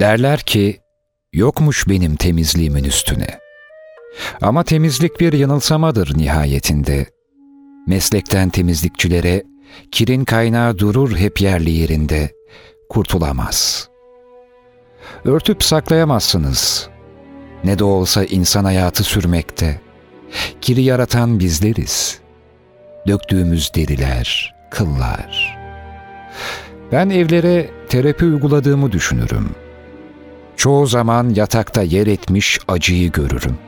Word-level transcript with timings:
Derler 0.00 0.40
ki, 0.40 0.80
yokmuş 1.32 1.88
benim 1.88 2.16
temizliğimin 2.16 2.84
üstüne. 2.84 3.38
Ama 4.42 4.64
temizlik 4.64 5.20
bir 5.20 5.32
yanılsamadır 5.32 6.18
nihayetinde. 6.18 7.06
Meslekten 7.86 8.50
temizlikçilere, 8.50 9.42
kirin 9.92 10.24
kaynağı 10.24 10.78
durur 10.78 11.16
hep 11.16 11.40
yerli 11.40 11.70
yerinde, 11.70 12.30
kurtulamaz. 12.88 13.88
Örtüp 15.24 15.64
saklayamazsınız. 15.64 16.88
Ne 17.64 17.78
de 17.78 17.84
olsa 17.84 18.24
insan 18.24 18.64
hayatı 18.64 19.04
sürmekte. 19.04 19.80
Kiri 20.60 20.82
yaratan 20.82 21.38
bizleriz. 21.38 22.20
Döktüğümüz 23.06 23.74
deriler, 23.74 24.54
kıllar. 24.70 25.58
Ben 26.92 27.10
evlere 27.10 27.70
terapi 27.88 28.24
uyguladığımı 28.24 28.92
düşünürüm. 28.92 29.65
Çoğu 30.56 30.86
zaman 30.86 31.28
yatakta 31.28 31.82
yer 31.82 32.06
etmiş 32.06 32.58
acıyı 32.68 33.12
görürüm. 33.12 33.58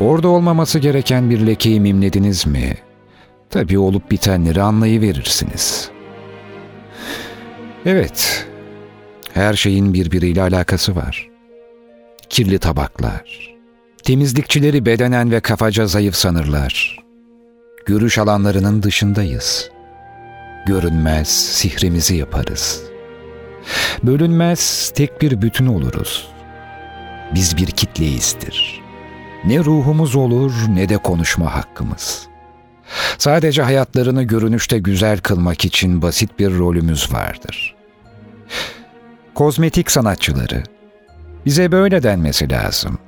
Orada 0.00 0.28
olmaması 0.28 0.78
gereken 0.78 1.30
bir 1.30 1.46
lekeyi 1.46 1.80
mimlediniz 1.80 2.46
mi? 2.46 2.76
Tabii 3.50 3.78
olup 3.78 4.10
bitenleri 4.10 4.62
anlayıverirsiniz. 4.62 5.90
Evet, 7.86 8.46
her 9.34 9.54
şeyin 9.54 9.94
birbiriyle 9.94 10.42
alakası 10.42 10.96
var. 10.96 11.28
Kirli 12.28 12.58
tabaklar, 12.58 13.54
temizlikçileri 14.04 14.86
bedenen 14.86 15.30
ve 15.30 15.40
kafaca 15.40 15.86
zayıf 15.86 16.14
sanırlar. 16.14 16.98
Görüş 17.86 18.18
alanlarının 18.18 18.82
dışındayız. 18.82 19.70
Görünmez 20.66 21.28
sihrimizi 21.28 22.16
yaparız. 22.16 22.93
Bölünmez 24.02 24.92
tek 24.94 25.22
bir 25.22 25.42
bütün 25.42 25.66
oluruz. 25.66 26.28
Biz 27.34 27.56
bir 27.56 27.66
kitleyizdir.'' 27.66 28.84
Ne 29.44 29.58
ruhumuz 29.58 30.16
olur 30.16 30.52
ne 30.68 30.88
de 30.88 30.96
konuşma 30.96 31.54
hakkımız. 31.54 32.26
Sadece 33.18 33.62
hayatlarını 33.62 34.22
görünüşte 34.22 34.78
güzel 34.78 35.18
kılmak 35.18 35.64
için 35.64 36.02
basit 36.02 36.38
bir 36.38 36.58
rolümüz 36.58 37.12
vardır. 37.12 37.74
Kozmetik 39.34 39.90
sanatçıları. 39.90 40.62
Bize 41.46 41.72
böyle 41.72 42.02
denmesi 42.02 42.50
lazım. 42.50 42.98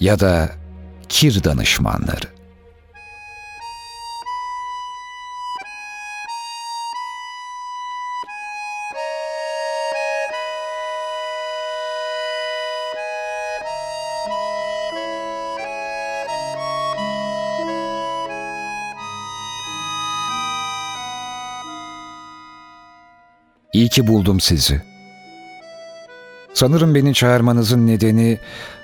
Ya 0.00 0.20
da 0.20 0.50
kir 1.08 1.44
danışmanları. 1.44 2.35
İyi 23.76 23.88
ki 23.88 24.06
buldum 24.06 24.40
sizi. 24.40 24.82
Sanırım 26.54 26.94
beni 26.94 27.14
çağırmanızın 27.14 27.86
nedeni 27.86 28.38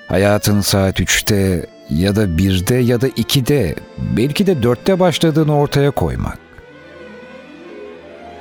hayatın 0.07 0.61
saat 0.61 0.99
üçte 0.99 1.65
ya 1.89 2.15
da 2.15 2.37
birde 2.37 2.75
ya 2.75 3.01
da 3.01 3.07
ikide 3.07 3.75
belki 3.97 4.47
de 4.47 4.63
dörtte 4.63 4.99
başladığını 4.99 5.57
ortaya 5.57 5.91
koymak. 5.91 6.39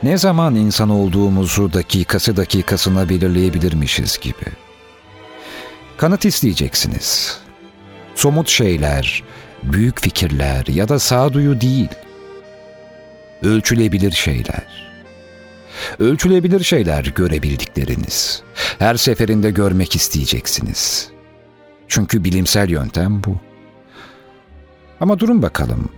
Ne 0.03 0.19
zaman 0.19 0.55
insan 0.55 0.91
olduğumuzu 0.91 1.73
dakikası 1.73 2.37
dakikasına 2.37 3.09
belirleyebilirmişiz 3.09 4.19
gibi. 4.19 4.53
Kanıt 5.97 6.25
isteyeceksiniz. 6.25 7.39
Somut 8.15 8.49
şeyler, 8.49 9.23
büyük 9.63 10.01
fikirler 10.01 10.67
ya 10.67 10.89
da 10.89 10.99
sağduyu 10.99 11.61
değil. 11.61 11.89
Ölçülebilir 13.43 14.13
şeyler 14.13 14.82
ölçülebilir 15.99 16.61
şeyler 16.65 17.05
görebildikleriniz. 17.05 18.43
Her 18.79 18.95
seferinde 18.95 19.51
görmek 19.51 19.97
isteyeceksiniz. 19.97 21.11
Çünkü 21.89 22.25
bilimsel 22.25 22.71
yöntem 22.71 23.25
bu. 23.25 23.37
Ama 25.01 25.19
durun 25.19 25.43
bakalım. 25.43 25.89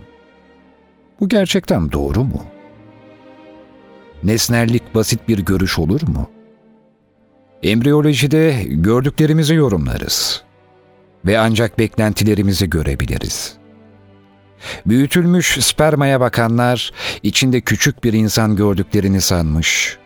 Bu 1.19 1.29
gerçekten 1.29 1.91
doğru 1.91 2.23
mu? 2.23 2.43
Nesnellik 4.23 4.95
basit 4.95 5.27
bir 5.27 5.39
görüş 5.39 5.79
olur 5.79 6.01
mu? 6.07 6.29
Embriyolojide 7.63 8.63
gördüklerimizi 8.67 9.53
yorumlarız 9.53 10.43
ve 11.25 11.39
ancak 11.39 11.79
beklentilerimizi 11.79 12.69
görebiliriz. 12.69 13.54
Büyütülmüş 14.85 15.57
spermaya 15.65 16.19
bakanlar 16.19 16.91
içinde 17.23 17.61
küçük 17.61 18.03
bir 18.03 18.13
insan 18.13 18.55
gördüklerini 18.55 19.21
sanmış. 19.21 19.97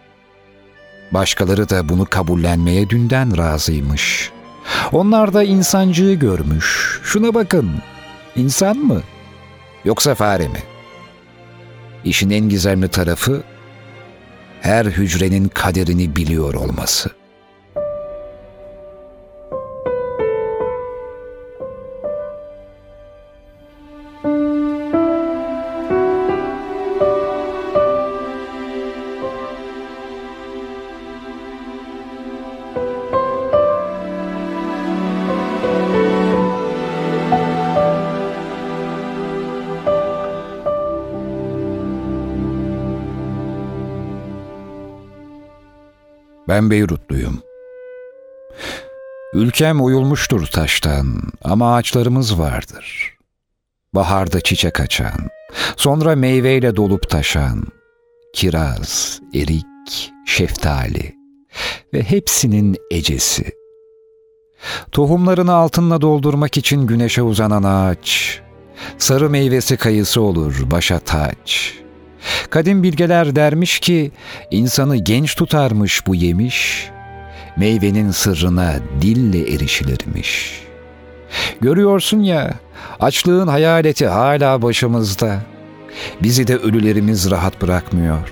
Başkaları 1.12 1.70
da 1.70 1.90
bunu 1.90 2.06
kabullenmeye 2.06 2.90
dünden 2.90 3.38
razıymış. 3.38 4.32
Onlar 4.92 5.34
da 5.34 5.44
insancığı 5.44 6.14
görmüş. 6.14 7.00
Şuna 7.04 7.34
bakın, 7.34 7.72
insan 8.36 8.78
mı? 8.78 9.02
Yoksa 9.86 10.16
fare 10.16 10.48
mi? 10.48 10.60
İşin 12.04 12.30
en 12.30 12.50
gizemli 12.50 12.88
tarafı 12.88 13.44
her 14.62 14.86
hücrenin 14.86 15.48
kaderini 15.48 16.16
biliyor 16.16 16.54
olması. 16.54 17.19
Ben 46.60 46.70
Beyrutluyum. 46.70 47.40
Ülkem 49.34 49.82
oyulmuştur 49.82 50.48
taştan 50.48 51.22
ama 51.44 51.76
ağaçlarımız 51.76 52.40
vardır. 52.40 53.18
Baharda 53.94 54.42
çiçek 54.42 54.80
açan, 54.80 55.30
sonra 55.78 56.16
meyveyle 56.16 56.76
dolup 56.76 57.10
taşan, 57.10 57.64
kiraz, 58.34 59.20
erik, 59.34 60.12
şeftali 60.26 61.16
ve 61.94 62.04
hepsinin 62.04 62.78
ecesi. 62.92 63.52
Tohumlarını 64.92 65.54
altınla 65.54 66.02
doldurmak 66.02 66.58
için 66.58 66.88
güneşe 66.88 67.22
uzanan 67.22 67.64
ağaç, 67.64 68.40
sarı 68.98 69.30
meyvesi 69.30 69.78
kayısı 69.78 70.22
olur 70.22 70.72
başa 70.72 71.00
taç.'' 71.00 71.89
Kadim 72.50 72.84
bilgeler 72.84 73.36
dermiş 73.36 73.80
ki 73.80 74.12
insanı 74.52 74.98
genç 74.98 75.36
tutarmış 75.36 76.08
bu 76.08 76.16
yemiş, 76.16 76.90
meyvenin 77.58 78.12
sırrına 78.12 78.76
dille 79.02 79.54
erişilirmiş. 79.54 80.62
Görüyorsun 81.62 82.20
ya, 82.20 82.54
açlığın 83.00 83.48
hayaleti 83.48 84.08
hala 84.08 84.62
başımızda. 84.62 85.42
Bizi 86.24 86.48
de 86.48 86.58
ölülerimiz 86.58 87.32
rahat 87.32 87.62
bırakmıyor. 87.62 88.32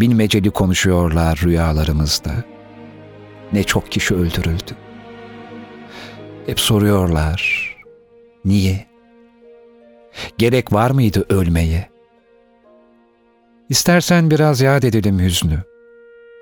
Bilmeceli 0.00 0.50
konuşuyorlar 0.50 1.40
rüyalarımızda. 1.44 2.30
Ne 3.52 3.64
çok 3.64 3.92
kişi 3.92 4.14
öldürüldü. 4.14 4.72
Hep 6.46 6.60
soruyorlar. 6.60 7.68
Niye? 8.44 8.86
Gerek 10.38 10.72
var 10.72 10.90
mıydı 10.90 11.24
ölmeye?'' 11.28 11.97
İstersen 13.68 14.30
biraz 14.30 14.60
yad 14.60 14.82
edelim 14.82 15.18
hüznü. 15.18 15.62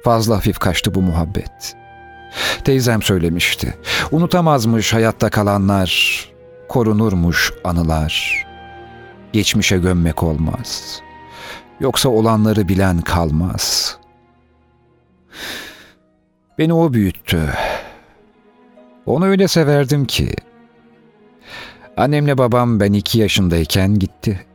Fazla 0.04 0.36
hafif 0.36 0.58
kaçtı 0.58 0.94
bu 0.94 1.02
muhabbet. 1.02 1.76
Teyzem 2.64 3.02
söylemişti. 3.02 3.74
Unutamazmış 4.10 4.92
hayatta 4.92 5.30
kalanlar, 5.30 6.24
korunurmuş 6.68 7.52
anılar. 7.64 8.46
Geçmişe 9.32 9.78
gömmek 9.78 10.22
olmaz. 10.22 11.00
Yoksa 11.80 12.08
olanları 12.08 12.68
bilen 12.68 13.00
kalmaz. 13.00 13.96
Beni 16.58 16.72
o 16.72 16.92
büyüttü. 16.92 17.42
Onu 19.06 19.26
öyle 19.26 19.48
severdim 19.48 20.04
ki. 20.04 20.34
Annemle 21.96 22.38
babam 22.38 22.80
ben 22.80 22.92
iki 22.92 23.18
yaşındayken 23.18 23.98
gitti. 23.98 24.46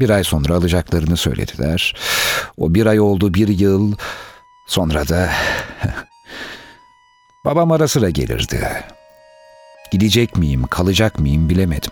Bir 0.00 0.10
ay 0.10 0.24
sonra 0.24 0.54
alacaklarını 0.54 1.16
söylediler. 1.16 1.94
O 2.56 2.74
bir 2.74 2.86
ay 2.86 3.00
oldu 3.00 3.34
bir 3.34 3.48
yıl. 3.48 3.96
Sonra 4.66 5.08
da 5.08 5.30
Babam 7.44 7.72
ara 7.72 7.88
sıra 7.88 8.10
gelirdi. 8.10 8.84
Gidecek 9.92 10.36
miyim, 10.36 10.66
kalacak 10.66 11.18
mıyım 11.18 11.48
bilemedim. 11.48 11.90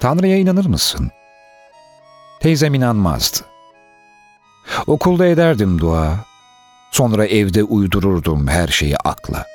Tanrı'ya 0.00 0.36
inanır 0.36 0.66
mısın? 0.66 1.10
Teyzem 2.40 2.74
inanmazdı. 2.74 3.38
Okulda 4.86 5.26
ederdim 5.26 5.78
dua. 5.78 6.24
Sonra 6.92 7.26
evde 7.26 7.62
uydururdum 7.62 8.48
her 8.48 8.68
şeyi 8.68 8.96
akla. 8.96 9.46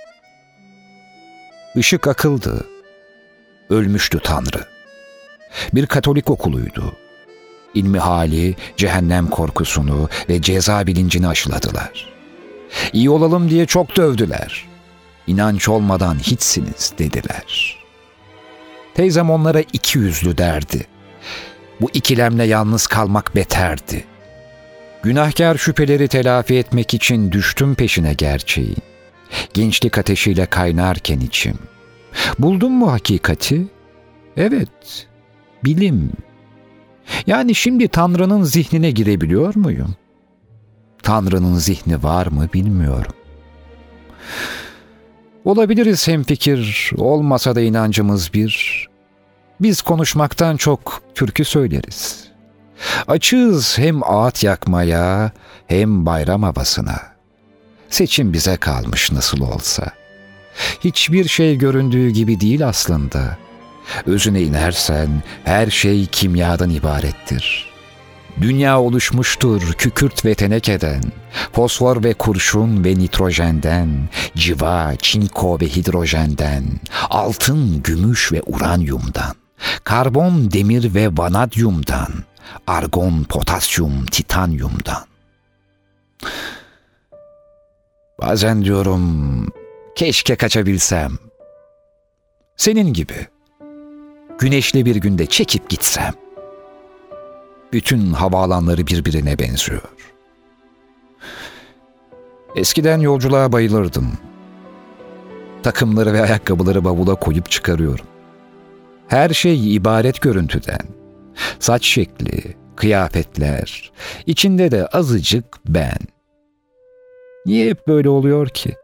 Işık 1.75 2.07
akıldı. 2.07 2.67
Ölmüştü 3.69 4.19
Tanrı. 4.23 4.76
Bir 5.73 5.85
Katolik 5.85 6.29
okuluydu. 6.29 6.95
İlmi 7.73 7.99
hali, 7.99 8.55
cehennem 8.77 9.27
korkusunu 9.27 10.09
ve 10.29 10.41
ceza 10.41 10.87
bilincini 10.87 11.27
aşıladılar. 11.27 12.13
İyi 12.93 13.09
olalım 13.09 13.49
diye 13.49 13.65
çok 13.65 13.97
dövdüler. 13.97 14.67
İnanç 15.27 15.69
olmadan 15.69 16.19
hiçsiniz 16.19 16.93
dediler. 16.99 17.77
Teyzem 18.95 19.29
onlara 19.29 19.61
iki 19.73 19.99
yüzlü 19.99 20.37
derdi. 20.37 20.87
Bu 21.81 21.89
ikilemle 21.93 22.43
yalnız 22.43 22.87
kalmak 22.87 23.35
beterdi. 23.35 24.05
Günahkar 25.03 25.57
şüpheleri 25.57 26.07
telafi 26.07 26.55
etmek 26.55 26.93
için 26.93 27.31
düştüm 27.31 27.75
peşine 27.75 28.13
gerçeğin. 28.13 28.77
Gençlik 29.53 29.97
ateşiyle 29.97 30.45
kaynarken 30.45 31.19
içim. 31.19 31.59
Buldum 32.39 32.71
mu 32.71 32.91
hakikati? 32.91 33.67
Evet, 34.37 35.07
bilim. 35.63 36.11
Yani 37.27 37.55
şimdi 37.55 37.87
Tanrı'nın 37.87 38.43
zihnine 38.43 38.91
girebiliyor 38.91 39.55
muyum? 39.55 39.95
Tanrı'nın 41.03 41.55
zihni 41.55 42.03
var 42.03 42.27
mı 42.27 42.49
bilmiyorum. 42.53 43.13
Olabiliriz 45.45 46.07
hemfikir, 46.07 46.91
olmasa 46.97 47.55
da 47.55 47.61
inancımız 47.61 48.33
bir. 48.33 48.87
Biz 49.59 49.81
konuşmaktan 49.81 50.57
çok 50.57 51.01
türkü 51.15 51.45
söyleriz. 51.45 52.27
Açığız 53.07 53.77
hem 53.77 54.03
ağıt 54.03 54.43
yakmaya 54.43 55.31
hem 55.67 56.05
bayram 56.05 56.43
havasına. 56.43 57.01
Seçim 57.89 58.33
bize 58.33 58.57
kalmış 58.57 59.11
nasıl 59.11 59.41
olsa. 59.41 59.91
Hiçbir 60.83 61.27
şey 61.27 61.57
göründüğü 61.57 62.09
gibi 62.09 62.39
değil 62.39 62.67
aslında. 62.67 63.37
Özüne 64.05 64.41
inersen 64.41 65.23
her 65.43 65.69
şey 65.69 66.05
kimyadan 66.05 66.69
ibarettir. 66.69 67.67
Dünya 68.41 68.81
oluşmuştur 68.81 69.73
kükürt 69.73 70.25
ve 70.25 70.35
tenekeden, 70.35 71.03
fosfor 71.53 72.03
ve 72.03 72.13
kurşun 72.13 72.83
ve 72.83 72.95
nitrojenden, 72.95 74.09
civa, 74.35 74.95
çinko 75.01 75.59
ve 75.59 75.65
hidrojenden, 75.65 76.63
altın, 77.09 77.83
gümüş 77.83 78.31
ve 78.31 78.41
uranyumdan, 78.45 79.35
karbon, 79.83 80.51
demir 80.51 80.93
ve 80.95 81.17
vanadyumdan, 81.17 82.09
argon, 82.67 83.23
potasyum, 83.23 84.05
titanyumdan. 84.05 85.03
Bazen 88.21 88.65
diyorum, 88.65 89.47
keşke 89.95 90.35
kaçabilsem. 90.35 91.11
Senin 92.57 92.93
gibi. 92.93 93.27
Güneşli 94.39 94.85
bir 94.85 94.95
günde 94.95 95.25
çekip 95.25 95.69
gitsem. 95.69 96.13
Bütün 97.73 98.13
havaalanları 98.13 98.87
birbirine 98.87 99.39
benziyor. 99.39 99.81
Eskiden 102.55 102.99
yolculuğa 102.99 103.51
bayılırdım. 103.51 104.11
Takımları 105.63 106.13
ve 106.13 106.21
ayakkabıları 106.21 106.85
bavula 106.85 107.15
koyup 107.15 107.51
çıkarıyorum. 107.51 108.05
Her 109.07 109.29
şey 109.29 109.75
ibaret 109.75 110.21
görüntüden. 110.21 110.81
Saç 111.59 111.85
şekli, 111.85 112.55
kıyafetler, 112.75 113.91
içinde 114.25 114.71
de 114.71 114.87
azıcık 114.87 115.45
ben. 115.67 115.97
Niye 117.45 117.69
hep 117.69 117.87
böyle 117.87 118.09
oluyor 118.09 118.47
ki? 118.49 118.75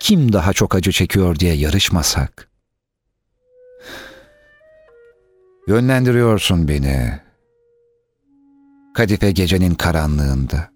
Kim 0.00 0.32
daha 0.32 0.52
çok 0.52 0.74
acı 0.74 0.92
çekiyor 0.92 1.38
diye 1.38 1.54
yarışmasak? 1.54 2.49
Yönlendiriyorsun 5.70 6.68
beni. 6.68 7.20
Kadife 8.94 9.30
gecenin 9.30 9.74
karanlığında. 9.74 10.70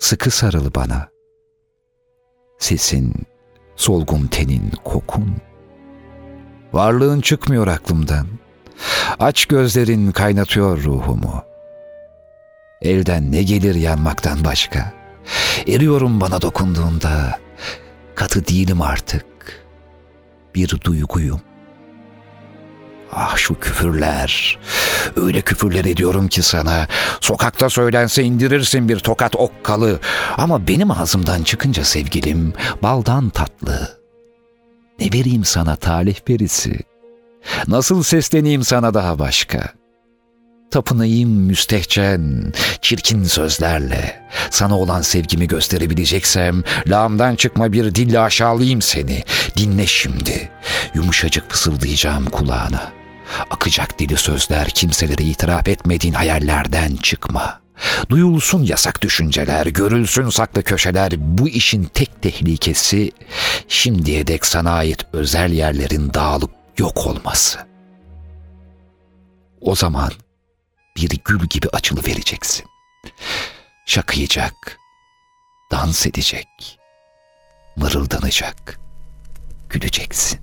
Sıkı 0.00 0.30
sarıl 0.30 0.74
bana. 0.74 1.08
Sesin, 2.58 3.14
solgun 3.76 4.26
tenin, 4.26 4.70
kokun. 4.84 5.36
Varlığın 6.72 7.20
çıkmıyor 7.20 7.66
aklımdan. 7.66 8.26
Aç 9.18 9.46
gözlerin 9.46 10.12
kaynatıyor 10.12 10.82
ruhumu. 10.82 11.42
Elden 12.82 13.32
ne 13.32 13.42
gelir 13.42 13.74
yanmaktan 13.74 14.44
başka? 14.44 14.92
Eriyorum 15.66 16.20
bana 16.20 16.42
dokunduğunda. 16.42 17.40
Katı 18.14 18.46
değilim 18.46 18.82
artık. 18.82 19.26
Bir 20.54 20.80
duyguyum. 20.84 21.40
Ah 23.12 23.36
şu 23.36 23.60
küfürler. 23.60 24.58
Öyle 25.16 25.40
küfürler 25.40 25.84
ediyorum 25.84 26.28
ki 26.28 26.42
sana. 26.42 26.86
Sokakta 27.20 27.70
söylense 27.70 28.22
indirirsin 28.22 28.88
bir 28.88 28.98
tokat 28.98 29.36
okkalı. 29.36 30.00
Ama 30.38 30.68
benim 30.68 30.90
ağzımdan 30.90 31.42
çıkınca 31.42 31.84
sevgilim 31.84 32.52
baldan 32.82 33.28
tatlı. 33.28 33.98
Ne 35.00 35.06
vereyim 35.06 35.44
sana 35.44 35.76
talih 35.76 36.20
perisi? 36.20 36.78
Nasıl 37.68 38.02
sesleneyim 38.02 38.64
sana 38.64 38.94
daha 38.94 39.18
başka? 39.18 39.72
Tapınayım 40.70 41.30
müstehcen, 41.30 42.52
çirkin 42.82 43.24
sözlerle. 43.24 44.28
Sana 44.50 44.78
olan 44.78 45.02
sevgimi 45.02 45.46
gösterebileceksem, 45.46 46.62
lağımdan 46.86 47.36
çıkma 47.36 47.72
bir 47.72 47.94
dille 47.94 48.20
aşağılayayım 48.20 48.82
seni. 48.82 49.24
Dinle 49.56 49.86
şimdi. 49.86 50.50
Yumuşacık 50.94 51.50
fısıldayacağım 51.50 52.24
kulağına.'' 52.24 53.01
Akacak 53.50 53.98
dili 53.98 54.16
sözler 54.16 54.68
kimselere 54.68 55.22
itiraf 55.22 55.68
etmediğin 55.68 56.14
hayallerden 56.14 56.96
çıkma. 56.96 57.62
Duyulsun 58.08 58.62
yasak 58.62 59.02
düşünceler, 59.02 59.66
görülsün 59.66 60.28
saklı 60.28 60.62
köşeler. 60.62 61.12
Bu 61.16 61.48
işin 61.48 61.84
tek 61.84 62.22
tehlikesi 62.22 63.12
şimdiye 63.68 64.26
dek 64.26 64.46
sana 64.46 64.70
ait 64.72 65.06
özel 65.12 65.52
yerlerin 65.52 66.14
dağılıp 66.14 66.50
yok 66.78 67.06
olması. 67.06 67.58
O 69.60 69.74
zaman 69.74 70.12
bir 70.96 71.10
gül 71.24 71.46
gibi 71.50 71.68
açılı 71.68 72.00
vereceksin. 72.06 72.66
Şakıyacak, 73.86 74.78
dans 75.70 76.06
edecek, 76.06 76.78
mırıldanacak, 77.76 78.80
güleceksin. 79.70 80.40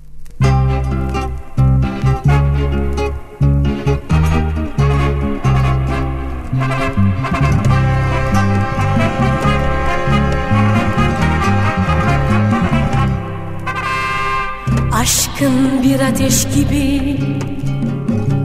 Aşkın 14.99 15.83
bir 15.83 15.99
ateş 15.99 16.47
gibi 16.55 17.19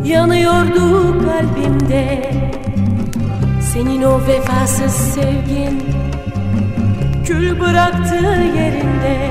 yanıyordu 0.04 1.04
kalbimde. 1.34 2.32
Senin 3.72 4.02
o 4.02 4.26
vefasız 4.26 4.92
sevgin 4.92 5.82
kül 7.26 7.60
bıraktı 7.60 8.14
yerinde. 8.56 9.30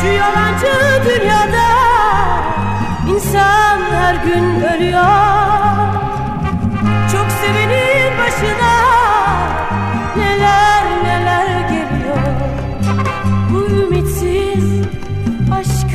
Şu 0.00 0.06
yalancı 0.06 1.02
dünyada 1.04 1.68
insan 3.14 3.80
her 3.92 4.14
gün 4.14 4.60
ölüyor. 4.60 5.02
Çok 7.12 7.26
sevenin 7.40 8.18
başına 8.18 9.15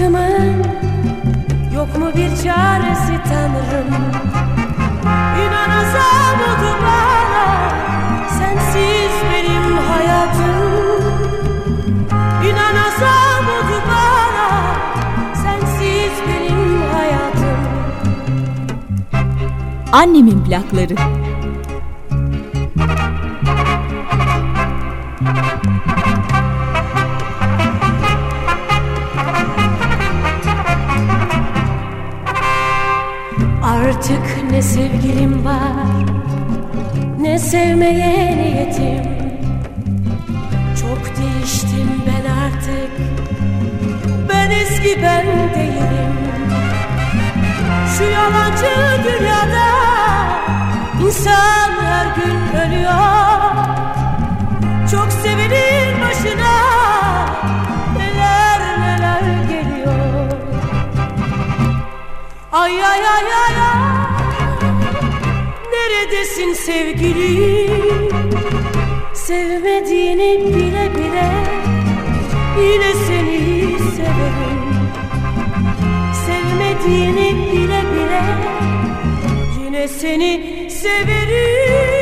aşkımın 0.01 0.63
Yok 1.75 1.97
mu 1.99 2.07
bir 2.15 2.29
çaresi 2.43 3.23
Tanrım 3.29 3.87
İnanasam 5.45 6.39
oldu 6.41 6.77
bana 6.83 7.69
Sensiz 8.29 9.11
benim 9.31 9.77
hayatım. 9.77 10.71
İnanasam 12.49 13.45
oldu 13.45 13.81
bana 13.87 14.49
Sensiz 15.33 16.13
benim 16.27 16.81
hayatım. 16.93 17.57
Annemin 19.91 20.43
plakları 20.43 20.95
Artık 33.71 34.51
ne 34.51 34.61
sevgilim 34.61 35.45
var 35.45 36.05
Ne 37.19 37.39
sevmeye 37.39 38.37
niyetim. 38.37 39.11
Çok 40.81 41.17
değiştim 41.17 41.89
ben 42.07 42.31
artık 42.31 42.91
Ben 44.29 44.51
eski 44.51 45.01
ben 45.03 45.25
değilim. 45.55 46.13
Şu 47.97 48.03
yalancı 48.03 49.03
dünyada 49.03 49.67
insan 51.05 51.71
her 51.81 52.15
gün 52.15 52.59
ölüyor. 52.59 52.91
Çok 54.91 55.11
sevenin 55.11 56.01
başına 56.01 56.51
Ay 62.51 62.83
ay 62.83 63.01
ay 63.15 63.27
ay 63.43 63.55
Neredesin 65.71 66.53
sevgilim 66.53 68.09
Sevmediğini 69.13 70.39
bile 70.47 70.91
bile 70.95 71.31
Yine 72.61 72.93
seni 72.93 73.79
severim. 73.95 74.61
Sevmediğini 76.25 77.51
bile 77.51 77.81
bile 77.93 78.23
Yine 79.63 79.87
seni 79.87 80.69
severim 80.69 82.00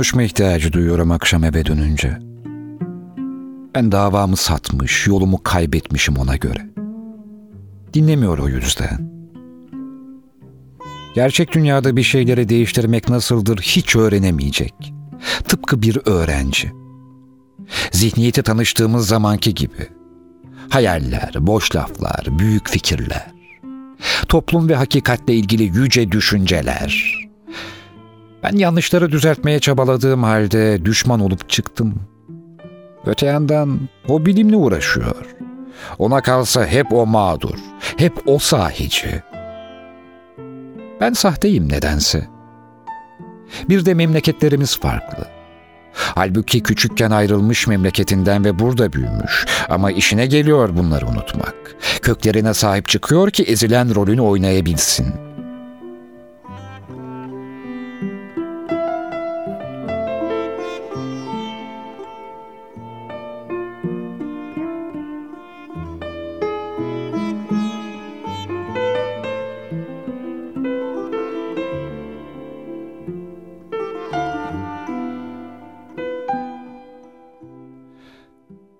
Konuşma 0.00 0.22
ihtiyacı 0.22 0.72
duyuyorum 0.72 1.10
akşam 1.10 1.44
eve 1.44 1.64
dönünce. 1.64 2.18
Ben 3.74 3.92
davamı 3.92 4.36
satmış, 4.36 5.06
yolumu 5.06 5.42
kaybetmişim 5.42 6.16
ona 6.16 6.36
göre. 6.36 6.66
Dinlemiyor 7.94 8.38
o 8.38 8.48
yüzden. 8.48 9.10
Gerçek 11.14 11.52
dünyada 11.52 11.96
bir 11.96 12.02
şeyleri 12.02 12.48
değiştirmek 12.48 13.08
nasıldır 13.08 13.58
hiç 13.58 13.96
öğrenemeyecek. 13.96 14.74
Tıpkı 15.48 15.82
bir 15.82 15.98
öğrenci. 16.04 16.72
Zihniyeti 17.92 18.42
tanıştığımız 18.42 19.06
zamanki 19.06 19.54
gibi. 19.54 19.88
Hayaller, 20.68 21.32
boş 21.38 21.76
laflar, 21.76 22.26
büyük 22.38 22.68
fikirler. 22.68 23.26
Toplum 24.28 24.68
ve 24.68 24.74
hakikatle 24.74 25.34
ilgili 25.34 25.62
yüce 25.62 26.12
düşünceler. 26.12 27.20
Ben 28.42 28.56
yanlışları 28.56 29.12
düzeltmeye 29.12 29.60
çabaladığım 29.60 30.22
halde 30.22 30.84
düşman 30.84 31.20
olup 31.20 31.48
çıktım. 31.48 31.94
Öte 33.06 33.26
yandan 33.26 33.80
o 34.08 34.26
bilimle 34.26 34.56
uğraşıyor. 34.56 35.26
Ona 35.98 36.20
kalsa 36.20 36.66
hep 36.66 36.92
o 36.92 37.06
mağdur, 37.06 37.58
hep 37.96 38.12
o 38.26 38.38
sahici. 38.38 39.22
Ben 41.00 41.12
sahteyim 41.12 41.68
nedense. 41.68 42.28
Bir 43.68 43.84
de 43.84 43.94
memleketlerimiz 43.94 44.80
farklı. 44.80 45.26
Halbuki 45.92 46.62
küçükken 46.62 47.10
ayrılmış 47.10 47.66
memleketinden 47.66 48.44
ve 48.44 48.58
burada 48.58 48.92
büyümüş. 48.92 49.46
Ama 49.68 49.90
işine 49.90 50.26
geliyor 50.26 50.76
bunları 50.76 51.06
unutmak. 51.06 51.54
Köklerine 52.02 52.54
sahip 52.54 52.88
çıkıyor 52.88 53.30
ki 53.30 53.42
ezilen 53.42 53.94
rolünü 53.94 54.20
oynayabilsin. 54.20 55.29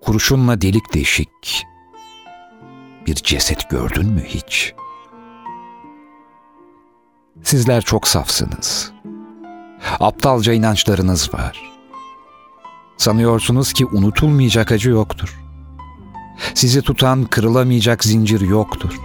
Kurşunla 0.01 0.61
delik 0.61 0.93
deşik 0.93 1.65
bir 3.07 3.15
ceset 3.15 3.69
gördün 3.69 4.05
mü 4.05 4.23
hiç? 4.27 4.73
Sizler 7.43 7.81
çok 7.81 8.07
safsınız. 8.07 8.91
Aptalca 9.99 10.53
inançlarınız 10.53 11.33
var. 11.33 11.71
Sanıyorsunuz 12.97 13.73
ki 13.73 13.85
unutulmayacak 13.85 14.71
acı 14.71 14.89
yoktur. 14.89 15.39
Sizi 16.53 16.81
tutan 16.81 17.23
kırılamayacak 17.23 18.03
zincir 18.03 18.41
yoktur. 18.41 18.99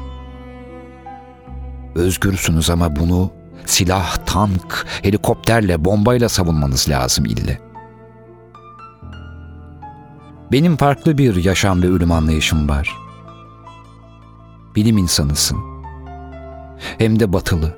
Özgürsünüz 1.94 2.70
ama 2.70 2.96
bunu 2.96 3.30
silah, 3.66 4.16
tank, 4.26 4.86
helikopterle, 5.02 5.84
bombayla 5.84 6.28
savunmanız 6.28 6.88
lazım 6.88 7.24
ille. 7.24 7.65
Benim 10.52 10.76
farklı 10.76 11.18
bir 11.18 11.44
yaşam 11.44 11.82
ve 11.82 11.88
ölüm 11.88 12.12
anlayışım 12.12 12.68
var. 12.68 12.96
Bilim 14.74 14.98
insanısın. 14.98 15.58
Hem 16.98 17.20
de 17.20 17.32
batılı. 17.32 17.76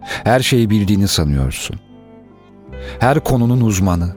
Her 0.00 0.40
şeyi 0.40 0.70
bildiğini 0.70 1.08
sanıyorsun. 1.08 1.80
Her 2.98 3.20
konunun 3.24 3.60
uzmanı. 3.60 4.16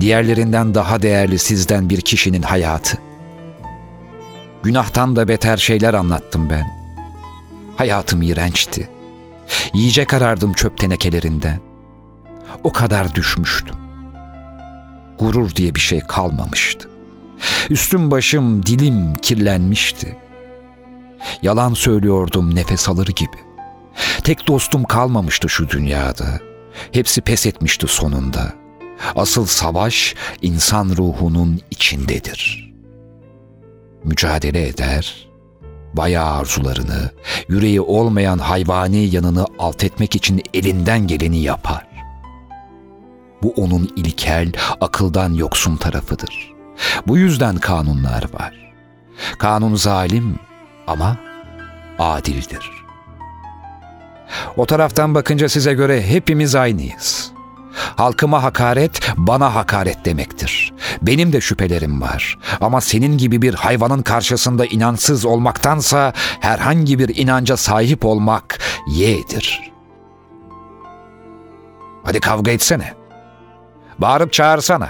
Diğerlerinden 0.00 0.74
daha 0.74 1.02
değerli 1.02 1.38
sizden 1.38 1.90
bir 1.90 2.00
kişinin 2.00 2.42
hayatı. 2.42 2.98
Günahtan 4.62 5.16
da 5.16 5.28
beter 5.28 5.56
şeyler 5.56 5.94
anlattım 5.94 6.50
ben. 6.50 6.66
Hayatım 7.76 8.22
iğrençti. 8.22 8.88
Yiyecek 9.74 10.14
arardım 10.14 10.52
çöp 10.52 10.78
tenekelerinden. 10.78 11.60
O 12.64 12.72
kadar 12.72 13.14
düşmüştüm 13.14 13.87
gurur 15.18 15.54
diye 15.54 15.74
bir 15.74 15.80
şey 15.80 16.00
kalmamıştı. 16.00 16.88
Üstüm 17.70 18.10
başım, 18.10 18.66
dilim 18.66 19.16
kirlenmişti. 19.16 20.16
Yalan 21.42 21.74
söylüyordum 21.74 22.54
nefes 22.54 22.88
alır 22.88 23.06
gibi. 23.06 23.36
Tek 24.24 24.46
dostum 24.46 24.84
kalmamıştı 24.84 25.48
şu 25.48 25.68
dünyada. 25.68 26.40
Hepsi 26.92 27.20
pes 27.20 27.46
etmişti 27.46 27.86
sonunda. 27.86 28.52
Asıl 29.16 29.46
savaş 29.46 30.14
insan 30.42 30.88
ruhunun 30.96 31.60
içindedir. 31.70 32.72
Mücadele 34.04 34.68
eder, 34.68 35.28
bayağı 35.94 36.34
arzularını, 36.34 37.10
yüreği 37.48 37.80
olmayan 37.80 38.38
hayvani 38.38 39.14
yanını 39.14 39.46
alt 39.58 39.84
etmek 39.84 40.16
için 40.16 40.42
elinden 40.54 41.06
geleni 41.06 41.38
yapar. 41.38 41.87
Bu 43.42 43.52
onun 43.56 43.92
ilkel, 43.96 44.52
akıldan 44.80 45.34
yoksun 45.34 45.76
tarafıdır. 45.76 46.52
Bu 47.06 47.18
yüzden 47.18 47.56
kanunlar 47.56 48.24
var. 48.32 48.72
Kanun 49.38 49.74
zalim 49.74 50.38
ama 50.86 51.16
adildir. 51.98 52.70
O 54.56 54.66
taraftan 54.66 55.14
bakınca 55.14 55.48
size 55.48 55.74
göre 55.74 56.02
hepimiz 56.02 56.54
aynıyız. 56.54 57.32
Halkıma 57.96 58.42
hakaret, 58.42 59.00
bana 59.16 59.54
hakaret 59.54 60.04
demektir. 60.04 60.72
Benim 61.02 61.32
de 61.32 61.40
şüphelerim 61.40 62.00
var. 62.00 62.38
Ama 62.60 62.80
senin 62.80 63.18
gibi 63.18 63.42
bir 63.42 63.54
hayvanın 63.54 64.02
karşısında 64.02 64.66
inansız 64.66 65.24
olmaktansa 65.24 66.12
herhangi 66.40 66.98
bir 66.98 67.16
inanca 67.16 67.56
sahip 67.56 68.04
olmak 68.04 68.58
yeğdir. 68.90 69.72
Hadi 72.04 72.20
kavga 72.20 72.50
etsene. 72.50 72.97
Bağırıp 73.98 74.32
çağırsana. 74.32 74.88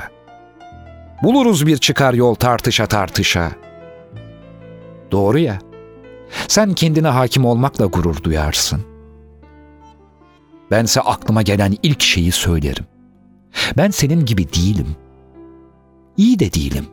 Buluruz 1.22 1.66
bir 1.66 1.76
çıkar 1.76 2.14
yol 2.14 2.34
tartışa 2.34 2.86
tartışa. 2.86 3.50
Doğru 5.10 5.38
ya. 5.38 5.58
Sen 6.48 6.74
kendine 6.74 7.08
hakim 7.08 7.44
olmakla 7.44 7.86
gurur 7.86 8.22
duyarsın. 8.22 8.82
Bense 10.70 11.00
aklıma 11.00 11.42
gelen 11.42 11.76
ilk 11.82 12.02
şeyi 12.02 12.32
söylerim. 12.32 12.84
Ben 13.76 13.90
senin 13.90 14.24
gibi 14.24 14.52
değilim. 14.52 14.96
İyi 16.16 16.38
de 16.38 16.52
değilim. 16.52 16.86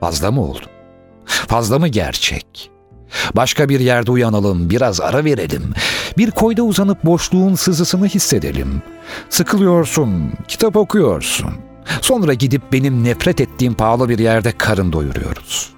Fazla 0.00 0.30
mı 0.30 0.42
oldum? 0.42 0.70
Fazla 1.24 1.78
mı 1.78 1.88
gerçek? 1.88 2.70
Başka 3.36 3.68
bir 3.68 3.80
yerde 3.80 4.10
uyanalım, 4.10 4.70
biraz 4.70 5.00
ara 5.00 5.24
verelim. 5.24 5.72
Bir 6.18 6.30
koyda 6.30 6.62
uzanıp 6.62 7.04
boşluğun 7.04 7.54
sızısını 7.54 8.06
hissedelim. 8.06 8.82
Sıkılıyorsun, 9.30 10.32
kitap 10.48 10.76
okuyorsun. 10.76 11.50
Sonra 12.00 12.34
gidip 12.34 12.62
benim 12.72 13.04
nefret 13.04 13.40
ettiğim 13.40 13.74
pahalı 13.74 14.08
bir 14.08 14.18
yerde 14.18 14.52
karın 14.58 14.92
doyuruyoruz. 14.92 15.70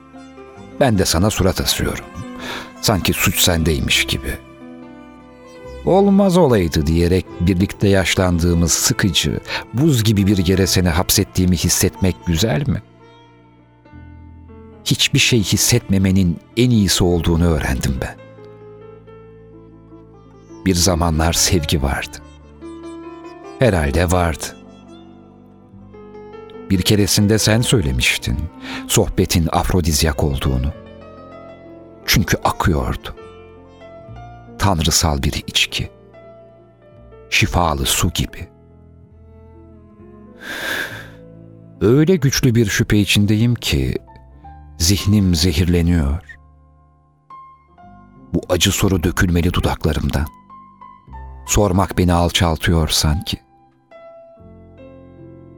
Ben 0.81 0.99
de 0.99 1.05
sana 1.05 1.31
surat 1.31 1.61
asıyorum. 1.61 2.05
Sanki 2.81 3.13
suç 3.13 3.41
sendeymiş 3.41 4.05
gibi. 4.05 4.39
Olmaz 5.85 6.37
olaydı 6.37 6.87
diyerek 6.87 7.27
birlikte 7.41 7.89
yaşlandığımız 7.89 8.73
sıkıcı, 8.73 9.41
buz 9.75 10.05
gibi 10.05 10.27
bir 10.27 10.47
yere 10.47 10.67
seni 10.67 10.89
hapsettiğimi 10.89 11.57
hissetmek 11.57 12.17
güzel 12.27 12.69
mi? 12.69 12.83
Hiçbir 14.85 15.19
şey 15.19 15.43
hissetmemenin 15.43 16.39
en 16.57 16.71
iyisi 16.71 17.05
olduğunu 17.05 17.47
öğrendim 17.47 17.97
ben. 18.01 18.17
Bir 20.67 20.75
zamanlar 20.75 21.33
sevgi 21.33 21.83
vardı. 21.83 22.19
Herhalde 23.59 24.11
vardı. 24.11 24.45
Bir 26.71 26.83
keresinde 26.83 27.39
sen 27.39 27.61
söylemiştin 27.61 28.39
sohbetin 28.89 29.49
afrodizyak 29.53 30.25
olduğunu. 30.25 30.73
Çünkü 32.07 32.37
akıyordu. 32.45 33.15
Tanrısal 34.59 35.23
bir 35.23 35.45
içki. 35.47 35.91
Şifalı 37.31 37.87
su 37.87 38.11
gibi. 38.11 38.49
Öyle 41.81 42.17
güçlü 42.17 42.55
bir 42.55 42.67
şüphe 42.67 42.99
içindeyim 42.99 43.55
ki 43.55 43.95
zihnim 44.79 45.35
zehirleniyor. 45.35 46.23
Bu 48.35 48.41
acı 48.49 48.73
soru 48.73 49.03
dökülmeli 49.03 49.53
dudaklarımdan. 49.53 50.27
Sormak 51.47 51.99
beni 51.99 52.13
alçaltıyor 52.13 52.89
sanki. 52.89 53.37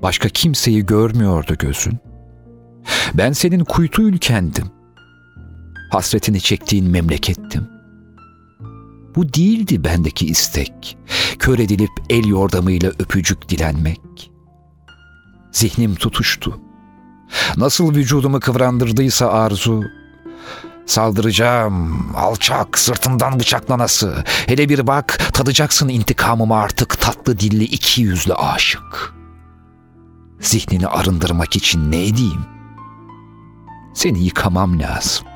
Başka 0.03 0.29
kimseyi 0.29 0.87
görmüyordu 0.87 1.55
gözün. 1.59 1.99
Ben 3.15 3.33
senin 3.33 3.65
kuytu 3.65 4.03
ülkendim. 4.03 4.71
Hasretini 5.93 6.41
çektiğin 6.41 6.91
memlekettim. 6.91 7.69
Bu 9.17 9.35
değildi 9.35 9.85
bendeki 9.85 10.27
istek. 10.27 10.99
Kör 11.39 11.59
edilip 11.59 11.91
el 12.11 12.27
yordamıyla 12.27 12.89
öpücük 12.89 13.49
dilenmek. 13.49 14.31
Zihnim 15.53 15.95
tutuştu. 15.95 16.61
Nasıl 17.57 17.95
vücudumu 17.95 18.41
kıvrandırdıysa 18.41 19.33
arzu, 19.33 19.85
Saldıracağım, 20.87 22.07
alçak, 22.17 22.79
sırtından 22.79 23.39
bıçaklanası. 23.39 24.25
Hele 24.27 24.69
bir 24.69 24.87
bak, 24.87 25.19
tadacaksın 25.33 25.89
intikamımı 25.89 26.57
artık 26.57 27.01
tatlı 27.01 27.39
dilli 27.39 27.65
iki 27.65 28.03
yüzlü 28.03 28.35
aşık. 28.35 29.15
Zihnini 30.41 30.87
arındırmak 30.87 31.57
için 31.57 31.93
ne 31.93 32.07
edeyim? 32.07 32.45
Seni 33.95 34.25
yıkamam 34.25 34.81
lazım. 34.81 35.27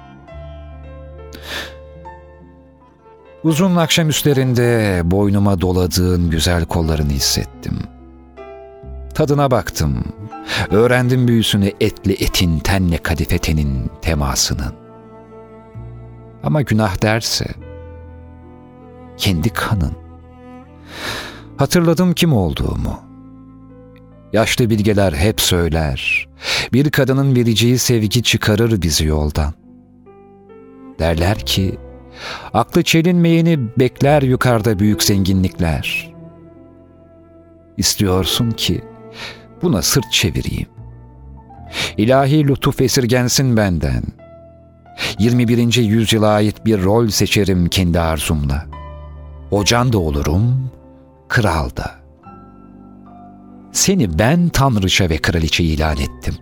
Uzun 3.44 3.76
akşamüstlerinde 3.76 5.00
boynuma 5.04 5.60
doladığın 5.60 6.30
güzel 6.30 6.64
kollarını 6.64 7.12
hissettim. 7.12 7.78
Tadına 9.14 9.50
baktım. 9.50 10.04
Öğrendim 10.70 11.28
büyüsünü 11.28 11.72
etli 11.80 12.12
etin, 12.12 12.58
tenle 12.58 12.98
kadife 12.98 13.38
tenin 13.38 13.90
temasının. 14.02 14.74
Ama 16.42 16.62
günah 16.62 17.02
derse 17.02 17.46
kendi 19.16 19.50
kanın. 19.50 19.92
Hatırladım 21.56 22.12
kim 22.12 22.32
olduğumu. 22.32 23.00
Yaşlı 24.32 24.70
bilgeler 24.70 25.12
hep 25.12 25.40
söyler. 25.40 26.28
Bir 26.72 26.90
kadının 26.90 27.36
vereceği 27.36 27.78
sevgi 27.78 28.22
çıkarır 28.22 28.82
bizi 28.82 29.06
yoldan. 29.06 29.52
Derler 30.98 31.38
ki, 31.38 31.78
aklı 32.54 32.82
çelinmeyeni 32.82 33.58
bekler 33.78 34.22
yukarıda 34.22 34.78
büyük 34.78 35.02
zenginlikler. 35.02 36.14
İstiyorsun 37.76 38.50
ki 38.50 38.84
buna 39.64 39.82
sırt 39.82 40.12
çevireyim. 40.12 40.68
İlahi 41.96 42.48
lütuf 42.48 42.80
esirgensin 42.80 43.56
benden.'' 43.56 44.24
21. 45.18 45.74
yüzyıla 45.76 46.28
ait 46.28 46.66
bir 46.66 46.82
rol 46.82 47.08
seçerim 47.08 47.68
kendi 47.68 48.00
arzumla. 48.00 48.66
Hocan 49.50 49.92
da 49.92 49.98
olurum, 49.98 50.70
kral 51.28 51.70
da. 51.76 51.94
Seni 53.72 54.18
ben 54.18 54.48
tanrıça 54.48 55.10
ve 55.10 55.18
kraliçe 55.18 55.64
ilan 55.64 55.96
ettim. 55.96 56.34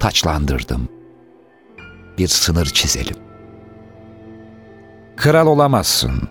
Taçlandırdım. 0.00 0.88
Bir 2.18 2.28
sınır 2.28 2.66
çizelim. 2.66 3.16
Kral 5.16 5.46
olamazsın. 5.46 6.28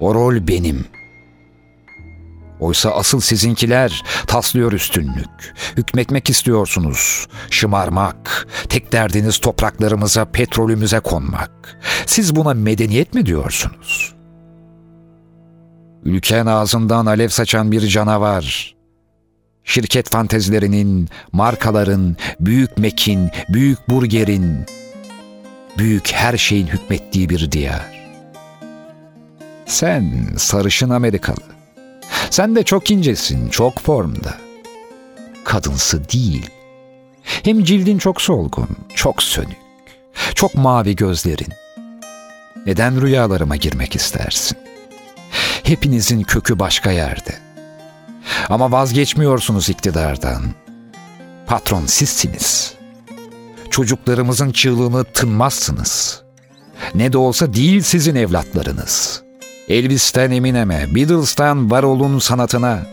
O 0.00 0.14
rol 0.14 0.48
benim. 0.48 0.84
Oysa 2.60 2.90
asıl 2.90 3.20
sizinkiler 3.20 4.02
taslıyor 4.26 4.72
üstünlük. 4.72 5.54
Hükmetmek 5.76 6.30
istiyorsunuz. 6.30 7.26
Şımarmak. 7.50 8.46
Tek 8.68 8.92
derdiniz 8.92 9.38
topraklarımıza, 9.38 10.24
petrolümüze 10.24 11.00
konmak. 11.00 11.78
Siz 12.06 12.36
buna 12.36 12.54
medeniyet 12.54 13.14
mi 13.14 13.26
diyorsunuz? 13.26 14.14
Ülken 16.04 16.46
ağzından 16.46 17.06
alev 17.06 17.28
saçan 17.28 17.72
bir 17.72 17.86
canavar. 17.86 18.76
Şirket 19.64 20.10
fantezilerinin, 20.10 21.08
markaların, 21.32 22.16
büyük 22.40 22.78
mekin, 22.78 23.30
büyük 23.48 23.88
burgerin, 23.88 24.66
büyük 25.78 26.12
her 26.12 26.36
şeyin 26.36 26.66
hükmettiği 26.66 27.28
bir 27.28 27.52
diyar. 27.52 27.96
Sen 29.66 30.28
sarışın 30.36 30.90
Amerikalı 30.90 31.55
sen 32.30 32.56
de 32.56 32.62
çok 32.62 32.90
incesin, 32.90 33.48
çok 33.48 33.78
formda. 33.78 34.34
Kadınsı 35.44 36.08
değil. 36.08 36.50
Hem 37.22 37.64
cildin 37.64 37.98
çok 37.98 38.22
solgun, 38.22 38.68
çok 38.94 39.22
sönük. 39.22 39.56
Çok 40.34 40.54
mavi 40.54 40.96
gözlerin. 40.96 41.52
Neden 42.66 43.02
rüyalarıma 43.02 43.56
girmek 43.56 43.96
istersin? 43.96 44.58
Hepinizin 45.62 46.22
kökü 46.22 46.58
başka 46.58 46.90
yerde. 46.90 47.34
Ama 48.48 48.72
vazgeçmiyorsunuz 48.72 49.68
iktidardan. 49.68 50.42
Patron 51.46 51.86
sizsiniz. 51.86 52.74
Çocuklarımızın 53.70 54.52
çığlığını 54.52 55.04
tınmazsınız. 55.04 56.22
Ne 56.94 57.12
de 57.12 57.18
olsa 57.18 57.54
değil 57.54 57.80
sizin 57.80 58.14
evlatlarınız.'' 58.14 59.25
Elvis'ten 59.68 60.30
Eminem'e, 60.30 60.94
Beatles'tan 60.94 61.70
Varol'un 61.70 62.18
sanatına, 62.18 62.86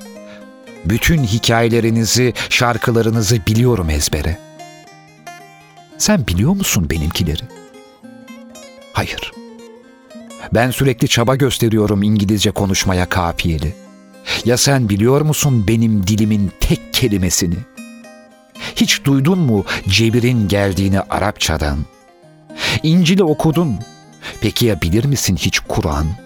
bütün 0.85 1.23
hikayelerinizi, 1.23 2.33
şarkılarınızı 2.49 3.45
biliyorum 3.47 3.89
ezbere. 3.89 4.39
Sen 5.97 6.27
biliyor 6.27 6.51
musun 6.51 6.89
benimkileri? 6.89 7.43
Hayır. 8.93 9.31
Ben 10.53 10.71
sürekli 10.71 11.07
çaba 11.07 11.35
gösteriyorum 11.35 12.03
İngilizce 12.03 12.51
konuşmaya 12.51 13.09
kafiyeli. 13.09 13.75
Ya 14.45 14.57
sen 14.57 14.89
biliyor 14.89 15.21
musun 15.21 15.67
benim 15.67 16.07
dilimin 16.07 16.51
tek 16.59 16.93
kelimesini? 16.93 17.57
Hiç 18.75 19.03
duydun 19.03 19.39
mu 19.39 19.65
Cebir'in 19.89 20.47
geldiğini 20.47 20.99
Arapçadan? 20.99 21.77
İncil'i 22.83 23.23
okudun. 23.23 23.79
Peki 24.41 24.65
ya 24.65 24.81
bilir 24.81 25.05
misin 25.05 25.35
hiç 25.35 25.59
Kur'an? 25.59 26.22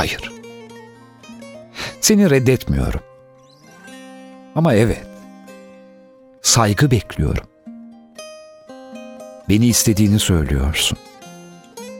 Hayır. 0.00 0.32
Seni 2.00 2.30
reddetmiyorum. 2.30 3.00
Ama 4.54 4.74
evet. 4.74 5.06
Saygı 6.42 6.90
bekliyorum. 6.90 7.46
Beni 9.48 9.66
istediğini 9.66 10.18
söylüyorsun. 10.18 10.98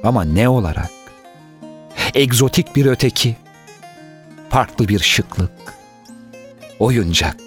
Ama 0.05 0.25
ne 0.25 0.49
olarak? 0.49 0.91
Egzotik 2.15 2.77
bir 2.77 2.87
öteki. 2.87 3.37
Farklı 4.51 4.89
bir 4.89 4.99
şıklık. 4.99 5.53
Oyuncak. 6.79 7.41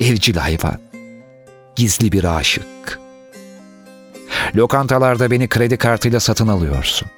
Evcil 0.00 0.36
hayvan. 0.36 0.80
Gizli 1.76 2.12
bir 2.12 2.36
aşık. 2.36 3.00
Lokantalarda 4.56 5.30
beni 5.30 5.48
kredi 5.48 5.76
kartıyla 5.76 6.20
satın 6.20 6.48
alıyorsun. 6.48 7.08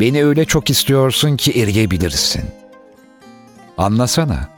Beni 0.00 0.24
öyle 0.24 0.44
çok 0.44 0.70
istiyorsun 0.70 1.36
ki 1.36 1.62
eriyebilirsin. 1.62 2.44
Anlasana. 3.78 4.48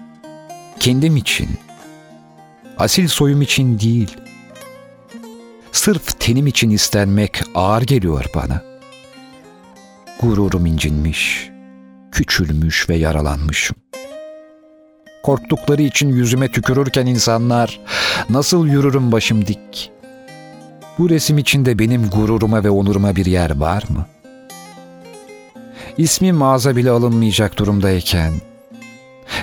Kendim 0.80 1.16
için. 1.16 1.48
Asil 2.78 3.08
soyum 3.08 3.42
için 3.42 3.78
değil. 3.78 4.16
Sırf 5.72 6.20
tenim 6.20 6.46
için 6.46 6.70
istenmek 6.70 7.42
ağır 7.54 7.82
geliyor 7.82 8.24
bana. 8.34 8.62
Gururum 10.20 10.66
incinmiş, 10.66 11.50
küçülmüş 12.12 12.88
ve 12.88 12.96
yaralanmışım. 12.96 13.76
Korktukları 15.22 15.82
için 15.82 16.08
yüzüme 16.08 16.48
tükürürken 16.48 17.06
insanlar 17.06 17.80
nasıl 18.30 18.66
yürürüm 18.66 19.12
başım 19.12 19.46
dik. 19.46 19.90
Bu 20.98 21.10
resim 21.10 21.38
içinde 21.38 21.78
benim 21.78 22.08
gururuma 22.08 22.64
ve 22.64 22.70
onuruma 22.70 23.16
bir 23.16 23.26
yer 23.26 23.56
var 23.56 23.84
mı? 23.88 24.06
İsmim 25.98 26.36
mağaza 26.36 26.76
bile 26.76 26.90
alınmayacak 26.90 27.58
durumdayken, 27.58 28.32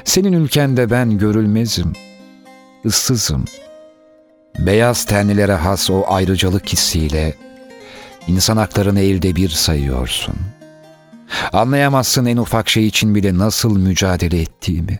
senin 0.05 0.33
ülkende 0.33 0.89
ben 0.89 1.17
görülmezim, 1.17 1.93
ıssızım. 2.85 3.45
Beyaz 4.59 5.05
tenlilere 5.05 5.53
has 5.53 5.89
o 5.89 6.03
ayrıcalık 6.07 6.67
hissiyle 6.67 7.35
insan 8.27 8.57
haklarını 8.57 8.99
elde 8.99 9.35
bir 9.35 9.49
sayıyorsun. 9.49 10.35
Anlayamazsın 11.53 12.25
en 12.25 12.37
ufak 12.37 12.69
şey 12.69 12.87
için 12.87 13.15
bile 13.15 13.37
nasıl 13.37 13.77
mücadele 13.77 14.41
ettiğimi. 14.41 14.99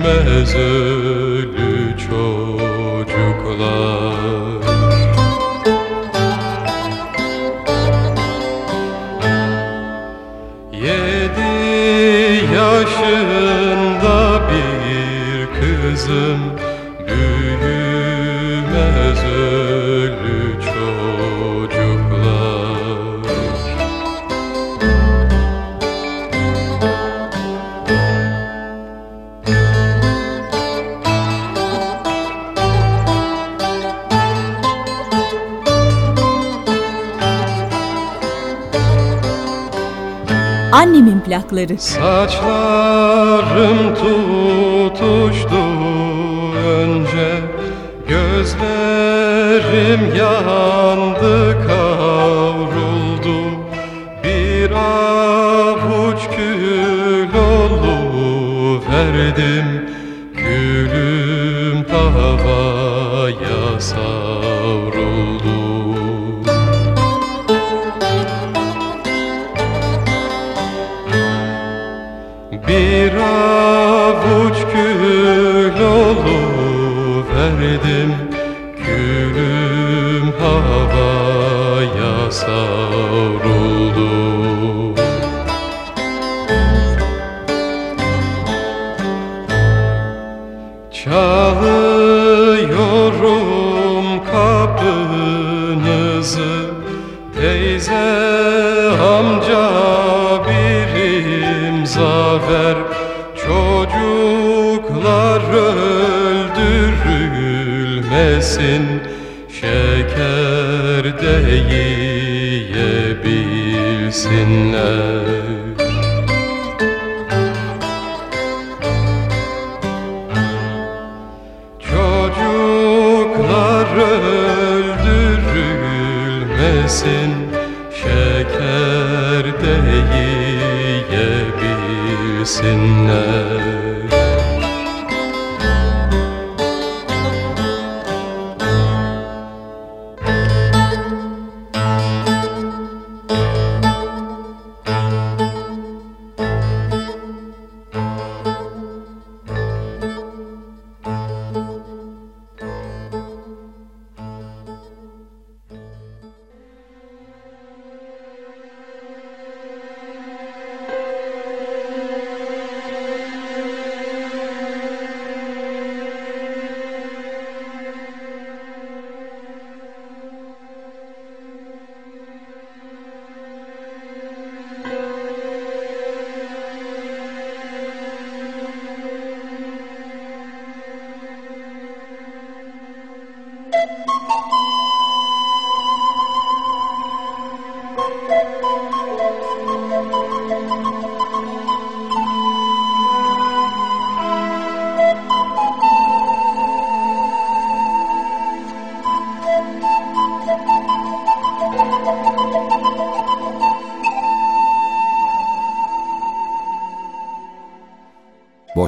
Büyümez 0.00 0.54
ölü 0.54 1.98
çocuklar. 1.98 3.40
Yedi 10.72 11.54
yaşında 12.54 14.40
bir 14.50 15.46
kızım 15.60 16.49
Plakları. 41.60 41.78
Saçlarım 41.78 43.54
tutuştu 43.94 45.56
önce 46.66 47.28
Gözlerim 48.08 49.34
yandı 50.16 51.09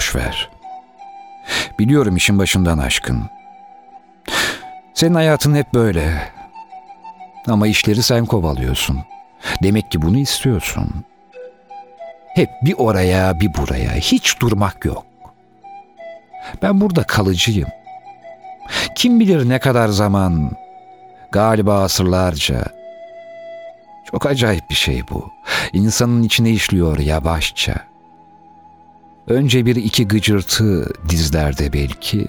boş 0.02 0.16
ver. 0.16 0.48
Biliyorum 1.78 2.16
işin 2.16 2.38
başından 2.38 2.78
aşkın. 2.78 3.30
Senin 4.94 5.14
hayatın 5.14 5.54
hep 5.54 5.74
böyle. 5.74 6.28
Ama 7.48 7.66
işleri 7.66 8.02
sen 8.02 8.26
kovalıyorsun. 8.26 8.98
Demek 9.62 9.90
ki 9.90 10.02
bunu 10.02 10.18
istiyorsun. 10.18 11.04
Hep 12.34 12.50
bir 12.62 12.74
oraya 12.78 13.40
bir 13.40 13.54
buraya 13.54 13.92
hiç 13.92 14.40
durmak 14.40 14.84
yok. 14.84 15.06
Ben 16.62 16.80
burada 16.80 17.02
kalıcıyım. 17.02 17.68
Kim 18.94 19.20
bilir 19.20 19.48
ne 19.48 19.58
kadar 19.58 19.88
zaman, 19.88 20.50
galiba 21.32 21.82
asırlarca. 21.82 22.64
Çok 24.10 24.26
acayip 24.26 24.70
bir 24.70 24.74
şey 24.74 25.02
bu. 25.10 25.30
İnsanın 25.72 26.22
içine 26.22 26.50
işliyor 26.50 26.98
yavaşça. 26.98 27.91
Önce 29.26 29.66
bir 29.66 29.76
iki 29.76 30.08
gıcırtı 30.08 30.92
dizlerde 31.08 31.72
belki. 31.72 32.26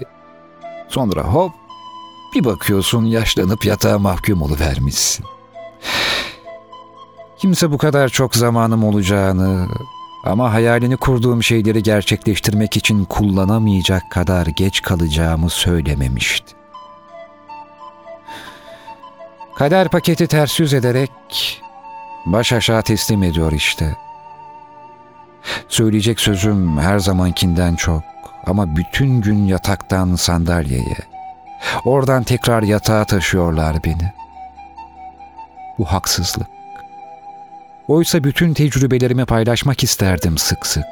Sonra 0.88 1.22
hop 1.22 1.52
bir 2.34 2.44
bakıyorsun 2.44 3.04
yaşlanıp 3.04 3.64
yatağa 3.64 3.98
mahkum 3.98 4.42
oluvermişsin. 4.42 5.26
Kimse 7.38 7.70
bu 7.70 7.78
kadar 7.78 8.08
çok 8.08 8.36
zamanım 8.36 8.84
olacağını 8.84 9.68
ama 10.24 10.52
hayalini 10.52 10.96
kurduğum 10.96 11.42
şeyleri 11.42 11.82
gerçekleştirmek 11.82 12.76
için 12.76 13.04
kullanamayacak 13.04 14.10
kadar 14.10 14.46
geç 14.46 14.82
kalacağımı 14.82 15.50
söylememişti. 15.50 16.54
Kader 19.54 19.88
paketi 19.88 20.26
ters 20.26 20.60
yüz 20.60 20.74
ederek 20.74 21.10
baş 22.26 22.52
aşağı 22.52 22.82
teslim 22.82 23.22
ediyor 23.22 23.52
işte. 23.52 23.96
Söyleyecek 25.68 26.20
sözüm 26.20 26.78
her 26.78 26.98
zamankinden 26.98 27.74
çok 27.74 28.02
ama 28.46 28.76
bütün 28.76 29.20
gün 29.20 29.46
yataktan 29.46 30.14
sandalyeye, 30.14 30.98
oradan 31.84 32.22
tekrar 32.22 32.62
yatağa 32.62 33.04
taşıyorlar 33.04 33.76
beni. 33.84 34.12
Bu 35.78 35.84
haksızlık. 35.84 36.46
Oysa 37.88 38.24
bütün 38.24 38.54
tecrübelerimi 38.54 39.24
paylaşmak 39.24 39.82
isterdim 39.82 40.38
sık 40.38 40.66
sık. 40.66 40.84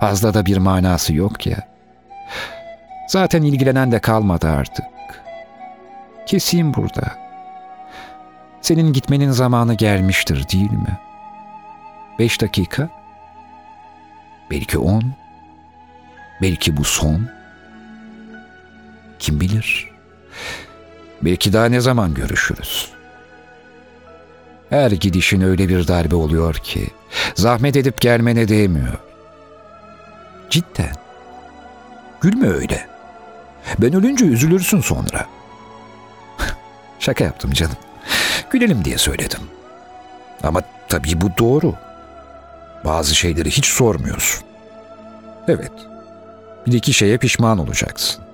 Fazla 0.00 0.34
da 0.34 0.46
bir 0.46 0.56
manası 0.56 1.14
yok 1.14 1.46
ya. 1.46 1.58
Zaten 3.08 3.42
ilgilenen 3.42 3.92
de 3.92 3.98
kalmadı 3.98 4.48
artık. 4.48 4.86
Keseyim 6.26 6.74
burada. 6.74 7.12
Senin 8.60 8.92
gitmenin 8.92 9.30
zamanı 9.30 9.74
gelmiştir 9.74 10.48
değil 10.48 10.70
mi? 10.72 10.98
Beş 12.18 12.40
dakika? 12.40 12.88
Belki 14.50 14.78
on? 14.78 15.02
Belki 16.42 16.76
bu 16.76 16.84
son? 16.84 17.28
Kim 19.18 19.40
bilir? 19.40 19.90
Belki 21.22 21.52
daha 21.52 21.66
ne 21.66 21.80
zaman 21.80 22.14
görüşürüz? 22.14 22.88
Her 24.70 24.90
gidişin 24.90 25.40
öyle 25.40 25.68
bir 25.68 25.88
darbe 25.88 26.14
oluyor 26.14 26.54
ki 26.54 26.88
zahmet 27.34 27.76
edip 27.76 28.00
gelmene 28.00 28.48
değmiyor. 28.48 28.98
Cidden. 30.50 30.94
Gülme 32.20 32.48
öyle. 32.48 32.88
Ben 33.78 33.94
ölünce 33.94 34.24
üzülürsün 34.24 34.80
sonra. 34.80 35.26
Şaka 36.98 37.24
yaptım 37.24 37.52
canım. 37.52 37.76
Gülelim 38.50 38.84
diye 38.84 38.98
söyledim. 38.98 39.40
Ama 40.42 40.62
tabii 40.88 41.20
bu 41.20 41.30
doğru. 41.38 41.74
Bazı 42.84 43.14
şeyleri 43.14 43.50
hiç 43.50 43.66
sormuyorsun. 43.66 44.44
Evet. 45.48 45.72
Bir 46.66 46.72
iki 46.72 46.92
şeye 46.92 47.18
pişman 47.18 47.58
olacaksın. 47.58 48.24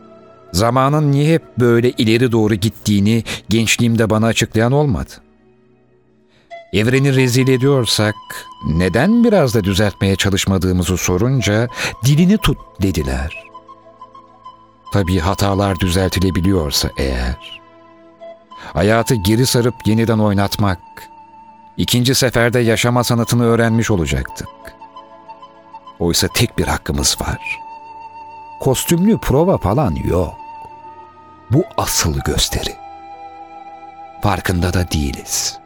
Zamanın 0.53 1.13
niye 1.13 1.35
hep 1.35 1.43
böyle 1.59 1.91
ileri 1.91 2.33
doğru 2.33 2.55
gittiğini 2.55 3.25
gençliğimde 3.49 4.11
bana 4.11 4.27
açıklayan 4.27 4.73
olmadı. 4.73 5.11
Evreni 6.73 7.15
rezil 7.15 7.49
ediyorsak 7.49 8.15
neden 8.67 9.25
biraz 9.25 9.55
da 9.55 9.65
düzeltmeye 9.65 10.17
çalışmadığımızı 10.17 10.97
sorunca 10.97 11.69
dilini 12.05 12.39
tut 12.39 12.59
dediler. 12.83 13.45
Tabii 14.93 15.19
hatalar 15.19 15.81
düzeltilebiliyorsa 15.81 16.91
eğer. 16.99 17.61
Hayatı 18.73 19.15
geri 19.15 19.47
sarıp 19.47 19.75
yeniden 19.87 20.19
oynatmak, 20.19 20.81
ikinci 21.77 22.15
seferde 22.15 22.61
yaşama 22.61 23.05
sanatını 23.05 23.45
öğrenmiş 23.45 23.91
olacaktık. 23.91 24.49
Oysa 25.99 26.29
tek 26.29 26.59
bir 26.59 26.67
hakkımız 26.67 27.17
var. 27.21 27.59
Kostümlü 28.61 29.19
prova 29.19 29.59
falan 29.59 29.95
yok. 29.95 30.35
Bu 31.51 31.65
asıl 31.77 32.21
gösteri. 32.21 32.75
Farkında 34.23 34.75
da 34.75 34.91
değiliz. 34.91 35.59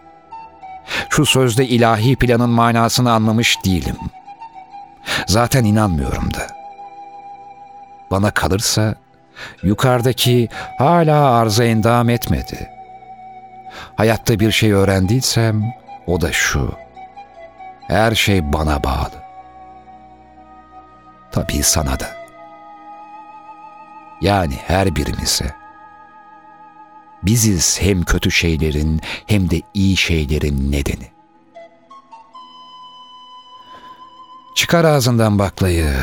Şu 1.11 1.27
sözde 1.27 1.67
ilahi 1.67 2.17
planın 2.17 2.51
manasını 2.51 3.13
anlamış 3.13 3.57
değilim. 3.65 3.97
Zaten 5.27 5.65
inanmıyorum 5.65 6.35
da. 6.35 6.47
Bana 8.11 8.31
kalırsa 8.31 8.95
yukarıdaki 9.63 10.49
hala 10.79 11.31
arıza 11.31 11.65
endam 11.65 12.09
etmedi. 12.09 12.71
Hayatta 13.97 14.41
bir 14.41 14.53
şey 14.53 14.73
öğrendiysem 14.73 15.63
o 16.09 16.21
da 16.21 16.33
şu. 16.33 16.73
Her 17.89 18.15
şey 18.15 18.53
bana 18.53 18.85
bağlı. 18.85 19.23
Tabii 21.33 21.63
sana 21.63 22.01
da. 22.01 22.11
Yani 24.21 24.55
her 24.67 24.97
birimize. 24.97 25.55
Biziz 27.23 27.79
hem 27.83 28.03
kötü 28.03 28.31
şeylerin 28.31 29.01
hem 29.27 29.51
de 29.51 29.63
iyi 29.75 29.97
şeylerin 29.97 30.73
nedeni. 30.73 31.11
Çıkar 34.55 34.85
ağzından 34.85 35.39
baklayı. 35.39 35.95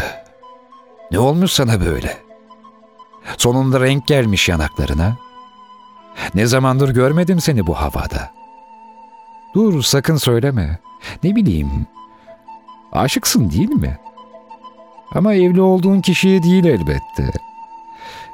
Ne 1.11 1.19
olmuş 1.19 1.51
sana 1.51 1.85
böyle? 1.85 2.17
Sonunda 3.37 3.79
renk 3.79 4.07
gelmiş 4.07 4.49
yanaklarına. 4.49 5.17
Ne 6.35 6.45
zamandır 6.45 6.89
görmedim 6.89 7.41
seni 7.41 7.67
bu 7.67 7.73
havada. 7.73 8.44
Dur 9.55 9.83
sakın 9.83 10.17
söyleme. 10.17 10.77
Ne 11.23 11.35
bileyim. 11.35 11.87
Aşıksın 12.91 13.51
değil 13.51 13.69
mi? 13.69 13.97
Ama 15.11 15.33
evli 15.33 15.61
olduğun 15.61 16.01
kişiye 16.01 16.43
değil 16.43 16.65
elbette. 16.65 17.31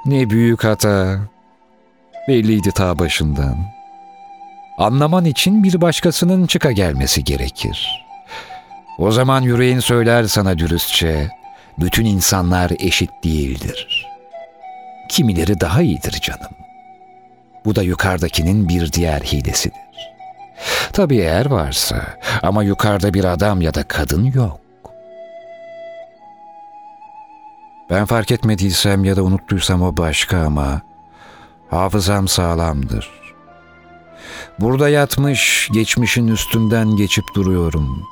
Ne 0.06 0.30
büyük 0.30 0.64
hata. 0.64 1.20
Belliydi 2.28 2.72
ta 2.72 3.00
başından. 3.00 3.58
Anlaman 4.78 5.26
için 5.26 5.64
bir 5.64 5.82
başkasının 5.82 6.48
çıka 6.48 6.72
gelmesi 6.72 7.24
gerekir. 7.24 8.06
O 8.98 9.12
zaman 9.12 9.42
yüreğin 9.42 9.80
söyler 9.80 10.24
sana 10.24 10.58
dürüstçe, 10.58 11.30
bütün 11.80 12.06
insanlar 12.06 12.72
eşit 12.80 13.10
değildir. 13.24 14.08
Kimileri 15.10 15.60
daha 15.60 15.82
iyidir 15.82 16.20
canım. 16.22 16.52
Bu 17.66 17.76
da 17.76 17.84
yukarıdakinin 17.84 18.70
bir 18.70 18.92
diğer 18.94 19.20
hilesidir. 19.22 19.91
Tabii 20.94 21.18
eğer 21.18 21.46
varsa 21.46 22.18
ama 22.44 22.64
yukarıda 22.64 23.14
bir 23.14 23.24
adam 23.24 23.62
ya 23.62 23.74
da 23.74 23.84
kadın 23.84 24.24
yok. 24.24 24.60
Ben 27.90 28.06
fark 28.06 28.32
etmediysem 28.32 29.04
ya 29.04 29.16
da 29.16 29.24
unuttuysam 29.24 29.82
o 29.82 29.98
başka 29.98 30.38
ama 30.38 30.82
hafızam 31.70 32.28
sağlamdır. 32.28 33.10
Burada 34.60 34.90
yatmış, 34.90 35.70
geçmişin 35.74 36.28
üstünden 36.28 36.96
geçip 36.96 37.26
duruyorum. 37.36 38.04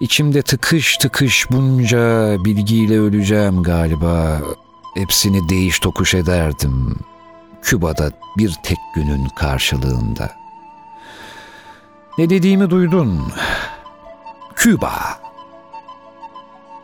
İçimde 0.00 0.42
tıkış 0.42 0.96
tıkış 0.96 1.50
bunca 1.50 2.36
bilgiyle 2.44 2.98
öleceğim 2.98 3.62
galiba. 3.62 4.40
Hepsini 4.94 5.48
değiş 5.48 5.78
tokuş 5.78 6.14
ederdim. 6.14 6.96
Küba'da 7.62 8.10
bir 8.38 8.54
tek 8.62 8.78
günün 8.94 9.28
karşılığında. 9.28 10.37
Ne 12.18 12.30
dediğimi 12.30 12.70
duydun. 12.70 13.32
Küba. 14.54 14.92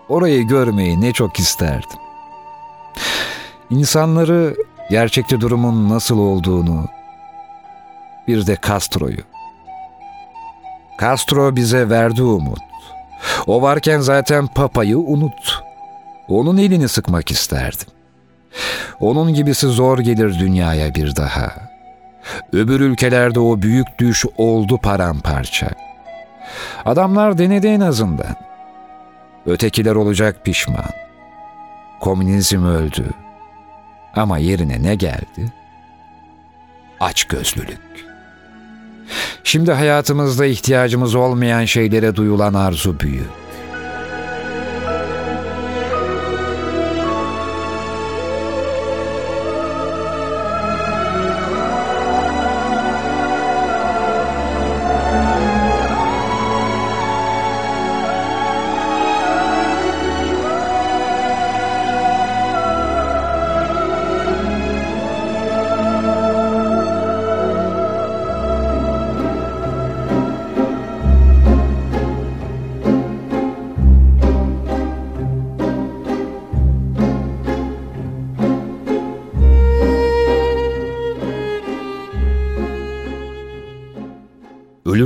Orayı 0.08 0.42
görmeyi 0.42 1.00
ne 1.00 1.12
çok 1.12 1.38
isterdim. 1.38 1.98
İnsanları 3.70 4.56
gerçekte 4.90 5.40
durumun 5.40 5.90
nasıl 5.90 6.18
olduğunu, 6.18 6.88
bir 8.28 8.46
de 8.46 8.58
Castro'yu. 8.68 9.22
Castro 11.00 11.56
bize 11.56 11.90
verdi 11.90 12.22
umut. 12.22 12.58
O 13.46 13.62
varken 13.62 14.00
zaten 14.00 14.46
papayı 14.46 14.98
unut. 14.98 15.62
Onun 16.28 16.56
elini 16.56 16.88
sıkmak 16.88 17.30
isterdim. 17.30 17.86
Onun 19.00 19.34
gibisi 19.34 19.66
zor 19.66 19.98
gelir 19.98 20.38
dünyaya 20.38 20.94
bir 20.94 21.16
daha. 21.16 21.73
Öbür 22.52 22.80
ülkelerde 22.80 23.40
o 23.40 23.62
büyük 23.62 23.98
düş 23.98 24.24
oldu 24.36 24.78
paramparça. 24.78 25.68
Adamlar 26.84 27.38
denedi 27.38 27.66
en 27.66 27.80
azından. 27.80 28.36
Ötekiler 29.46 29.94
olacak 29.94 30.44
pişman. 30.44 30.90
Komünizm 32.00 32.64
öldü. 32.64 33.04
Ama 34.16 34.38
yerine 34.38 34.82
ne 34.82 34.94
geldi? 34.94 35.52
Açgözlülük. 37.00 37.80
Şimdi 39.44 39.72
hayatımızda 39.72 40.46
ihtiyacımız 40.46 41.14
olmayan 41.14 41.64
şeylere 41.64 42.16
duyulan 42.16 42.54
arzu 42.54 43.00
büyük. 43.00 43.43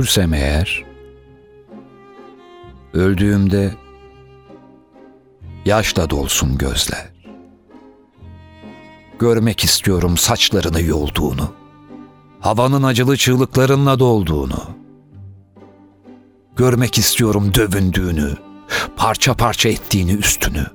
Ölürsem 0.09 0.33
eğer, 0.33 0.85
öldüğümde 2.93 3.75
yaşla 5.65 6.09
dolsun 6.09 6.57
gözler. 6.57 7.09
Görmek 9.19 9.63
istiyorum 9.63 10.17
saçlarını 10.17 10.81
yolduğunu, 10.81 11.53
havanın 12.39 12.83
acılı 12.83 13.17
çığlıklarınla 13.17 13.99
dolduğunu. 13.99 14.63
Görmek 16.55 16.97
istiyorum 16.97 17.53
dövündüğünü, 17.53 18.37
parça 18.95 19.33
parça 19.33 19.69
ettiğini 19.69 20.11
üstünü. 20.11 20.65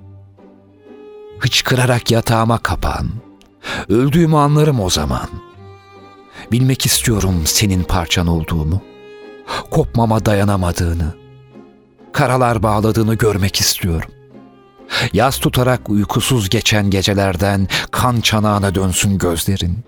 Hıçkırarak 1.39 2.11
yatağıma 2.11 2.59
kapan, 2.59 3.09
öldüğümü 3.89 4.37
anlarım 4.37 4.81
o 4.81 4.91
zaman. 4.91 5.29
Bilmek 6.53 6.87
istiyorum 6.87 7.43
senin 7.45 7.83
parçan 7.83 8.27
olduğumu.'' 8.27 8.94
Kopmama 9.71 10.27
dayanamadığını, 10.27 11.15
karalar 12.13 12.63
bağladığını 12.63 13.15
görmek 13.15 13.61
istiyorum. 13.61 14.11
Yaz 15.13 15.39
tutarak 15.39 15.91
uykusuz 15.91 16.49
geçen 16.49 16.91
gecelerden 16.91 17.69
kan 17.91 18.21
çanağına 18.21 18.75
dönsün 18.75 19.19
gözlerin. 19.19 19.79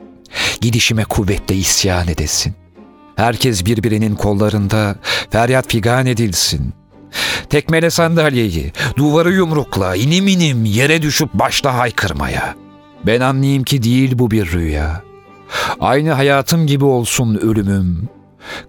Gidişime 0.60 1.04
kuvvetle 1.04 1.54
isyan 1.54 2.08
edesin. 2.08 2.54
Herkes 3.16 3.66
birbirinin 3.66 4.14
kollarında 4.14 4.96
feryat 5.30 5.68
figan 5.68 6.06
edilsin. 6.06 6.74
Tekmele 7.50 7.90
sandalyeyi, 7.90 8.72
duvarı 8.96 9.32
yumrukla, 9.32 9.96
inim 9.96 10.28
inim 10.28 10.64
yere 10.64 11.02
düşüp 11.02 11.34
başla 11.34 11.78
haykırmaya. 11.78 12.54
Ben 13.06 13.20
anlayayım 13.20 13.64
ki 13.64 13.82
değil 13.82 14.18
bu 14.18 14.30
bir 14.30 14.52
rüya. 14.52 15.02
Aynı 15.80 16.12
hayatım 16.12 16.66
gibi 16.66 16.84
olsun 16.84 17.34
ölümüm. 17.34 18.08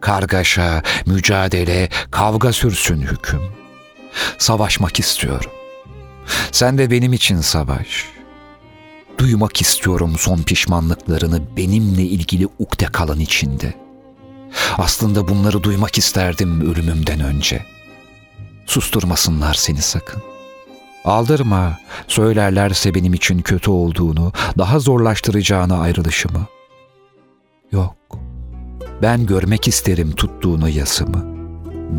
Kargaşa, 0.01 0.83
mücadele, 1.05 1.89
kavga 2.11 2.53
sürsün 2.53 3.01
hüküm. 3.01 3.41
Savaşmak 4.37 4.99
istiyorum. 4.99 5.51
Sen 6.51 6.77
de 6.77 6.91
benim 6.91 7.13
için 7.13 7.41
savaş. 7.41 8.05
Duymak 9.17 9.61
istiyorum 9.61 10.15
son 10.17 10.43
pişmanlıklarını 10.43 11.41
benimle 11.57 12.01
ilgili 12.01 12.47
ukde 12.59 12.85
kalan 12.85 13.19
içinde. 13.19 13.73
Aslında 14.77 15.27
bunları 15.27 15.63
duymak 15.63 15.97
isterdim 15.97 16.71
ölümümden 16.71 17.19
önce. 17.19 17.65
Susturmasınlar 18.65 19.53
seni 19.53 19.81
sakın. 19.81 20.21
Aldırma, 21.05 21.77
söylerlerse 22.07 22.95
benim 22.95 23.13
için 23.13 23.39
kötü 23.41 23.71
olduğunu, 23.71 24.31
daha 24.57 24.79
zorlaştıracağını 24.79 25.79
ayrılışımı. 25.79 26.47
Yok.'' 27.71 27.96
Ben 29.01 29.25
görmek 29.25 29.67
isterim 29.67 30.11
tuttuğunu 30.11 30.69
yasımı. 30.69 31.25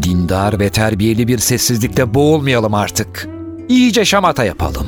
Dindar 0.02 0.60
ve 0.60 0.70
terbiyeli 0.70 1.28
bir 1.28 1.38
sessizlikte 1.38 2.14
boğulmayalım 2.14 2.74
artık. 2.74 3.28
İyice 3.68 4.04
şamata 4.04 4.44
yapalım. 4.44 4.86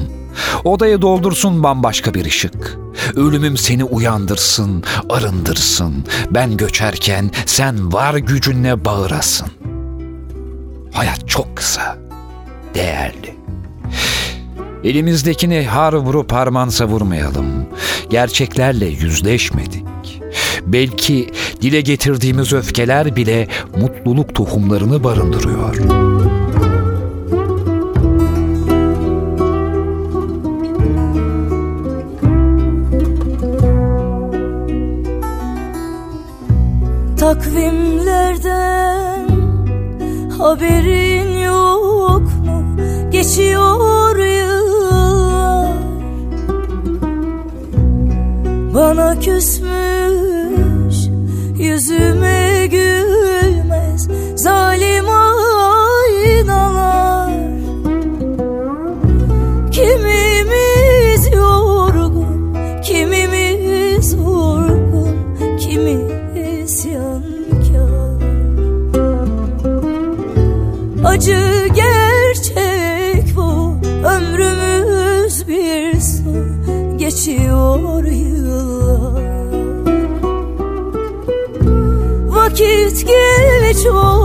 Odayı 0.64 1.02
doldursun 1.02 1.62
bambaşka 1.62 2.14
bir 2.14 2.24
ışık. 2.24 2.78
Ölümüm 3.16 3.56
seni 3.56 3.84
uyandırsın, 3.84 4.84
arındırsın. 5.08 6.04
Ben 6.30 6.56
göçerken 6.56 7.30
sen 7.46 7.92
var 7.92 8.14
gücünle 8.14 8.84
bağırasın. 8.84 9.48
Hayat 10.92 11.28
çok 11.28 11.56
kısa, 11.56 11.98
değerli. 12.74 13.34
Elimizdekini 14.84 15.66
har 15.66 15.92
vurup 15.92 16.32
harman 16.32 16.68
savurmayalım. 16.68 17.46
Gerçeklerle 18.10 18.86
yüzleşmedik. 18.86 19.89
Belki 20.72 21.30
dile 21.62 21.80
getirdiğimiz 21.80 22.52
öfkeler 22.52 23.16
bile 23.16 23.48
mutluluk 23.80 24.34
tohumlarını 24.34 25.04
barındırıyor. 25.04 25.76
Takvimlerden 37.18 39.28
haberin 40.38 41.38
yok 41.38 42.22
mu? 42.22 42.76
Geçiyor 43.10 44.18
yıllar 44.18 45.74
Bana 48.74 49.20
küsmüş 49.20 50.29
Yüzüme 51.60 52.66
gülmez 52.66 54.08
zalim 54.36 55.04
aynalar. 55.08 56.90
Kimimiz 59.72 61.32
yorgun, 61.34 62.56
kimimiz 62.82 64.16
vurgun 64.16 65.16
Kimi 65.58 65.96
isyankar 66.62 68.22
Acı 71.04 71.68
gerçek 71.74 73.36
bu 73.36 73.76
ömrümüz 74.06 75.48
bir 75.48 76.00
su 76.00 76.46
Geçiyor 76.98 78.04
yıllar 78.04 78.29
geç 83.80 84.19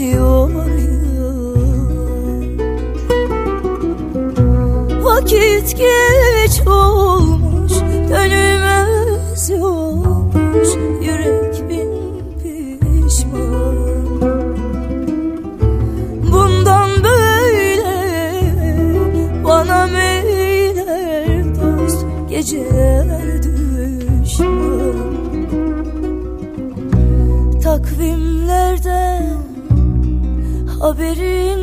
geçiyor 0.00 0.50
Vakit 5.02 5.76
geç 5.76 6.66
oldu. 6.66 7.29
haberin 31.00 31.59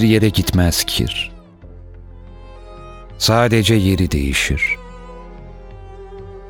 hiçbir 0.00 0.14
yere 0.14 0.28
gitmez 0.28 0.84
kir. 0.84 1.30
Sadece 3.18 3.74
yeri 3.74 4.10
değişir. 4.10 4.76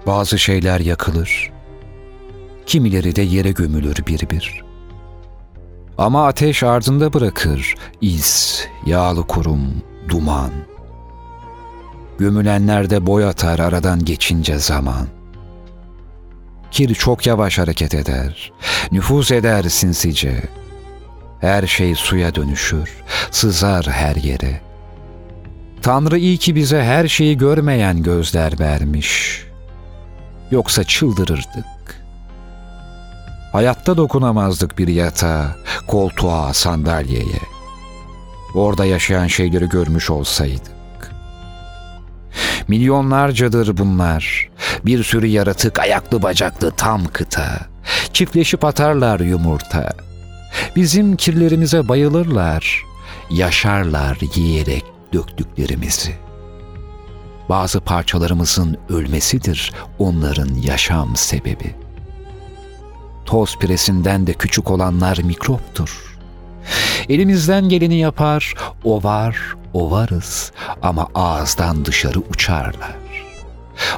Bazı 0.06 0.38
şeyler 0.38 0.80
yakılır. 0.80 1.50
Kimileri 2.66 3.16
de 3.16 3.22
yere 3.22 3.50
gömülür 3.50 3.96
bir 4.06 4.30
bir. 4.30 4.62
Ama 5.98 6.26
ateş 6.26 6.62
ardında 6.62 7.12
bırakır 7.12 7.74
iz, 8.00 8.64
yağlı 8.86 9.26
kurum, 9.26 9.82
duman. 10.08 10.50
Gömülenler 12.18 12.90
de 12.90 13.06
boy 13.06 13.24
atar 13.24 13.58
aradan 13.58 14.04
geçince 14.04 14.58
zaman. 14.58 15.06
Kir 16.70 16.94
çok 16.94 17.26
yavaş 17.26 17.58
hareket 17.58 17.94
eder, 17.94 18.52
nüfuz 18.92 19.32
eder 19.32 19.62
sinsice.'' 19.62 20.59
Her 21.40 21.66
şey 21.66 21.94
suya 21.94 22.34
dönüşür, 22.34 22.90
sızar 23.30 23.86
her 23.86 24.16
yere. 24.16 24.60
Tanrı 25.82 26.18
iyi 26.18 26.38
ki 26.38 26.54
bize 26.54 26.82
her 26.82 27.08
şeyi 27.08 27.38
görmeyen 27.38 28.02
gözler 28.02 28.60
vermiş. 28.60 29.42
Yoksa 30.50 30.84
çıldırırdık. 30.84 32.00
Hayatta 33.52 33.96
dokunamazdık 33.96 34.78
bir 34.78 34.88
yatağa, 34.88 35.56
koltuğa, 35.86 36.54
sandalyeye. 36.54 37.40
Orada 38.54 38.84
yaşayan 38.84 39.26
şeyleri 39.26 39.68
görmüş 39.68 40.10
olsaydık. 40.10 40.70
Milyonlarcadır 42.68 43.76
bunlar. 43.76 44.50
Bir 44.84 45.04
sürü 45.04 45.26
yaratık 45.26 45.78
ayaklı 45.78 46.22
bacaklı 46.22 46.70
tam 46.70 47.04
kıta. 47.06 47.58
Çiftleşip 48.12 48.64
atarlar 48.64 49.20
yumurta.'' 49.20 50.09
Bizim 50.76 51.16
kirlerimize 51.16 51.88
bayılırlar. 51.88 52.84
Yaşarlar 53.30 54.18
yiyerek 54.36 54.84
döktüklerimizi. 55.12 56.14
Bazı 57.48 57.80
parçalarımızın 57.80 58.78
ölmesidir 58.88 59.72
onların 59.98 60.54
yaşam 60.54 61.16
sebebi. 61.16 61.74
Toz 63.26 63.58
piresinden 63.58 64.26
de 64.26 64.32
küçük 64.32 64.70
olanlar 64.70 65.18
mikroptur. 65.18 66.18
Elimizden 67.08 67.68
geleni 67.68 67.98
yapar, 67.98 68.54
o 68.84 69.02
var, 69.02 69.36
o 69.72 69.90
varız 69.90 70.52
ama 70.82 71.08
ağızdan 71.14 71.84
dışarı 71.84 72.18
uçarlar. 72.18 72.96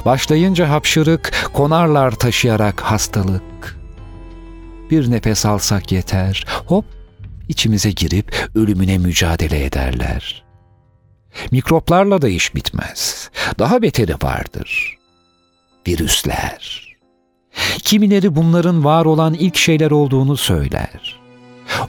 Başlayınca 0.05 0.69
hapşırık, 0.69 1.49
konarlar 1.53 2.11
taşıyarak 2.11 2.81
hastalık. 2.81 3.82
Bir 4.91 5.11
nefes 5.11 5.45
alsak 5.45 5.91
yeter, 5.91 6.45
hop 6.65 6.85
içimize 7.49 7.91
girip 7.91 8.49
ölümüne 8.55 8.97
mücadele 8.97 9.65
ederler. 9.65 10.43
Mikroplarla 11.51 12.21
da 12.21 12.29
iş 12.29 12.55
bitmez. 12.55 13.29
Daha 13.59 13.81
beteri 13.81 14.13
vardır. 14.13 14.97
Virüsler. 15.87 16.83
Kimileri 17.77 18.35
bunların 18.35 18.83
var 18.83 19.05
olan 19.05 19.33
ilk 19.33 19.55
şeyler 19.55 19.91
olduğunu 19.91 20.37
söyler. 20.37 21.19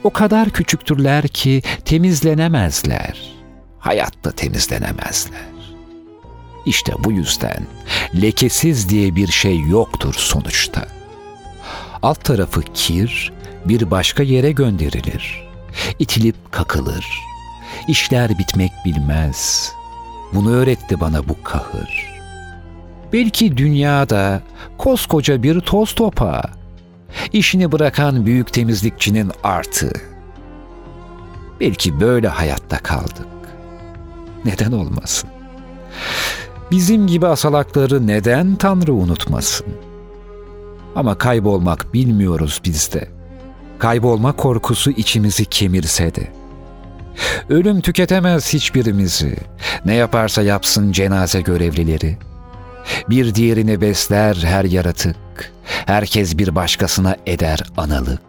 O 0.03 0.09
kadar 0.09 0.49
küçüktürler 0.49 1.27
ki 1.27 1.61
temizlenemezler. 1.85 3.35
Hayatta 3.79 4.31
temizlenemezler. 4.31 5.55
İşte 6.65 6.93
bu 7.03 7.11
yüzden 7.11 7.67
lekesiz 8.21 8.89
diye 8.89 9.15
bir 9.15 9.27
şey 9.27 9.59
yoktur 9.59 10.13
sonuçta. 10.17 10.87
Alt 12.05 12.23
tarafı 12.23 12.61
kir 12.61 13.33
bir 13.65 13.91
başka 13.91 14.23
yere 14.23 14.51
gönderilir. 14.51 15.49
İtilip 15.99 16.35
kakılır. 16.51 17.21
İşler 17.87 18.37
bitmek 18.37 18.71
bilmez. 18.85 19.71
Bunu 20.33 20.51
öğretti 20.51 20.99
bana 20.99 21.29
bu 21.29 21.43
kahır. 21.43 22.19
Belki 23.13 23.57
dünyada 23.57 24.41
koskoca 24.77 25.43
bir 25.43 25.59
toz 25.59 25.95
topağı, 25.95 26.43
işini 27.33 27.71
bırakan 27.71 28.25
büyük 28.25 28.53
temizlikçinin 28.53 29.31
artı. 29.43 29.91
Belki 31.59 31.99
böyle 31.99 32.27
hayatta 32.27 32.77
kaldık. 32.77 33.27
Neden 34.45 34.71
olmasın? 34.71 35.29
Bizim 36.71 37.07
gibi 37.07 37.27
asalakları 37.27 38.07
neden 38.07 38.55
Tanrı 38.55 38.93
unutmasın? 38.93 39.67
Ama 40.95 41.17
kaybolmak 41.17 41.93
bilmiyoruz 41.93 42.61
biz 42.65 42.93
de. 42.93 43.07
Kaybolma 43.79 44.31
korkusu 44.31 44.91
içimizi 44.91 45.45
kemirse 45.45 46.15
de. 46.15 46.27
Ölüm 47.49 47.81
tüketemez 47.81 48.53
hiçbirimizi. 48.53 49.37
Ne 49.85 49.93
yaparsa 49.95 50.41
yapsın 50.41 50.91
cenaze 50.91 51.41
görevlileri. 51.41 52.17
Bir 53.09 53.35
diğerini 53.35 53.81
besler 53.81 54.35
her 54.35 54.65
yaratık. 54.65 55.53
Herkes 55.65 56.37
bir 56.37 56.55
başkasına 56.55 57.15
eder 57.25 57.63
analık. 57.77 58.21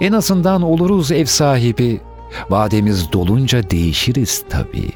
En 0.00 0.12
azından 0.12 0.62
oluruz 0.62 1.12
ev 1.12 1.24
sahibi. 1.24 2.00
Vademiz 2.50 3.12
dolunca 3.12 3.70
değişiriz 3.70 4.44
tabii. 4.50 4.92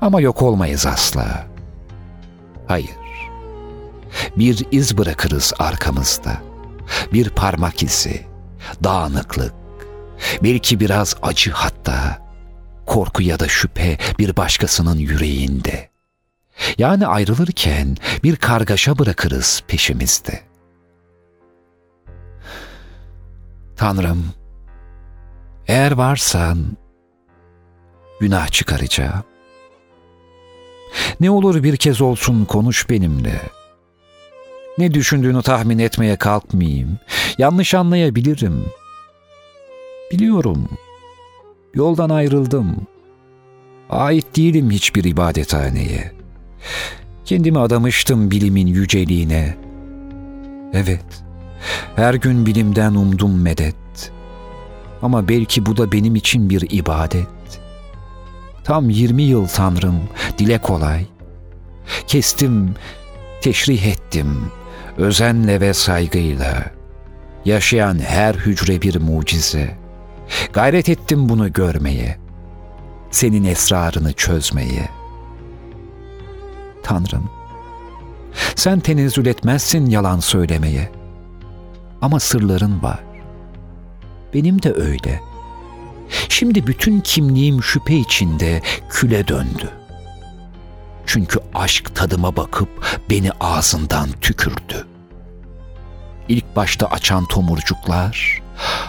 Ama 0.00 0.20
yok 0.20 0.42
olmayız 0.42 0.86
asla. 0.86 1.46
Hayır. 2.66 3.05
Bir 4.36 4.66
iz 4.70 4.98
bırakırız 4.98 5.52
arkamızda. 5.58 6.42
Bir 7.12 7.30
parmak 7.30 7.82
izi, 7.82 8.26
dağınıklık, 8.84 9.54
belki 10.42 10.80
biraz 10.80 11.16
acı 11.22 11.50
hatta, 11.50 12.26
korku 12.86 13.22
ya 13.22 13.40
da 13.40 13.48
şüphe 13.48 13.98
bir 14.18 14.36
başkasının 14.36 14.98
yüreğinde. 14.98 15.90
Yani 16.78 17.06
ayrılırken 17.06 17.96
bir 18.24 18.36
kargaşa 18.36 18.98
bırakırız 18.98 19.62
peşimizde. 19.68 20.40
Tanrım, 23.76 24.24
eğer 25.66 25.92
varsan 25.92 26.76
günah 28.20 28.48
çıkaracağım. 28.48 29.24
Ne 31.20 31.30
olur 31.30 31.62
bir 31.62 31.76
kez 31.76 32.00
olsun 32.00 32.44
konuş 32.44 32.90
benimle. 32.90 33.40
Ne 34.78 34.94
düşündüğünü 34.94 35.42
tahmin 35.42 35.78
etmeye 35.78 36.16
kalkmayayım. 36.16 36.98
Yanlış 37.38 37.74
anlayabilirim. 37.74 38.64
Biliyorum. 40.12 40.68
Yoldan 41.74 42.10
ayrıldım. 42.10 42.76
Ait 43.90 44.36
değilim 44.36 44.70
hiçbir 44.70 45.04
ibadethaneye. 45.04 46.12
Kendimi 47.24 47.58
adamıştım 47.58 48.30
bilimin 48.30 48.66
yüceliğine. 48.66 49.56
Evet, 50.72 51.24
her 51.96 52.14
gün 52.14 52.46
bilimden 52.46 52.94
umdum 52.94 53.42
medet. 53.42 54.12
Ama 55.02 55.28
belki 55.28 55.66
bu 55.66 55.76
da 55.76 55.92
benim 55.92 56.16
için 56.16 56.50
bir 56.50 56.66
ibadet. 56.70 57.26
Tam 58.64 58.90
20 58.90 59.22
yıl 59.22 59.46
Tanrım, 59.46 60.00
dile 60.38 60.58
kolay. 60.58 61.06
Kestim, 62.06 62.74
teşrih 63.40 63.86
ettim, 63.86 64.50
özenle 64.98 65.60
ve 65.60 65.74
saygıyla. 65.74 66.64
Yaşayan 67.44 67.98
her 67.98 68.34
hücre 68.34 68.82
bir 68.82 69.00
mucize. 69.00 69.76
Gayret 70.52 70.88
ettim 70.88 71.28
bunu 71.28 71.52
görmeye. 71.52 72.18
Senin 73.10 73.44
esrarını 73.44 74.12
çözmeye. 74.12 74.88
Tanrım, 76.82 77.30
sen 78.54 78.80
tenezzül 78.80 79.26
etmezsin 79.26 79.86
yalan 79.86 80.20
söylemeye. 80.20 80.90
Ama 82.02 82.20
sırların 82.20 82.82
var. 82.82 83.04
Benim 84.34 84.62
de 84.62 84.72
öyle.'' 84.72 85.36
Şimdi 86.28 86.66
bütün 86.66 87.00
kimliğim 87.00 87.62
şüphe 87.62 87.96
içinde 87.96 88.62
küle 88.90 89.28
döndü. 89.28 89.70
Çünkü 91.06 91.40
aşk 91.54 91.94
tadıma 91.94 92.36
bakıp 92.36 93.00
beni 93.10 93.30
ağzından 93.40 94.08
tükürdü. 94.20 94.86
İlk 96.28 96.56
başta 96.56 96.86
açan 96.86 97.26
tomurcuklar, 97.26 98.42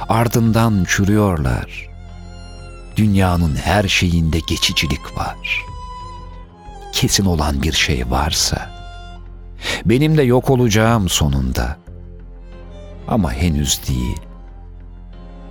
ardından 0.10 0.86
çürüyorlar. 0.88 1.88
Dünyanın 2.96 3.56
her 3.56 3.88
şeyinde 3.88 4.40
geçicilik 4.40 5.18
var. 5.18 5.66
Kesin 6.92 7.26
olan 7.26 7.62
bir 7.62 7.74
şey 7.74 8.10
varsa, 8.10 8.70
benim 9.86 10.18
de 10.18 10.24
yok 10.24 10.50
olacağım 10.50 11.10
sonunda. 11.10 11.78
Ama 13.08 13.34
henüz 13.34 13.88
değil. 13.88 14.20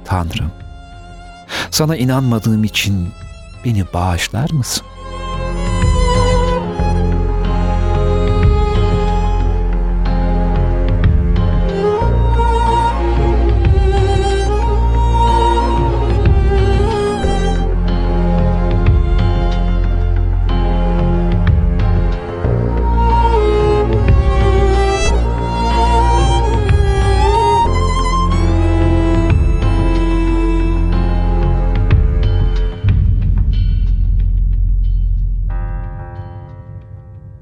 Tanrım, 0.05 0.53
sana 1.71 1.97
inanmadığım 1.97 2.65
için 2.65 3.09
beni 3.65 3.85
bağışlar 3.95 4.51
mısın? 4.51 4.87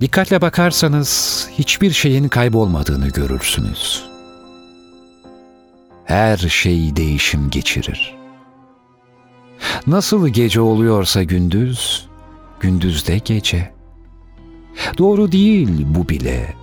Dikkatle 0.00 0.40
bakarsanız 0.40 1.46
hiçbir 1.58 1.90
şeyin 1.90 2.28
kaybolmadığını 2.28 3.08
görürsünüz. 3.08 4.04
Her 6.04 6.36
şey 6.36 6.96
değişim 6.96 7.50
geçirir. 7.50 8.14
Nasıl 9.86 10.28
gece 10.28 10.60
oluyorsa 10.60 11.22
gündüz, 11.22 12.08
gündüz 12.60 13.06
de 13.08 13.18
gece. 13.18 13.74
Doğru 14.98 15.32
değil 15.32 15.86
bu 15.88 16.08
bile. 16.08 16.54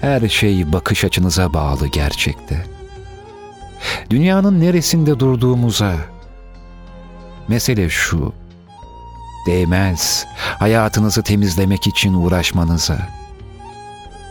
Her 0.00 0.28
şey 0.28 0.72
bakış 0.72 1.04
açınıza 1.04 1.52
bağlı 1.52 1.86
gerçekte. 1.86 2.66
Dünyanın 4.10 4.60
neresinde 4.60 5.20
durduğumuza. 5.20 5.94
Mesele 7.48 7.88
şu. 7.88 8.32
Değmez 9.46 10.26
hayatınızı 10.36 11.22
temizlemek 11.22 11.86
için 11.86 12.14
uğraşmanıza. 12.14 12.98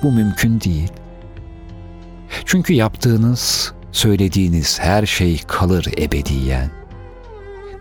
Bu 0.03 0.11
mümkün 0.11 0.61
değil. 0.61 0.91
Çünkü 2.45 2.73
yaptığınız, 2.73 3.73
söylediğiniz 3.91 4.79
her 4.79 5.05
şey 5.05 5.41
kalır 5.47 5.87
ebediyen. 5.97 6.69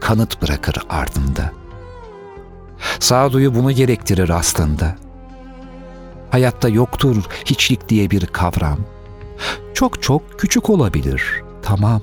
Kanıt 0.00 0.42
bırakır 0.42 0.76
ardında. 0.88 1.52
Sağduyu 3.00 3.54
bunu 3.54 3.72
gerektirir 3.72 4.28
aslında. 4.28 4.96
Hayatta 6.30 6.68
yoktur 6.68 7.24
hiçlik 7.44 7.88
diye 7.88 8.10
bir 8.10 8.26
kavram. 8.26 8.78
Çok 9.74 10.02
çok 10.02 10.40
küçük 10.40 10.70
olabilir, 10.70 11.42
tamam. 11.62 12.02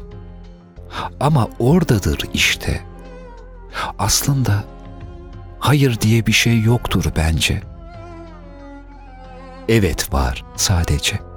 Ama 1.19 1.47
oradadır 1.59 2.19
işte. 2.33 2.81
Aslında 3.99 4.63
hayır 5.65 6.01
diye 6.01 6.25
bir 6.25 6.31
şey 6.31 6.61
yoktur 6.61 7.05
bence. 7.15 7.61
Evet 9.69 10.13
var 10.13 10.43
sadece.'' 10.55 11.34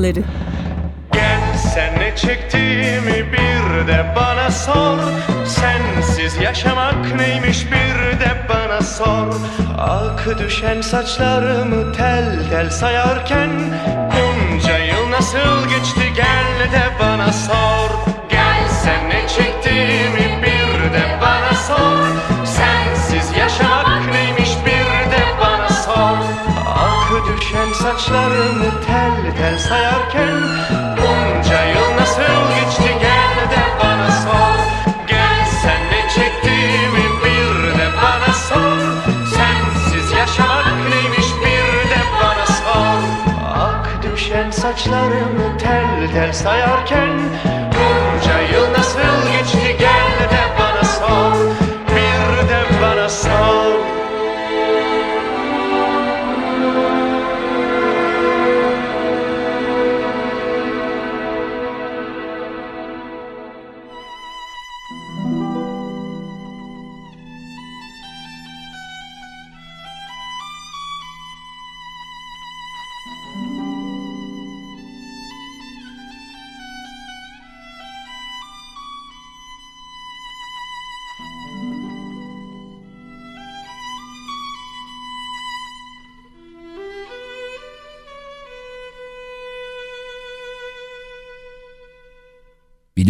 Annemin 0.00 0.12
plakları 0.12 0.24
sen 1.56 1.98
ne 1.98 2.16
çektiğimi 2.16 3.32
bir 3.32 3.86
de 3.86 4.14
bana 4.16 4.50
sor. 4.50 4.98
Sensiz 5.46 6.36
yaşamak 6.36 7.14
neymiş 7.16 7.66
bir 7.66 8.20
de 8.20 8.48
bana 8.48 8.80
sor. 8.82 9.26
Ak 9.78 10.38
düşen 10.38 10.80
saçlarımı 10.80 11.92
tel 11.92 12.50
tel 12.50 12.70
sayarken 12.70 13.50
Bunca 14.12 14.78
yıl 14.78 15.10
nasıl 15.10 15.68
geçti? 15.68 16.12
Gel 16.16 16.72
de 16.72 16.89
düşen 27.80 27.92
saçlarımı 27.92 28.70
tel 28.86 29.36
tel 29.36 29.58
sayarken 29.58 30.40
Bunca 30.96 31.64
yıl 31.64 31.96
nasıl 32.00 32.22
geçti 32.54 32.96
gel 33.00 33.50
de 33.50 33.62
bana 33.82 34.10
sor. 34.10 34.58
Gel 35.06 35.44
sen 35.62 35.80
ne 35.92 36.08
çektiğimi 36.08 37.04
bir 37.24 37.78
de 37.78 37.88
bana 37.96 38.34
sor. 38.34 38.80
Sensiz 39.36 40.12
yaşamak 40.12 40.88
neymiş 40.90 41.26
bir 41.40 41.90
de 41.90 42.00
bana 42.22 42.46
sor. 42.46 43.02
Ak 43.54 43.88
düşen 44.02 44.50
saçlarımı 44.50 45.58
tel 45.58 46.12
tel 46.12 46.32
sayarken 46.32 47.18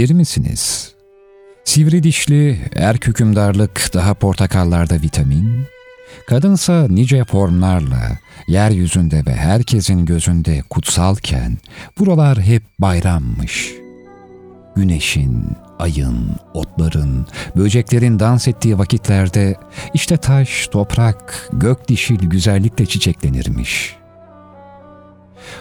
Bilir 0.00 0.14
misiniz? 0.14 0.94
Sivri 1.64 2.02
dişli, 2.02 2.60
erk 2.74 3.06
hükümdarlık 3.06 3.90
daha 3.94 4.14
portakallarda 4.14 4.94
vitamin, 4.94 5.66
kadınsa 6.26 6.86
nice 6.90 7.24
formlarla, 7.24 8.18
yeryüzünde 8.48 9.26
ve 9.26 9.34
herkesin 9.34 10.06
gözünde 10.06 10.62
kutsalken 10.70 11.58
buralar 11.98 12.40
hep 12.40 12.62
bayrammış. 12.78 13.72
Güneşin, 14.76 15.44
ayın, 15.78 16.36
otların, 16.54 17.26
böceklerin 17.56 18.18
dans 18.18 18.48
ettiği 18.48 18.78
vakitlerde 18.78 19.56
işte 19.94 20.16
taş, 20.16 20.66
toprak, 20.66 21.48
gök 21.52 21.88
dişil 21.88 22.18
güzellikle 22.18 22.86
çiçeklenirmiş. 22.86 23.99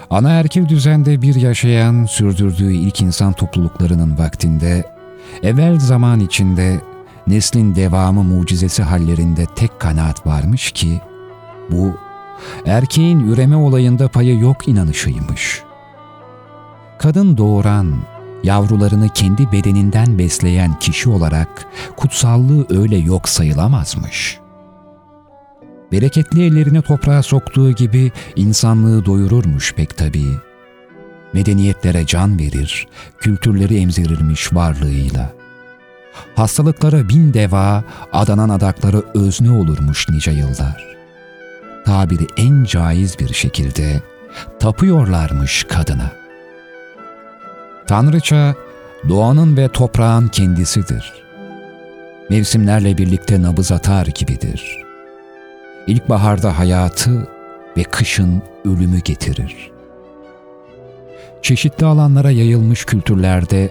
Ana 0.09 0.31
erkil 0.31 0.69
düzende 0.69 1.21
bir 1.21 1.35
yaşayan, 1.35 2.05
sürdürdüğü 2.05 2.73
ilk 2.73 3.01
insan 3.01 3.33
topluluklarının 3.33 4.17
vaktinde, 4.17 4.83
evvel 5.43 5.79
zaman 5.79 6.19
içinde 6.19 6.81
neslin 7.27 7.75
devamı 7.75 8.23
mucizesi 8.23 8.83
hallerinde 8.83 9.45
tek 9.55 9.79
kanaat 9.79 10.25
varmış 10.25 10.71
ki, 10.71 11.01
bu 11.71 11.97
erkeğin 12.65 13.19
üreme 13.19 13.55
olayında 13.55 14.07
payı 14.07 14.39
yok 14.39 14.67
inanışıymış. 14.67 15.61
Kadın 16.97 17.37
doğuran, 17.37 17.95
yavrularını 18.43 19.09
kendi 19.09 19.51
bedeninden 19.51 20.17
besleyen 20.17 20.79
kişi 20.79 21.09
olarak 21.09 21.65
kutsallığı 21.97 22.65
öyle 22.69 22.97
yok 22.97 23.29
sayılamazmış. 23.29 24.39
Bereketli 25.91 26.45
ellerini 26.45 26.81
toprağa 26.81 27.23
soktuğu 27.23 27.71
gibi 27.71 28.11
insanlığı 28.35 29.05
doyururmuş 29.05 29.73
pek 29.73 29.97
tabii. 29.97 30.33
Medeniyetlere 31.33 32.05
can 32.05 32.39
verir, 32.39 32.87
kültürleri 33.19 33.77
emzirirmiş 33.77 34.53
varlığıyla. 34.53 35.33
Hastalıklara 36.35 37.09
bin 37.09 37.33
deva, 37.33 37.83
adanan 38.13 38.49
adakları 38.49 39.03
özne 39.13 39.51
olurmuş 39.51 40.09
nice 40.09 40.31
yıllar. 40.31 40.97
Tabiri 41.85 42.27
en 42.37 42.63
caiz 42.63 43.19
bir 43.19 43.33
şekilde 43.33 44.01
tapıyorlarmış 44.59 45.63
kadına. 45.63 46.11
Tanrıça, 47.87 48.55
doğanın 49.09 49.57
ve 49.57 49.67
toprağın 49.67 50.27
kendisidir. 50.27 51.13
Mevsimlerle 52.29 52.97
birlikte 52.97 53.41
nabız 53.41 53.71
atar 53.71 54.05
gibidir. 54.05 54.88
İlkbaharda 55.87 56.59
hayatı 56.59 57.27
ve 57.77 57.83
kışın 57.83 58.41
ölümü 58.65 58.99
getirir. 58.99 59.71
Çeşitli 61.41 61.85
alanlara 61.85 62.31
yayılmış 62.31 62.85
kültürlerde 62.85 63.69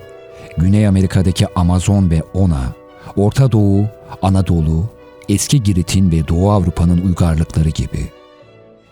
Güney 0.56 0.86
Amerika'daki 0.86 1.46
Amazon 1.54 2.10
ve 2.10 2.22
Ona, 2.34 2.72
Orta 3.16 3.52
Doğu, 3.52 3.86
Anadolu, 4.22 4.84
eski 5.28 5.62
Girit'in 5.62 6.10
ve 6.10 6.28
Doğu 6.28 6.50
Avrupa'nın 6.50 6.98
uygarlıkları 6.98 7.68
gibi 7.68 8.18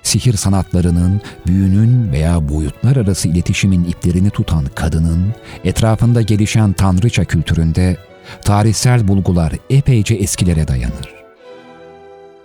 sihir 0.07 0.33
sanatlarının, 0.37 1.21
büyünün 1.47 2.13
veya 2.13 2.49
boyutlar 2.49 2.97
arası 2.97 3.29
iletişimin 3.29 3.85
iplerini 3.85 4.31
tutan 4.31 4.65
kadının, 4.75 5.35
etrafında 5.65 6.23
gelişen 6.23 6.73
tanrıça 6.73 7.25
kültüründe 7.25 7.97
tarihsel 8.45 9.09
bulgular 9.09 9.53
epeyce 9.71 10.15
eskilere 10.15 10.69
dayanır. 10.69 11.16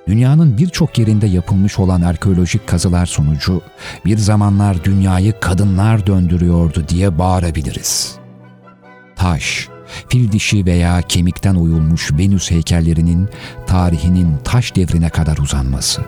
Dünyanın 0.08 0.58
birçok 0.58 0.98
yerinde 0.98 1.28
yapılmış 1.28 1.80
olan 1.80 2.02
arkeolojik 2.02 2.68
kazılar 2.68 3.06
sonucu 3.06 3.62
bir 4.06 4.18
zamanlar 4.18 4.84
dünyayı 4.84 5.40
kadınlar 5.40 6.08
döndürüyordu 6.08 6.88
diye 6.88 7.18
bağırabiliriz. 7.18 8.16
Taş, 9.16 9.70
fil 10.10 10.32
dişi 10.32 10.66
veya 10.66 11.02
kemikten 11.02 11.56
oyulmuş 11.56 12.12
Venüs 12.14 12.52
heykellerinin 12.52 13.30
tarihinin 13.68 14.38
taş 14.44 14.76
devrine 14.76 15.10
kadar 15.10 15.38
uzanması 15.38 16.02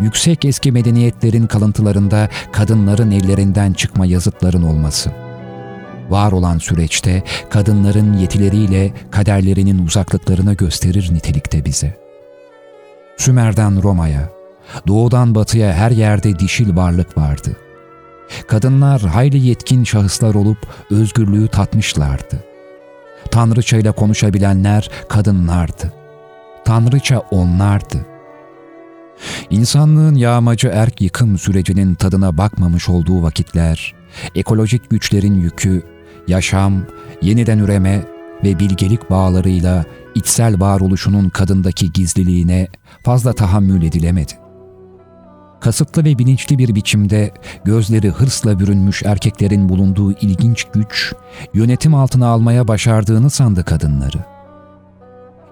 yüksek 0.00 0.44
eski 0.44 0.72
medeniyetlerin 0.72 1.46
kalıntılarında 1.46 2.28
kadınların 2.52 3.10
ellerinden 3.10 3.72
çıkma 3.72 4.06
yazıtların 4.06 4.62
olması. 4.62 5.10
Var 6.10 6.32
olan 6.32 6.58
süreçte 6.58 7.22
kadınların 7.50 8.12
yetileriyle 8.12 8.92
kaderlerinin 9.10 9.86
uzaklıklarını 9.86 10.54
gösterir 10.54 11.10
nitelikte 11.12 11.64
bize. 11.64 11.99
Sümer'den 13.20 13.82
Roma'ya, 13.82 14.30
doğudan 14.86 15.34
batıya 15.34 15.72
her 15.72 15.90
yerde 15.90 16.38
dişil 16.38 16.76
varlık 16.76 17.18
vardı. 17.18 17.56
Kadınlar 18.48 19.00
hayli 19.00 19.38
yetkin 19.46 19.84
şahıslar 19.84 20.34
olup 20.34 20.58
özgürlüğü 20.90 21.48
tatmışlardı. 21.48 22.44
Tanrıça 23.30 23.76
ile 23.76 23.92
konuşabilenler 23.92 24.90
kadınlardı. 25.08 25.92
Tanrıça 26.64 27.18
onlardı. 27.18 28.06
İnsanlığın 29.50 30.14
yağmacı 30.14 30.68
erk 30.68 31.00
yıkım 31.00 31.38
sürecinin 31.38 31.94
tadına 31.94 32.38
bakmamış 32.38 32.88
olduğu 32.88 33.22
vakitler, 33.22 33.94
ekolojik 34.34 34.90
güçlerin 34.90 35.34
yükü, 35.34 35.82
yaşam, 36.28 36.82
yeniden 37.22 37.58
üreme 37.58 38.02
ve 38.44 38.58
bilgelik 38.58 39.10
bağlarıyla 39.10 39.84
içsel 40.14 40.60
varoluşunun 40.60 41.28
kadındaki 41.28 41.92
gizliliğine 41.92 42.68
fazla 43.02 43.32
tahammül 43.32 43.82
edilemedi. 43.82 44.32
Kasıtlı 45.60 46.04
ve 46.04 46.18
bilinçli 46.18 46.58
bir 46.58 46.74
biçimde 46.74 47.34
gözleri 47.64 48.10
hırsla 48.10 48.58
bürünmüş 48.58 49.02
erkeklerin 49.02 49.68
bulunduğu 49.68 50.12
ilginç 50.12 50.64
güç, 50.64 51.12
yönetim 51.54 51.94
altına 51.94 52.26
almaya 52.26 52.68
başardığını 52.68 53.30
sandı 53.30 53.64
kadınları.'' 53.64 54.40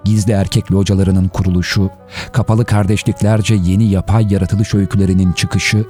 gizli 0.08 0.32
erkek 0.32 0.72
localarının 0.72 1.28
kuruluşu, 1.28 1.90
kapalı 2.32 2.64
kardeşliklerce 2.64 3.54
yeni 3.54 3.84
yapay 3.84 4.32
yaratılış 4.32 4.74
öykülerinin 4.74 5.32
çıkışı, 5.32 5.84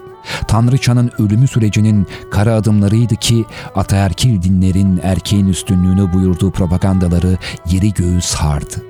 Tanrıçanın 0.49 1.11
ölümü 1.19 1.49
sürecinin 1.49 2.07
kara 2.31 2.55
adımlarıydı 2.55 3.17
ki 3.17 3.45
ataerkil 3.75 4.43
dinlerin 4.43 5.01
erkeğin 5.03 5.49
üstünlüğünü 5.49 6.13
buyurduğu 6.13 6.51
propagandaları 6.51 7.39
yeri 7.71 7.95
göğü 7.95 8.21
sardı. 8.21 8.88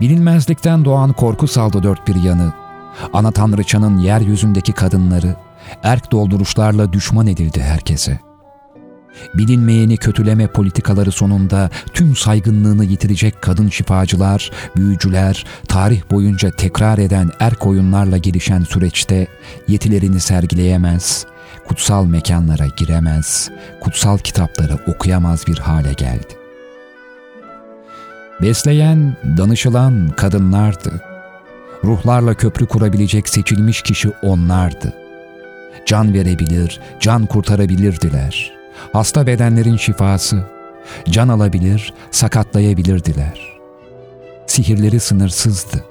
Bilinmezlikten 0.00 0.84
doğan 0.84 1.12
korku 1.12 1.48
saldı 1.48 1.82
dört 1.82 2.08
bir 2.08 2.22
yanı. 2.22 2.52
Ana 3.12 3.30
Tanrıçanın 3.30 3.98
yeryüzündeki 3.98 4.72
kadınları, 4.72 5.36
erk 5.82 6.12
dolduruşlarla 6.12 6.92
düşman 6.92 7.26
edildi 7.26 7.62
herkese.'' 7.62 8.28
bilinmeyeni 9.34 9.96
kötüleme 9.96 10.46
politikaları 10.46 11.12
sonunda 11.12 11.70
tüm 11.92 12.16
saygınlığını 12.16 12.84
yitirecek 12.84 13.42
kadın 13.42 13.68
şifacılar, 13.68 14.50
büyücüler, 14.76 15.46
tarih 15.68 16.02
boyunca 16.10 16.50
tekrar 16.50 16.98
eden 16.98 17.30
erk 17.40 17.66
oyunlarla 17.66 18.18
gelişen 18.18 18.62
süreçte 18.62 19.26
yetilerini 19.68 20.20
sergileyemez, 20.20 21.26
kutsal 21.68 22.04
mekanlara 22.04 22.66
giremez, 22.66 23.50
kutsal 23.80 24.18
kitapları 24.18 24.78
okuyamaz 24.86 25.46
bir 25.46 25.58
hale 25.58 25.92
geldi. 25.92 26.37
Besleyen, 28.42 29.16
danışılan 29.36 30.08
kadınlardı. 30.16 31.02
Ruhlarla 31.84 32.34
köprü 32.34 32.66
kurabilecek 32.66 33.28
seçilmiş 33.28 33.82
kişi 33.82 34.08
onlardı. 34.22 34.94
Can 35.86 36.14
verebilir, 36.14 36.80
can 37.00 37.26
kurtarabilirdiler.'' 37.26 38.58
hasta 38.92 39.26
bedenlerin 39.26 39.76
şifası, 39.76 40.44
can 41.08 41.28
alabilir, 41.28 41.94
sakatlayabilirdiler. 42.10 43.58
Sihirleri 44.46 45.00
sınırsızdı. 45.00 45.84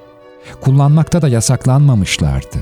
Kullanmakta 0.62 1.22
da 1.22 1.28
yasaklanmamışlardı. 1.28 2.58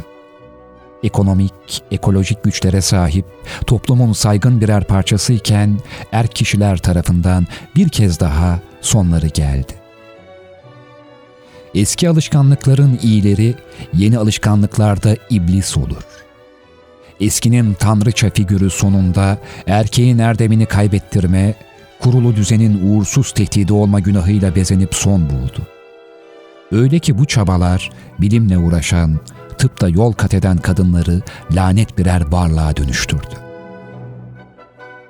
Ekonomik, 1.04 1.84
ekolojik 1.92 2.44
güçlere 2.44 2.82
sahip, 2.82 3.26
toplumun 3.68 4.14
saygın 4.14 4.62
birer 4.62 4.84
parçasıyken 4.84 5.80
er 6.12 6.28
kişiler 6.28 6.78
tarafından 6.78 7.48
bir 7.76 7.90
kez 7.90 8.20
daha 8.20 8.60
sonları 8.86 9.28
geldi. 9.28 9.74
Eski 11.76 12.10
alışkanlıkların 12.10 13.00
iyileri 13.04 13.56
yeni 13.94 14.18
alışkanlıklarda 14.18 15.16
iblis 15.30 15.78
olur 15.78 16.16
eskinin 17.22 17.74
tanrıça 17.74 18.30
figürü 18.30 18.70
sonunda 18.70 19.38
erkeğin 19.68 20.18
erdemini 20.18 20.66
kaybettirme, 20.66 21.56
kurulu 22.00 22.36
düzenin 22.36 22.80
uğursuz 22.88 23.32
tehdidi 23.32 23.74
olma 23.74 24.00
günahıyla 24.00 24.56
bezenip 24.56 24.96
son 24.96 25.30
buldu. 25.30 25.68
Öyle 26.72 27.00
ki 27.00 27.18
bu 27.18 27.26
çabalar 27.26 27.92
bilimle 28.20 28.58
uğraşan, 28.58 29.20
tıpta 29.58 29.90
yol 29.90 30.14
kat 30.14 30.34
eden 30.34 30.58
kadınları 30.58 31.22
lanet 31.52 31.98
birer 31.98 32.32
varlığa 32.32 32.78
dönüştürdü. 32.78 33.45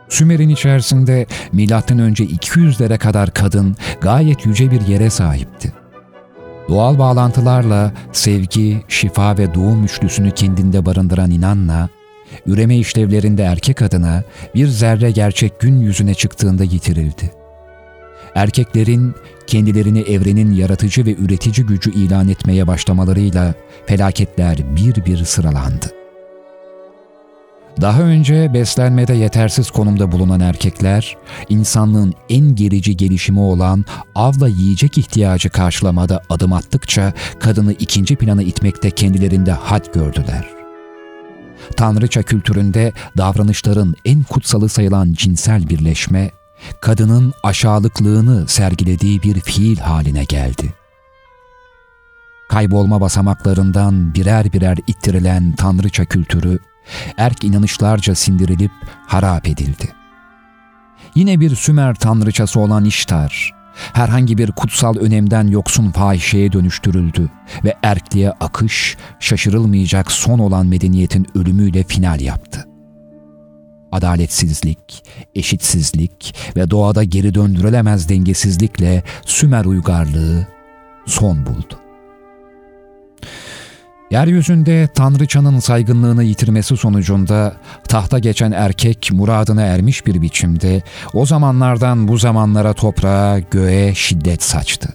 Sümer'in 0.10 0.50
içerisinde 0.50 1.26
önce 2.00 2.24
200'lere 2.24 2.98
kadar 2.98 3.32
kadın 3.32 3.76
gayet 4.02 4.46
yüce 4.46 4.72
bir 4.72 4.82
yere 4.82 5.10
sahipti. 5.10 5.74
Doğal 6.70 7.00
bağlantılarla 7.00 7.92
sevgi, 8.12 8.82
şifa 8.88 9.38
ve 9.38 9.54
doğum 9.54 9.84
üçlüsünü 9.84 10.32
kendinde 10.32 10.86
barındıran 10.86 11.32
inanla 11.32 11.90
üreme 12.46 12.78
işlevlerinde 12.78 13.44
erkek 13.44 13.82
adına 13.82 14.24
bir 14.56 14.68
zerre 14.68 15.12
gerçek 15.12 15.60
gün 15.60 15.80
yüzüne 15.80 16.14
çıktığında 16.14 16.64
yitirildi. 16.64 17.32
Erkeklerin 18.36 19.16
kendilerini 19.48 20.00
evrenin 20.00 20.54
yaratıcı 20.54 21.06
ve 21.06 21.16
üretici 21.16 21.68
gücü 21.68 21.92
ilan 21.92 22.30
etmeye 22.30 22.68
başlamalarıyla 22.68 23.54
felaketler 23.86 24.58
bir 24.76 25.06
bir 25.06 25.26
sıralandı. 25.26 26.05
Daha 27.82 28.02
önce 28.02 28.54
beslenmede 28.54 29.14
yetersiz 29.14 29.72
konumda 29.72 30.12
bulunan 30.12 30.40
erkekler, 30.40 31.18
insanlığın 31.50 32.14
en 32.30 32.56
gerici 32.56 32.98
gelişimi 32.98 33.40
olan 33.40 33.86
avla 34.16 34.48
yiyecek 34.48 34.98
ihtiyacı 34.98 35.50
karşılamada 35.50 36.22
adım 36.30 36.54
attıkça 36.54 37.14
kadını 37.40 37.74
ikinci 37.74 38.16
plana 38.16 38.44
itmekte 38.44 38.92
kendilerinde 38.92 39.52
had 39.52 39.94
gördüler. 39.94 40.46
Tanrıça 41.78 42.24
kültüründe 42.24 42.94
davranışların 43.18 43.96
en 44.06 44.24
kutsalı 44.24 44.70
sayılan 44.70 45.14
cinsel 45.14 45.70
birleşme, 45.70 46.32
kadının 46.82 47.34
aşağılıklığını 47.44 48.48
sergilediği 48.48 49.24
bir 49.24 49.40
fiil 49.40 49.78
haline 49.78 50.24
geldi. 50.24 50.74
Kaybolma 52.50 53.02
basamaklarından 53.02 54.14
birer 54.14 54.54
birer 54.54 54.78
ittirilen 54.88 55.56
tanrıça 55.56 56.06
kültürü, 56.06 56.60
erk 57.18 57.44
inanışlarca 57.44 58.16
sindirilip 58.16 58.72
harap 59.08 59.48
edildi. 59.48 59.94
Yine 61.16 61.40
bir 61.40 61.56
Sümer 61.56 61.96
tanrıçası 61.96 62.60
olan 62.60 62.86
İştar, 62.86 63.52
herhangi 63.94 64.38
bir 64.38 64.52
kutsal 64.52 64.96
önemden 64.98 65.48
yoksun 65.48 65.92
fahişeye 65.92 66.52
dönüştürüldü 66.52 67.30
ve 67.64 67.76
erkliğe 67.84 68.32
akış, 68.32 68.98
şaşırılmayacak 69.20 70.12
son 70.12 70.40
olan 70.40 70.68
medeniyetin 70.68 71.28
ölümüyle 71.36 71.84
final 71.84 72.22
yaptı. 72.22 72.66
Adaletsizlik, 73.92 75.04
eşitsizlik 75.36 76.36
ve 76.56 76.72
doğada 76.72 77.04
geri 77.04 77.34
döndürülemez 77.34 78.10
dengesizlikle 78.10 79.04
Sümer 79.26 79.66
uygarlığı 79.66 80.48
son 81.06 81.46
buldu. 81.46 81.80
Yeryüzünde 84.12 84.88
Tanrıçanın 84.96 85.60
saygınlığını 85.60 86.24
yitirmesi 86.24 86.78
sonucunda 86.78 87.56
tahta 87.88 88.20
geçen 88.20 88.52
erkek 88.52 89.10
muradına 89.12 89.62
ermiş 89.62 90.06
bir 90.06 90.22
biçimde 90.22 90.82
o 91.14 91.26
zamanlardan 91.26 92.08
bu 92.08 92.18
zamanlara 92.18 92.74
toprağa, 92.74 93.40
göğe 93.40 93.96
şiddet 93.96 94.44
saçtı. 94.44 94.90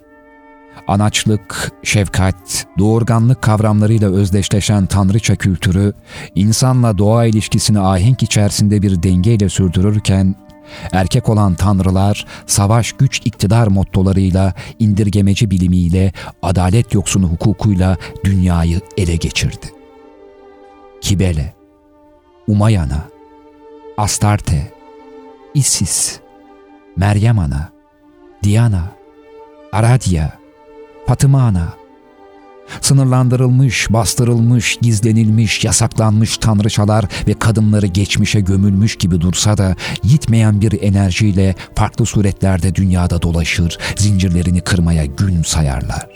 Anaçlık, 0.88 1.72
şefkat, 1.82 2.66
doğurganlık 2.78 3.42
kavramlarıyla 3.42 4.10
özdeşleşen 4.10 4.86
tanrıça 4.86 5.36
kültürü, 5.36 5.92
insanla 6.34 6.98
doğa 6.98 7.24
ilişkisini 7.24 7.80
ahenk 7.80 8.22
içerisinde 8.22 8.82
bir 8.82 9.02
dengeyle 9.02 9.48
sürdürürken, 9.48 10.34
Erkek 10.92 11.28
olan 11.28 11.54
tanrılar 11.54 12.26
savaş 12.46 12.92
güç 12.92 13.20
iktidar 13.24 13.66
mottolarıyla, 13.66 14.54
indirgemeci 14.78 15.50
bilimiyle, 15.50 16.12
adalet 16.42 16.94
yoksunu 16.94 17.26
hukukuyla 17.26 17.96
dünyayı 18.24 18.80
ele 18.96 19.16
geçirdi. 19.16 19.66
Kibele, 21.00 21.54
Umayana, 22.46 23.04
Astarte, 23.96 24.72
Isis, 25.54 26.20
Meryem 26.96 27.38
Ana, 27.38 27.72
Diana, 28.42 28.84
Aradya, 29.72 30.38
Fatıma 31.06 31.42
Ana, 31.42 31.79
Sınırlandırılmış, 32.80 33.86
bastırılmış, 33.90 34.78
gizlenilmiş, 34.82 35.64
yasaklanmış 35.64 36.38
tanrıçalar 36.38 37.04
ve 37.28 37.34
kadınları 37.34 37.86
geçmişe 37.86 38.40
gömülmüş 38.40 38.96
gibi 38.96 39.20
dursa 39.20 39.58
da 39.58 39.76
yitmeyen 40.02 40.60
bir 40.60 40.82
enerjiyle 40.82 41.54
farklı 41.74 42.06
suretlerde 42.06 42.74
dünyada 42.74 43.22
dolaşır, 43.22 43.78
zincirlerini 43.96 44.60
kırmaya 44.60 45.04
gün 45.04 45.42
sayarlar. 45.42 46.06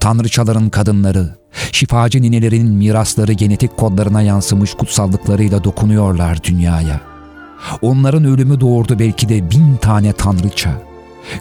Tanrıçaların 0.00 0.70
kadınları, 0.70 1.34
şifacı 1.72 2.22
ninelerin 2.22 2.68
mirasları 2.68 3.32
genetik 3.32 3.76
kodlarına 3.76 4.22
yansımış 4.22 4.74
kutsallıklarıyla 4.74 5.64
dokunuyorlar 5.64 6.44
dünyaya. 6.44 7.00
Onların 7.82 8.24
ölümü 8.24 8.60
doğurdu 8.60 8.98
belki 8.98 9.28
de 9.28 9.50
bin 9.50 9.76
tane 9.76 10.12
tanrıça. 10.12 10.82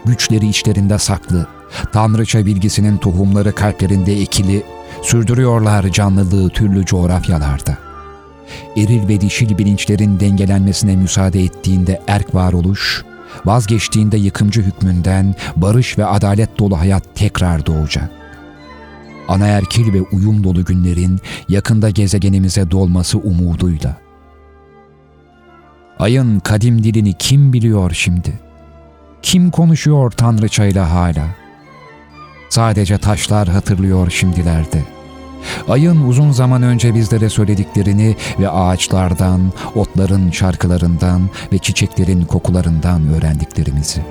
Güçleri 0.05 0.47
içlerinde 0.47 0.97
saklı, 0.97 1.47
Tanrıça 1.91 2.45
bilgisinin 2.45 2.97
tohumları 2.97 3.55
kalplerinde 3.55 4.21
ekili, 4.21 4.63
sürdürüyorlar 5.01 5.91
canlılığı 5.91 6.49
türlü 6.49 6.86
coğrafyalarda. 6.86 7.78
Eril 8.78 9.07
ve 9.07 9.21
dişil 9.21 9.57
bilinçlerin 9.57 10.19
dengelenmesine 10.19 10.95
müsaade 10.95 11.43
ettiğinde 11.43 12.01
erk 12.07 12.36
varoluş, 12.36 13.03
vazgeçtiğinde 13.45 14.17
yıkımcı 14.17 14.61
hükmünden 14.61 15.36
barış 15.55 15.97
ve 15.97 16.05
adalet 16.05 16.59
dolu 16.59 16.80
hayat 16.80 17.03
tekrar 17.15 17.65
doğacak. 17.65 18.09
Anaerkil 19.28 19.93
ve 19.93 20.01
uyum 20.01 20.43
dolu 20.43 20.65
günlerin 20.65 21.19
yakında 21.49 21.89
gezegenimize 21.89 22.71
dolması 22.71 23.17
umuduyla. 23.17 23.97
Ayın 25.99 26.39
kadim 26.39 26.84
dilini 26.84 27.13
kim 27.13 27.53
biliyor 27.53 27.91
şimdi? 27.91 28.39
Kim 29.21 29.51
konuşuyor 29.51 30.11
tanrıçayla 30.11 30.91
hala?'' 30.91 31.42
Sadece 32.53 32.97
taşlar 32.97 33.47
hatırlıyor 33.47 34.09
şimdilerde. 34.09 34.81
Ayın 35.69 36.07
uzun 36.07 36.31
zaman 36.31 36.63
önce 36.63 36.95
bizlere 36.95 37.29
söylediklerini 37.29 38.15
ve 38.39 38.49
ağaçlardan, 38.49 39.53
otların 39.75 40.31
şarkılarından 40.31 41.29
ve 41.53 41.57
çiçeklerin 41.57 42.25
kokularından 42.25 43.07
öğrendiklerimizi. 43.07 44.01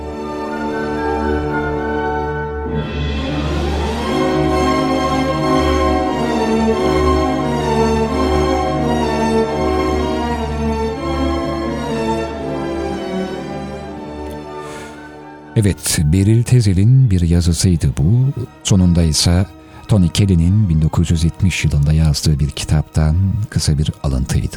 Evet, 15.56 15.98
Beril 16.04 16.42
Tezel'in 16.42 17.10
bir 17.10 17.20
yazısıydı 17.20 17.92
bu. 17.98 18.32
Sonunda 18.64 19.02
ise 19.02 19.46
Tony 19.88 20.08
Kelly'nin 20.08 20.68
1970 20.68 21.64
yılında 21.64 21.92
yazdığı 21.92 22.38
bir 22.40 22.50
kitaptan 22.50 23.16
kısa 23.50 23.78
bir 23.78 23.92
alıntıydı. 24.02 24.56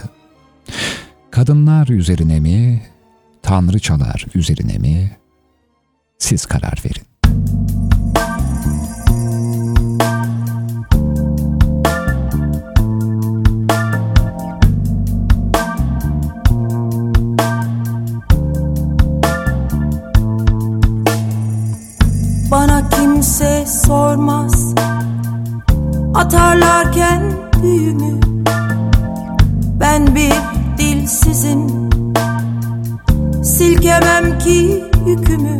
Kadınlar 1.31 1.87
üzerine 1.87 2.39
mi, 2.39 2.81
tanrıçalar 3.41 4.25
üzerine 4.35 4.77
mi? 4.77 5.17
Siz 6.17 6.45
karar 6.45 6.81
verin. 6.85 7.14
Atarlarken 26.25 27.21
büyümü 27.61 28.19
Ben 29.79 30.15
bir 30.15 30.33
dilsizim. 30.77 31.89
Silkemem 33.43 34.39
ki 34.39 34.83
yükümü. 35.07 35.59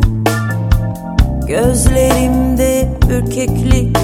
Gözlerimde 1.48 2.88
ürkeklik. 3.10 3.96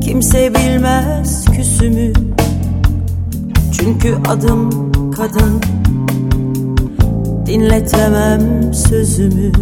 Kimse 0.00 0.54
bilmez 0.54 1.44
küsümü. 1.44 2.12
Çünkü 3.72 4.16
adım 4.28 4.92
kadın. 5.12 5.60
Dinletemem 7.46 8.74
sözümü 8.74 9.52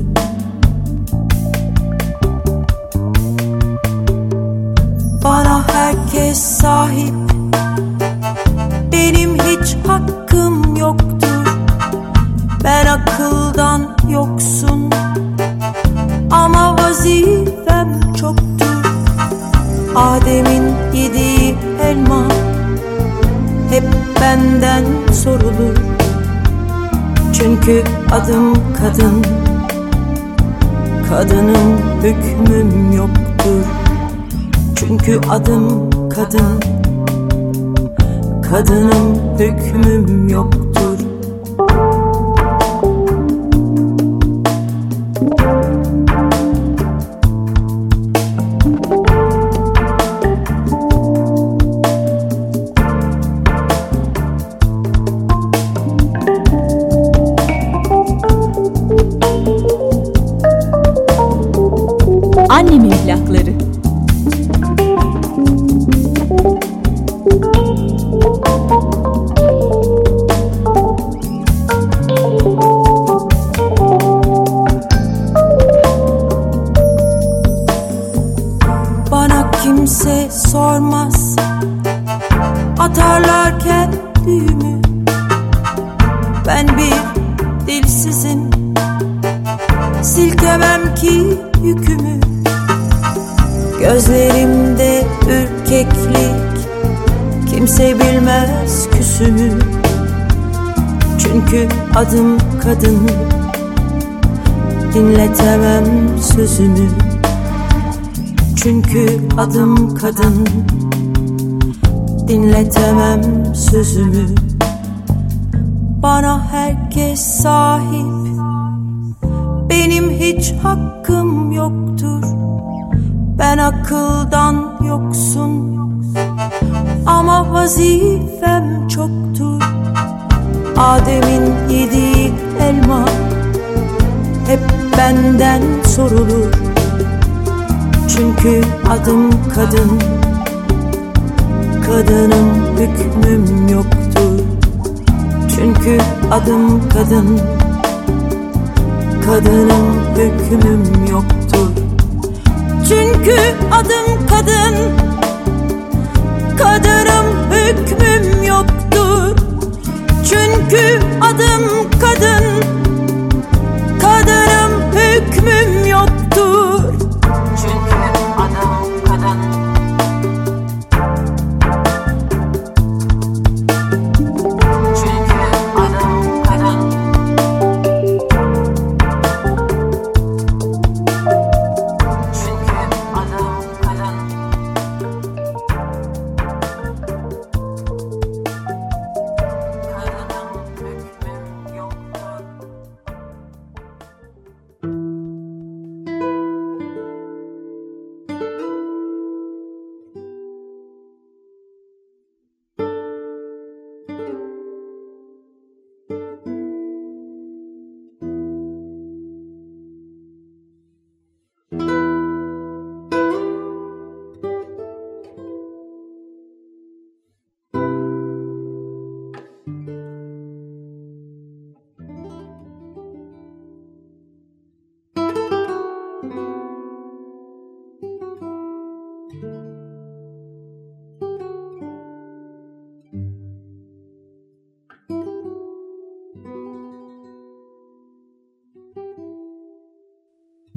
herkes 6.28 6.38
sahip. 6.38 7.14
Benim 8.92 9.34
hiç 9.34 9.76
hakkım 9.86 10.76
yoktur. 10.76 11.46
Ben 12.64 12.86
akıldan 12.86 13.96
yoksun. 14.10 14.90
Ama 16.30 16.76
vazifem 16.78 18.12
çoktur. 18.20 18.84
Adem'in 19.96 20.74
yediği 20.94 21.56
elma 21.82 22.22
Hep 23.70 23.84
benden 24.20 24.84
sorulur. 25.12 25.76
Çünkü 27.32 27.84
adım 28.12 28.54
kadın. 28.54 29.24
Kadınım 31.08 31.78
hükmüm 32.02 32.92
yoktur. 32.92 33.64
Çünkü 34.76 35.20
adım 35.30 35.97
kadın. 36.18 36.60
Kadınım 38.50 39.38
hükmüm 39.38 40.28
yoktur 40.28 40.67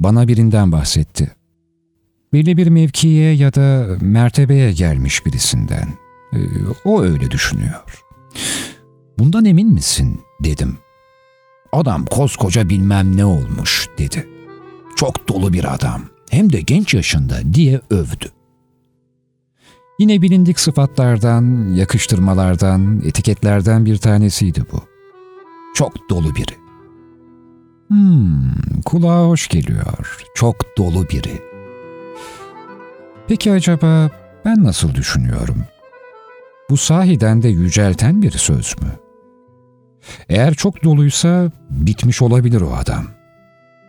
Bana 0.02 0.28
birinden 0.28 0.72
bahsetti. 0.72 1.30
Belli 2.32 2.56
bir 2.56 2.66
mevkiye 2.66 3.34
ya 3.34 3.54
da 3.54 3.86
mertebeye 4.00 4.72
gelmiş 4.72 5.26
birisinden. 5.26 5.88
Ee, 6.32 6.38
o 6.84 7.02
öyle 7.02 7.30
düşünüyor. 7.30 8.04
Bundan 9.18 9.44
emin 9.44 9.72
misin 9.72 10.20
dedim. 10.44 10.78
Adam 11.72 12.04
koskoca 12.06 12.68
bilmem 12.68 13.16
ne 13.16 13.24
olmuş 13.24 13.88
dedi. 13.98 14.28
Çok 14.96 15.28
dolu 15.28 15.52
bir 15.52 15.74
adam 15.74 16.02
hem 16.30 16.52
de 16.52 16.60
genç 16.60 16.94
yaşında 16.94 17.54
diye 17.54 17.80
övdü. 17.90 18.32
Yine 19.98 20.22
bilindik 20.22 20.60
sıfatlardan, 20.60 21.74
yakıştırmalardan, 21.74 23.02
etiketlerden 23.04 23.84
bir 23.84 23.96
tanesiydi 23.96 24.64
bu. 24.72 24.82
Çok 25.74 26.10
dolu 26.10 26.34
biri. 26.34 26.61
Hmm, 27.92 28.80
kulağa 28.84 29.26
hoş 29.26 29.48
geliyor. 29.48 30.18
Çok 30.34 30.78
dolu 30.78 31.08
biri. 31.08 31.42
Peki 33.28 33.52
acaba 33.52 34.10
ben 34.44 34.64
nasıl 34.64 34.94
düşünüyorum? 34.94 35.64
Bu 36.70 36.76
sahiden 36.76 37.42
de 37.42 37.48
yücelten 37.48 38.22
bir 38.22 38.30
söz 38.30 38.76
mü? 38.82 38.88
Eğer 40.28 40.54
çok 40.54 40.84
doluysa 40.84 41.50
bitmiş 41.70 42.22
olabilir 42.22 42.60
o 42.60 42.74
adam. 42.74 43.06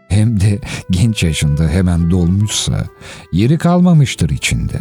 Hem 0.10 0.40
de 0.40 0.60
genç 0.92 1.24
yaşında 1.24 1.68
hemen 1.68 2.12
dolmuşsa 2.12 2.86
yeri 3.32 3.58
kalmamıştır 3.58 4.30
içinde. 4.30 4.80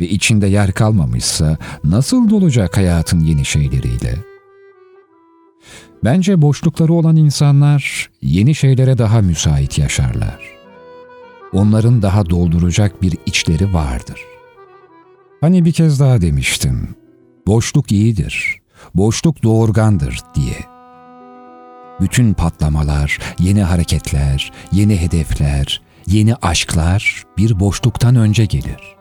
Ve 0.00 0.08
içinde 0.08 0.46
yer 0.46 0.72
kalmamışsa 0.72 1.56
nasıl 1.84 2.30
dolacak 2.30 2.76
hayatın 2.76 3.20
yeni 3.20 3.44
şeyleriyle? 3.44 4.27
Bence 6.04 6.42
boşlukları 6.42 6.92
olan 6.92 7.16
insanlar 7.16 8.10
yeni 8.22 8.54
şeylere 8.54 8.98
daha 8.98 9.20
müsait 9.20 9.78
yaşarlar. 9.78 10.38
Onların 11.52 12.02
daha 12.02 12.30
dolduracak 12.30 13.02
bir 13.02 13.16
içleri 13.26 13.74
vardır. 13.74 14.20
Hani 15.40 15.64
bir 15.64 15.72
kez 15.72 16.00
daha 16.00 16.20
demiştim. 16.20 16.94
Boşluk 17.46 17.92
iyidir, 17.92 18.56
boşluk 18.94 19.42
doğurgandır 19.42 20.20
diye. 20.34 20.58
Bütün 22.00 22.34
patlamalar, 22.34 23.18
yeni 23.38 23.62
hareketler, 23.62 24.52
yeni 24.72 25.00
hedefler, 25.00 25.82
yeni 26.06 26.34
aşklar 26.34 27.24
bir 27.38 27.60
boşluktan 27.60 28.16
önce 28.16 28.44
gelir. 28.44 28.96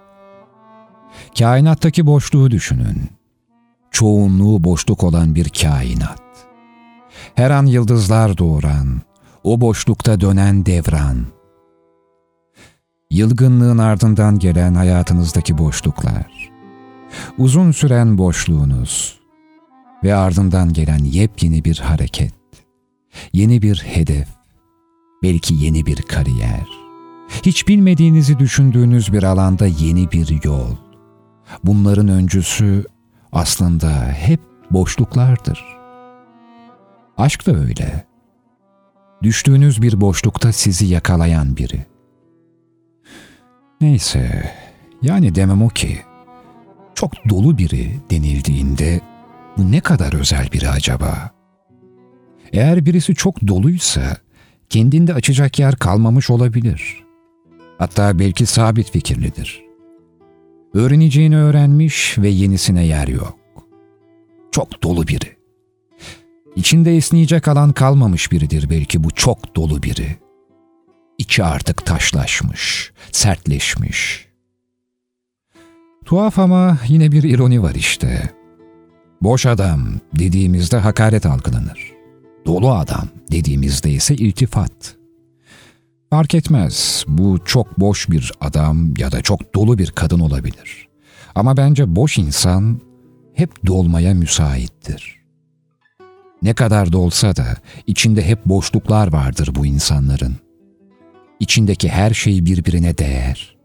Kainattaki 1.40 2.06
boşluğu 2.06 2.52
düşünün. 2.52 3.10
Çoğunluğu 3.92 4.64
boşluk 4.64 5.04
olan 5.04 5.36
bir 5.36 5.50
kainat. 5.50 6.27
Her 7.36 7.52
an 7.52 7.66
yıldızlar 7.66 8.38
doğuran, 8.38 9.02
o 9.44 9.62
boşlukta 9.62 10.22
dönen 10.22 10.66
devran. 10.66 11.26
Yılgınlığın 13.12 13.78
ardından 13.78 14.40
gelen 14.40 14.74
hayatınızdaki 14.76 15.58
boşluklar. 15.58 16.50
uzun 17.38 17.72
süren 17.72 18.18
boşluğunuz 18.18 19.20
ve 20.04 20.16
ardından 20.16 20.74
gelen 20.74 21.04
yepyeni 21.04 21.66
bir 21.66 21.78
hareket, 21.80 22.34
yeni 23.34 23.62
bir 23.62 23.84
hedef, 23.86 24.28
belki 25.24 25.54
yeni 25.54 25.86
bir 25.86 26.02
kariyer, 26.02 26.68
hiç 27.46 27.68
bilmediğinizi 27.68 28.40
düşündüğünüz 28.40 29.14
bir 29.14 29.24
alanda 29.24 29.66
yeni 29.66 30.12
bir 30.12 30.44
yol. 30.44 30.76
Bunların 31.64 32.08
öncüsü 32.08 32.86
aslında 33.32 33.92
hep 34.04 34.40
boşluklardır. 34.72 35.77
Aşk 37.18 37.48
da 37.48 37.56
öyle. 37.56 38.06
Düştüğünüz 39.24 39.82
bir 39.82 40.02
boşlukta 40.02 40.52
sizi 40.52 40.86
yakalayan 40.86 41.58
biri. 41.58 41.86
Neyse, 43.82 44.52
yani 45.02 45.36
demem 45.36 45.62
o 45.62 45.68
ki, 45.68 45.98
çok 46.96 47.12
dolu 47.30 47.58
biri 47.58 48.00
denildiğinde 48.12 49.02
bu 49.58 49.72
ne 49.72 49.80
kadar 49.80 50.14
özel 50.14 50.52
biri 50.54 50.70
acaba? 50.70 51.32
Eğer 52.54 52.86
birisi 52.86 53.16
çok 53.16 53.48
doluysa 53.48 54.18
kendinde 54.70 55.14
açacak 55.14 55.60
yer 55.60 55.76
kalmamış 55.76 56.30
olabilir. 56.30 57.04
Hatta 57.78 58.20
belki 58.20 58.46
sabit 58.46 58.92
fikirlidir. 58.92 59.64
Öğreneceğini 60.74 61.38
öğrenmiş 61.38 62.18
ve 62.18 62.30
yenisine 62.30 62.86
yer 62.86 63.08
yok. 63.08 63.38
Çok 64.52 64.84
dolu 64.84 65.08
biri. 65.08 65.37
İçinde 66.58 66.96
esneyecek 66.96 67.48
alan 67.48 67.72
kalmamış 67.72 68.32
biridir 68.32 68.70
belki 68.70 69.04
bu 69.04 69.12
çok 69.12 69.56
dolu 69.56 69.84
biri. 69.84 70.16
İçi 71.18 71.44
artık 71.44 71.86
taşlaşmış, 71.86 72.92
sertleşmiş. 73.12 74.28
Tuhaf 76.06 76.40
ama 76.40 76.78
yine 76.88 77.12
bir 77.12 77.24
ironi 77.24 77.62
var 77.64 77.76
işte. 77.76 78.30
Boş 79.22 79.46
adam 79.46 79.88
dediğimizde 80.20 80.78
hakaret 80.78 81.26
algılanır. 81.26 81.94
Dolu 82.46 82.72
adam 82.72 83.08
dediğimizde 83.32 83.92
ise 83.92 84.16
iltifat. 84.16 84.96
Fark 86.10 86.36
etmez 86.36 87.06
bu 87.08 87.40
çok 87.46 87.80
boş 87.80 88.10
bir 88.10 88.32
adam 88.42 88.94
ya 88.98 89.12
da 89.12 89.22
çok 89.22 89.56
dolu 89.56 89.78
bir 89.78 89.92
kadın 89.92 90.20
olabilir. 90.20 90.88
Ama 91.36 91.58
bence 91.58 91.96
boş 91.96 92.18
insan 92.18 92.82
hep 93.34 93.66
dolmaya 93.66 94.14
müsaittir. 94.14 95.17
Ne 96.42 96.54
kadar 96.54 96.92
dolsa 96.92 97.36
da 97.36 97.56
içinde 97.88 98.26
hep 98.26 98.46
boşluklar 98.46 99.14
vardır 99.14 99.50
bu 99.56 99.66
insanların. 99.66 100.36
İçindeki 101.40 101.90
her 101.90 102.14
şey 102.14 102.46
birbirine 102.46 102.98
değer. 102.98 103.58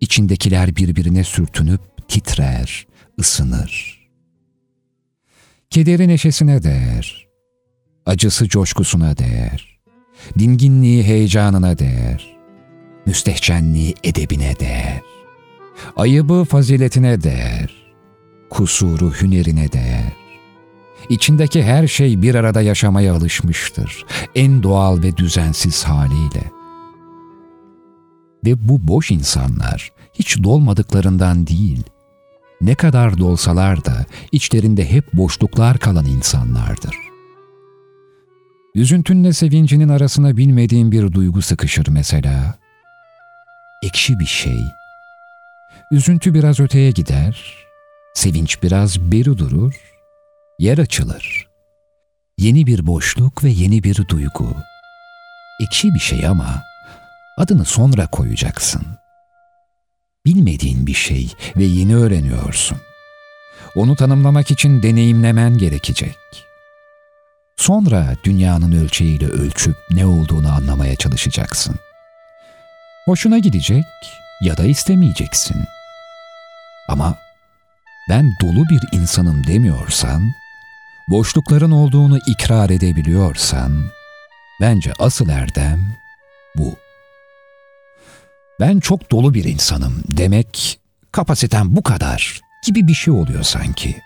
İçindekiler 0.00 0.76
birbirine 0.76 1.24
sürtünüp 1.24 1.80
titrer, 2.08 2.86
ısınır. 3.20 4.02
Kederi 5.70 6.08
neşesine 6.08 6.62
değer. 6.62 7.28
Acısı 8.06 8.48
coşkusuna 8.48 9.18
değer. 9.18 9.78
Dinginliği 10.38 11.02
heyecanına 11.02 11.78
değer. 11.78 12.36
Müstehcenliği 13.06 13.94
edebine 14.04 14.58
değer. 14.60 15.00
Ayıbı 15.96 16.44
faziletine 16.44 17.22
değer. 17.22 17.92
Kusuru 18.50 19.12
hünerine 19.12 19.72
değer. 19.72 20.21
İçindeki 21.08 21.62
her 21.62 21.88
şey 21.88 22.22
bir 22.22 22.34
arada 22.34 22.62
yaşamaya 22.62 23.14
alışmıştır. 23.14 24.06
En 24.34 24.62
doğal 24.62 25.02
ve 25.02 25.16
düzensiz 25.16 25.84
haliyle. 25.84 26.50
Ve 28.46 28.68
bu 28.68 28.88
boş 28.88 29.10
insanlar 29.10 29.92
hiç 30.14 30.42
dolmadıklarından 30.42 31.46
değil, 31.46 31.82
ne 32.60 32.74
kadar 32.74 33.18
dolsalar 33.18 33.84
da 33.84 34.04
içlerinde 34.32 34.90
hep 34.90 35.12
boşluklar 35.12 35.78
kalan 35.78 36.06
insanlardır. 36.06 36.96
Üzüntünle 38.74 39.32
sevincinin 39.32 39.88
arasına 39.88 40.36
bilmediğin 40.36 40.92
bir 40.92 41.12
duygu 41.12 41.42
sıkışır 41.42 41.88
mesela. 41.88 42.54
Ekşi 43.82 44.18
bir 44.18 44.26
şey. 44.26 44.60
Üzüntü 45.90 46.34
biraz 46.34 46.60
öteye 46.60 46.90
gider, 46.90 47.56
sevinç 48.14 48.62
biraz 48.62 49.00
beri 49.00 49.38
durur, 49.38 49.74
yer 50.58 50.78
açılır. 50.78 51.48
Yeni 52.38 52.66
bir 52.66 52.86
boşluk 52.86 53.44
ve 53.44 53.50
yeni 53.50 53.82
bir 53.82 54.08
duygu. 54.08 54.56
Ekşi 55.60 55.94
bir 55.94 56.00
şey 56.00 56.26
ama 56.26 56.62
adını 57.38 57.64
sonra 57.64 58.06
koyacaksın. 58.06 58.86
Bilmediğin 60.26 60.86
bir 60.86 60.94
şey 60.94 61.32
ve 61.56 61.64
yeni 61.64 61.96
öğreniyorsun. 61.96 62.78
Onu 63.76 63.96
tanımlamak 63.96 64.50
için 64.50 64.82
deneyimlemen 64.82 65.58
gerekecek. 65.58 66.16
Sonra 67.56 68.16
dünyanın 68.24 68.84
ölçeğiyle 68.84 69.26
ölçüp 69.26 69.76
ne 69.90 70.06
olduğunu 70.06 70.52
anlamaya 70.52 70.96
çalışacaksın. 70.96 71.76
Hoşuna 73.04 73.38
gidecek 73.38 73.84
ya 74.40 74.56
da 74.56 74.64
istemeyeceksin. 74.64 75.56
Ama 76.88 77.18
ben 78.08 78.32
dolu 78.40 78.68
bir 78.68 78.98
insanım 78.98 79.46
demiyorsan, 79.46 80.32
boşlukların 81.10 81.70
olduğunu 81.70 82.18
ikrar 82.26 82.70
edebiliyorsan, 82.70 83.84
bence 84.60 84.92
asıl 84.98 85.28
erdem 85.28 85.96
bu. 86.56 86.76
Ben 88.60 88.80
çok 88.80 89.10
dolu 89.10 89.34
bir 89.34 89.44
insanım 89.44 90.02
demek 90.08 90.80
kapasitem 91.12 91.76
bu 91.76 91.82
kadar 91.82 92.40
gibi 92.66 92.88
bir 92.88 92.94
şey 92.94 93.14
oluyor 93.14 93.42
sanki. 93.42 93.96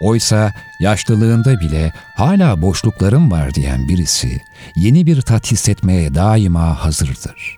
Oysa 0.00 0.52
yaşlılığında 0.80 1.60
bile 1.60 1.92
hala 2.16 2.62
boşluklarım 2.62 3.30
var 3.30 3.54
diyen 3.54 3.88
birisi 3.88 4.40
yeni 4.76 5.06
bir 5.06 5.20
tat 5.20 5.52
hissetmeye 5.52 6.14
daima 6.14 6.84
hazırdır. 6.84 7.56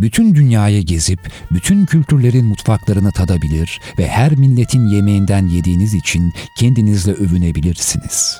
Bütün 0.00 0.34
dünyayı 0.34 0.82
gezip 0.82 1.32
bütün 1.50 1.86
kültürlerin 1.86 2.46
mutfaklarını 2.46 3.12
tadabilir 3.12 3.80
ve 3.98 4.08
her 4.08 4.32
milletin 4.32 4.86
yemeğinden 4.86 5.46
yediğiniz 5.46 5.94
için 5.94 6.32
kendinizle 6.58 7.12
övünebilirsiniz. 7.12 8.38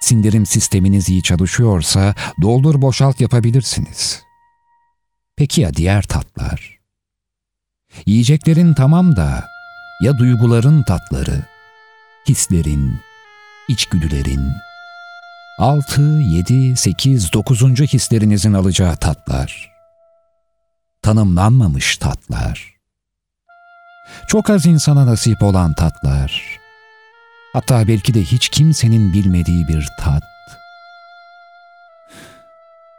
Sindirim 0.00 0.46
sisteminiz 0.46 1.08
iyi 1.08 1.22
çalışıyorsa 1.22 2.14
doldur 2.42 2.82
boşalt 2.82 3.20
yapabilirsiniz. 3.20 4.22
Peki 5.36 5.60
ya 5.60 5.74
diğer 5.74 6.02
tatlar? 6.02 6.78
Yiyeceklerin 8.06 8.74
tamam 8.74 9.16
da 9.16 9.44
ya 10.02 10.18
duyguların 10.18 10.82
tatları, 10.82 11.42
hislerin, 12.28 12.98
içgüdülerin, 13.68 14.52
6, 15.58 16.02
7, 16.02 16.76
8, 16.76 17.32
9. 17.32 17.62
hislerinizin 17.62 18.52
alacağı 18.52 18.96
tatlar, 18.96 19.73
tanımlanmamış 21.04 21.96
tatlar, 21.96 22.74
çok 24.28 24.50
az 24.50 24.66
insana 24.66 25.06
nasip 25.06 25.42
olan 25.42 25.74
tatlar, 25.74 26.58
hatta 27.52 27.88
belki 27.88 28.14
de 28.14 28.22
hiç 28.22 28.48
kimsenin 28.48 29.12
bilmediği 29.12 29.68
bir 29.68 29.88
tat. 30.00 30.22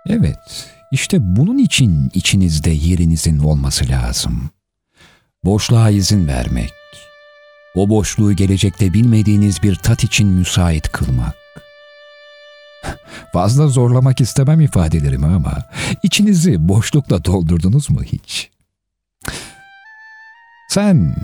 Evet, 0.10 0.70
işte 0.92 1.18
bunun 1.22 1.58
için 1.58 2.12
içinizde 2.14 2.70
yerinizin 2.70 3.40
olması 3.40 3.90
lazım. 3.90 4.50
Boşluğa 5.44 5.90
izin 5.90 6.28
vermek, 6.28 6.74
o 7.76 7.90
boşluğu 7.90 8.34
gelecekte 8.34 8.94
bilmediğiniz 8.94 9.64
bir 9.64 9.76
tat 9.76 10.04
için 10.04 10.28
müsait 10.28 10.92
kılmak. 10.92 11.45
Fazla 13.34 13.68
zorlamak 13.68 14.22
istemem 14.22 14.62
ifadelerimi 14.62 15.26
ama 15.26 15.54
içinizi 16.04 16.68
boşlukla 16.68 17.26
doldurdunuz 17.26 17.90
mu 17.90 18.04
hiç? 18.04 18.50
Sen 20.70 21.16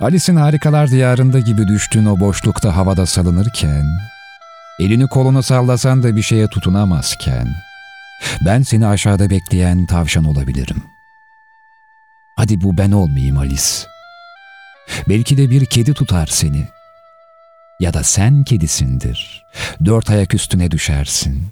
Alice'in 0.00 0.36
Harikalar 0.36 0.90
Diyarında 0.90 1.38
gibi 1.38 1.68
düştüğün 1.68 2.06
o 2.06 2.20
boşlukta 2.20 2.76
havada 2.76 3.06
salınırken, 3.06 3.84
elini 4.80 5.06
kolunu 5.06 5.42
sallasan 5.42 6.02
da 6.02 6.16
bir 6.16 6.22
şeye 6.22 6.46
tutunamazken, 6.46 7.48
ben 8.46 8.62
seni 8.62 8.86
aşağıda 8.86 9.30
bekleyen 9.30 9.86
tavşan 9.86 10.24
olabilirim. 10.24 10.82
Hadi 12.36 12.62
bu 12.62 12.76
ben 12.76 12.92
olmayayım 12.92 13.38
Alice. 13.38 13.64
Belki 15.08 15.36
de 15.36 15.50
bir 15.50 15.66
kedi 15.66 15.94
tutar 15.94 16.26
seni. 16.26 16.68
Ya 17.80 17.94
da 17.94 18.02
sen 18.02 18.44
kedisindir. 18.44 19.44
Dört 19.84 20.10
ayak 20.10 20.34
üstüne 20.34 20.70
düşersin. 20.70 21.46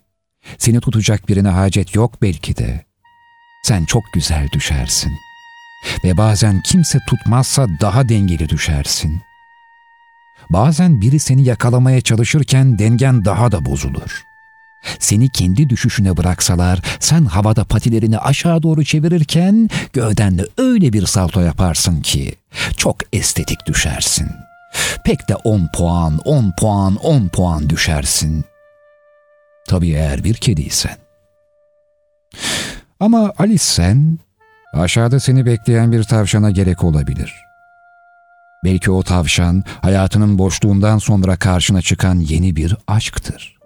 Seni 0.58 0.80
tutacak 0.80 1.28
birine 1.28 1.48
hacet 1.48 1.94
yok 1.94 2.22
belki 2.22 2.56
de. 2.56 2.84
Sen 3.64 3.84
çok 3.84 4.02
güzel 4.14 4.48
düşersin. 4.52 5.12
Ve 6.04 6.16
bazen 6.16 6.62
kimse 6.62 6.98
tutmazsa 7.08 7.66
daha 7.80 8.08
dengeli 8.08 8.48
düşersin. 8.48 9.20
Bazen 10.50 11.00
biri 11.00 11.18
seni 11.18 11.44
yakalamaya 11.44 12.00
çalışırken 12.00 12.78
dengen 12.78 13.24
daha 13.24 13.52
da 13.52 13.64
bozulur. 13.64 14.22
Seni 14.98 15.28
kendi 15.28 15.70
düşüşüne 15.70 16.16
bıraksalar 16.16 16.80
sen 17.00 17.24
havada 17.24 17.64
patilerini 17.64 18.18
aşağı 18.18 18.62
doğru 18.62 18.84
çevirirken 18.84 19.68
göğden 19.92 20.38
de 20.38 20.46
öyle 20.58 20.92
bir 20.92 21.06
salto 21.06 21.40
yaparsın 21.40 22.02
ki 22.02 22.34
çok 22.76 22.96
estetik 23.12 23.66
düşersin. 23.66 24.28
Pek 25.04 25.28
de 25.28 25.36
10 25.36 25.68
puan, 25.74 26.18
10 26.24 26.52
puan, 26.58 26.96
10 26.96 27.28
puan 27.28 27.70
düşersin. 27.70 28.44
Tabii 29.68 29.90
eğer 29.90 30.24
bir 30.24 30.34
kediysen. 30.34 30.96
Ama 33.00 33.32
Alice 33.38 33.64
sen 33.64 34.18
aşağıda 34.72 35.20
seni 35.20 35.46
bekleyen 35.46 35.92
bir 35.92 36.02
tavşana 36.02 36.50
gerek 36.50 36.84
olabilir. 36.84 37.34
Belki 38.64 38.90
o 38.90 39.02
tavşan 39.02 39.62
hayatının 39.82 40.38
boşluğundan 40.38 40.98
sonra 40.98 41.36
karşına 41.36 41.82
çıkan 41.82 42.14
yeni 42.14 42.56
bir 42.56 42.76
aşktır. 42.86 43.56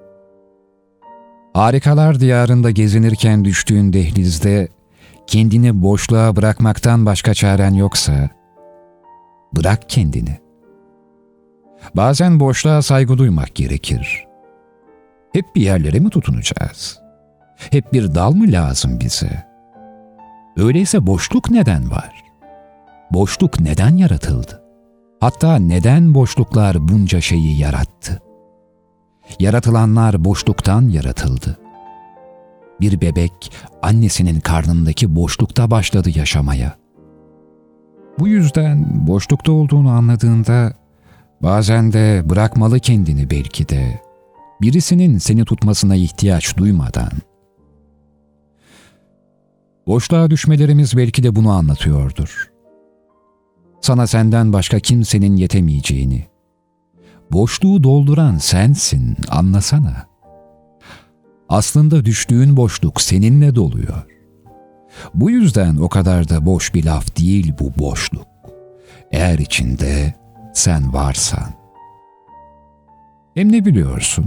Harikalar 1.54 2.20
diyarında 2.20 2.70
gezinirken 2.70 3.44
düştüğün 3.44 3.92
dehlizde 3.92 4.68
kendini 5.26 5.82
boşluğa 5.82 6.36
bırakmaktan 6.36 7.06
başka 7.06 7.34
çaren 7.34 7.74
yoksa 7.74 8.30
bırak 9.52 9.88
kendini. 9.88 10.49
Bazen 11.94 12.40
boşluğa 12.40 12.82
saygı 12.82 13.18
duymak 13.18 13.54
gerekir. 13.54 14.24
Hep 15.32 15.44
bir 15.54 15.62
yerlere 15.62 15.98
mi 15.98 16.10
tutunacağız? 16.10 17.00
Hep 17.70 17.92
bir 17.92 18.14
dal 18.14 18.32
mı 18.32 18.44
lazım 18.52 19.00
bize? 19.00 19.44
Öyleyse 20.56 21.06
boşluk 21.06 21.50
neden 21.50 21.90
var? 21.90 22.24
Boşluk 23.10 23.60
neden 23.60 23.96
yaratıldı? 23.96 24.62
Hatta 25.20 25.56
neden 25.56 26.14
boşluklar 26.14 26.88
bunca 26.88 27.20
şeyi 27.20 27.58
yarattı? 27.58 28.22
Yaratılanlar 29.40 30.24
boşluktan 30.24 30.88
yaratıldı. 30.88 31.58
Bir 32.80 33.00
bebek 33.00 33.52
annesinin 33.82 34.40
karnındaki 34.40 35.16
boşlukta 35.16 35.70
başladı 35.70 36.10
yaşamaya. 36.14 36.76
Bu 38.18 38.28
yüzden 38.28 39.06
boşlukta 39.06 39.52
olduğunu 39.52 39.90
anladığında 39.90 40.72
bazen 41.42 41.92
de 41.92 42.22
bırakmalı 42.24 42.80
kendini 42.80 43.30
belki 43.30 43.68
de 43.68 44.00
birisinin 44.62 45.18
seni 45.18 45.44
tutmasına 45.44 45.96
ihtiyaç 45.96 46.56
duymadan. 46.56 47.10
Boşluğa 49.86 50.30
düşmelerimiz 50.30 50.96
belki 50.96 51.22
de 51.22 51.36
bunu 51.36 51.50
anlatıyordur. 51.50 52.50
Sana 53.80 54.06
senden 54.06 54.52
başka 54.52 54.80
kimsenin 54.80 55.36
yetemeyeceğini, 55.36 56.26
boşluğu 57.32 57.82
dolduran 57.82 58.38
sensin, 58.38 59.16
anlasana. 59.28 60.06
Aslında 61.48 62.04
düştüğün 62.04 62.56
boşluk 62.56 63.00
seninle 63.00 63.54
doluyor. 63.54 64.06
Bu 65.14 65.30
yüzden 65.30 65.76
o 65.76 65.88
kadar 65.88 66.28
da 66.28 66.46
boş 66.46 66.74
bir 66.74 66.84
laf 66.84 67.16
değil 67.18 67.54
bu 67.60 67.78
boşluk. 67.78 68.26
Eğer 69.12 69.38
içinde 69.38 70.14
sen 70.54 70.92
varsan. 70.92 71.52
Hem 73.34 73.52
ne 73.52 73.64
biliyorsun? 73.64 74.26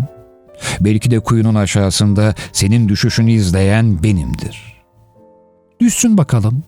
Belki 0.81 1.11
de 1.11 1.19
kuyunun 1.19 1.55
aşağısında 1.55 2.35
senin 2.51 2.89
düşüşünü 2.89 3.31
izleyen 3.31 4.03
benimdir. 4.03 4.83
Düşsün 5.79 6.17
bakalım. 6.17 6.63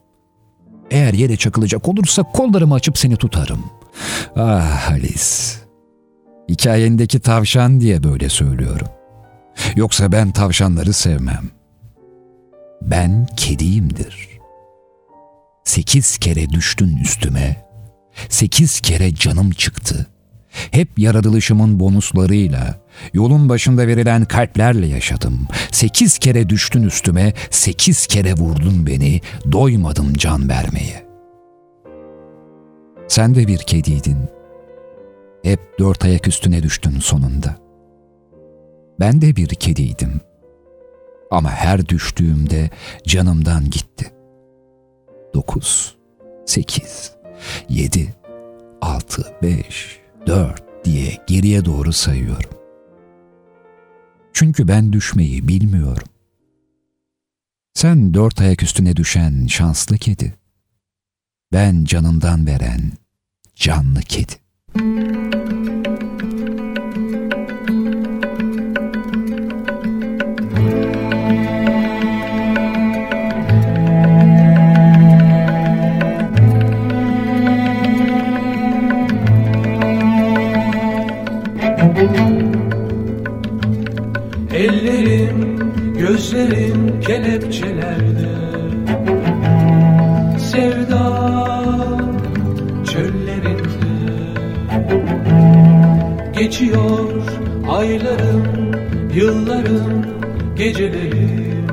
Eğer 0.92 1.14
yere 1.14 1.38
çakılacak 1.38 1.88
olursa 1.90 2.24
kollarımı 2.24 2.74
açıp 2.74 2.98
seni 2.98 3.18
tutarım. 3.18 3.66
Ah 4.36 4.92
Alice. 4.92 5.66
Hikayendeki 6.50 7.20
tavşan 7.20 7.80
diye 7.80 8.04
böyle 8.04 8.30
söylüyorum. 8.30 8.88
Yoksa 9.76 10.12
ben 10.12 10.32
tavşanları 10.32 10.94
sevmem. 10.94 11.50
Ben 12.82 13.28
kediyimdir. 13.38 14.30
Sekiz 15.64 16.18
kere 16.18 16.50
düştün 16.50 16.98
üstüme. 16.98 17.66
Sekiz 18.30 18.80
kere 18.82 19.16
canım 19.16 19.52
çıktı. 19.52 20.08
Hep 20.72 21.00
yaratılışımın 21.00 21.80
bonuslarıyla, 21.80 22.80
yolun 23.14 23.50
başında 23.50 23.88
verilen 23.88 24.26
kalplerle 24.26 24.88
yaşadım. 24.88 25.48
Sekiz 25.72 26.18
kere 26.18 26.50
düştün 26.50 26.84
üstüme, 26.84 27.34
sekiz 27.50 28.08
kere 28.08 28.34
vurdun 28.34 28.88
beni, 28.88 29.22
doymadım 29.52 30.14
can 30.14 30.50
vermeye. 30.50 31.06
Sen 33.08 33.36
de 33.36 33.48
bir 33.48 33.58
kediydin. 33.58 34.18
Hep 35.44 35.60
dört 35.80 36.06
ayak 36.06 36.28
üstüne 36.28 36.64
düştün 36.64 37.00
sonunda. 37.00 37.56
Ben 39.00 39.22
de 39.22 39.36
bir 39.36 39.48
kediydim. 39.48 40.22
Ama 41.32 41.52
her 41.52 41.88
düştüğümde 41.88 42.70
canımdan 43.08 43.70
gitti. 43.70 44.12
Dokuz, 45.34 45.96
sekiz, 46.46 47.15
yedi, 47.70 48.16
altı, 48.82 49.34
beş, 49.42 50.00
dört 50.28 50.86
diye 50.86 51.18
geriye 51.28 51.66
doğru 51.66 51.94
sayıyorum. 51.94 52.52
Çünkü 54.34 54.68
ben 54.68 54.94
düşmeyi 54.94 55.48
bilmiyorum. 55.48 56.08
Sen 57.74 58.14
dört 58.14 58.42
ayak 58.42 58.64
üstüne 58.64 58.96
düşen 58.96 59.48
şanslı 59.48 59.98
kedi. 59.98 60.36
Ben 61.54 61.84
canından 61.86 62.48
veren 62.48 62.92
canlı 63.56 64.02
kedi. 64.02 64.34
Ellerim, 64.76 65.05
kelepçelerde. 87.26 88.30
Sevda 90.40 91.06
çöllerinde. 92.86 93.96
Geçiyor 96.38 97.12
aylarım, 97.70 98.72
yıllarım, 99.14 100.06
gecelerim 100.56 101.66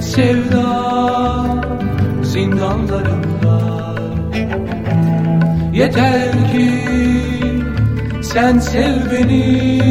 Sevda 0.00 0.66
zindanlarında. 2.22 3.62
Yeter 5.72 6.32
ki 6.52 6.70
sen 8.22 8.58
sev 8.58 9.10
beni. 9.12 9.82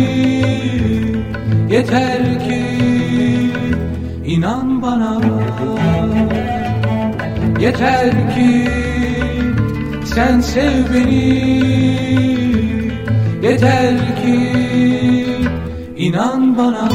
Yeter 1.70 2.40
ki 2.40 2.71
inan 4.42 4.82
bana. 4.82 5.14
Yeter 7.62 8.12
ki 8.34 8.54
sen 10.14 10.42
sev 10.42 10.94
beni. 10.94 11.30
Yeter 13.46 13.98
ki 14.20 14.38
inan 16.06 16.58
bana 16.58 16.86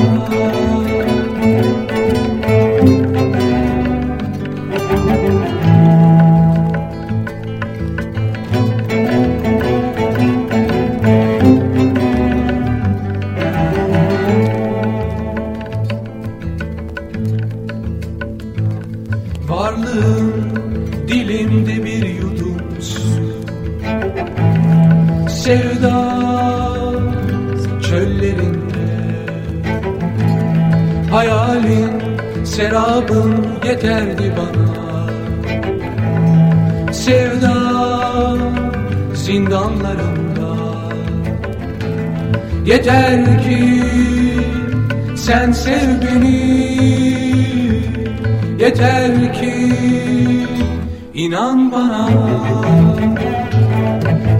inan 51.46 51.72
bana. 51.72 52.04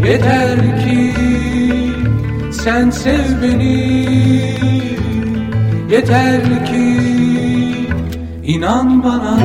Yeter 0.06 0.58
ki 0.82 1.02
sen 2.52 2.90
sev 2.90 3.42
beni. 3.42 3.78
Yeter 5.90 6.42
ki 6.66 6.86
inan 8.44 9.04
bana. 9.04 9.38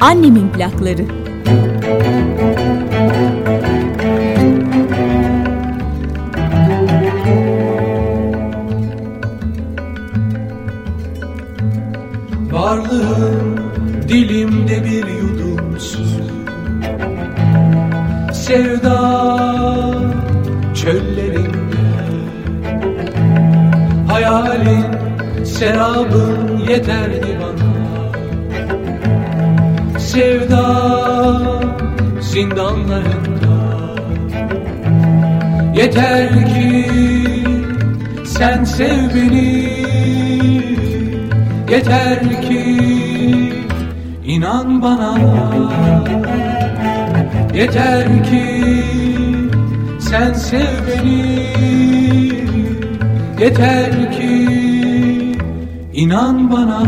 Annemin 0.00 0.48
plakları. 0.48 1.27
Bana. 44.82 45.10
Yeter 47.54 48.06
ki 48.28 48.44
sen 50.00 50.32
sev 50.32 50.74
beni. 50.86 51.22
Yeter 53.40 54.12
ki 54.12 54.34
inan 55.92 56.50
bana 56.52 56.80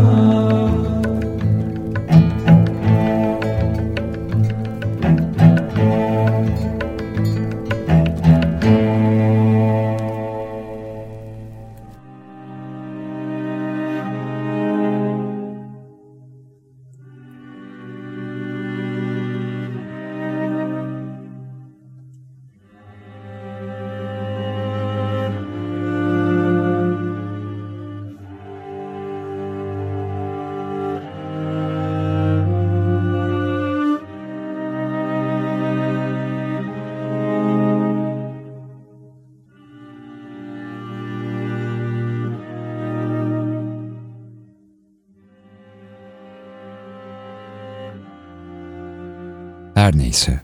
Her 49.91 49.99
neyse. 49.99 50.41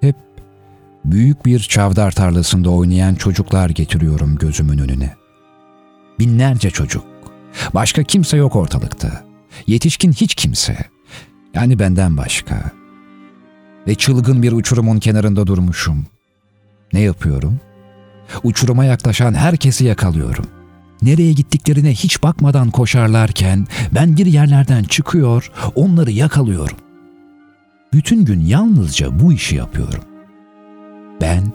Hep 0.00 0.16
büyük 1.04 1.46
bir 1.46 1.60
çavdar 1.60 2.10
tarlasında 2.10 2.70
oynayan 2.70 3.14
çocuklar 3.14 3.70
getiriyorum 3.70 4.36
gözümün 4.36 4.78
önüne. 4.78 5.14
Binlerce 6.18 6.70
çocuk. 6.70 7.04
Başka 7.74 8.02
kimse 8.02 8.36
yok 8.36 8.56
ortalıkta. 8.56 9.24
Yetişkin 9.66 10.12
hiç 10.12 10.34
kimse. 10.34 10.76
Yani 11.54 11.78
benden 11.78 12.16
başka. 12.16 12.70
Ve 13.86 13.94
çılgın 13.94 14.42
bir 14.42 14.52
uçurumun 14.52 14.98
kenarında 14.98 15.46
durmuşum. 15.46 16.06
Ne 16.92 17.00
yapıyorum? 17.00 17.60
Uçuruma 18.42 18.84
yaklaşan 18.84 19.34
herkesi 19.34 19.84
yakalıyorum. 19.84 20.46
Nereye 21.02 21.32
gittiklerine 21.32 21.90
hiç 21.90 22.22
bakmadan 22.22 22.70
koşarlarken 22.70 23.66
ben 23.94 24.16
bir 24.16 24.26
yerlerden 24.26 24.84
çıkıyor, 24.84 25.52
onları 25.74 26.10
yakalıyorum. 26.10 26.85
Bütün 27.96 28.24
gün 28.24 28.40
yalnızca 28.40 29.20
bu 29.20 29.32
işi 29.32 29.56
yapıyorum. 29.56 30.04
Ben 31.20 31.52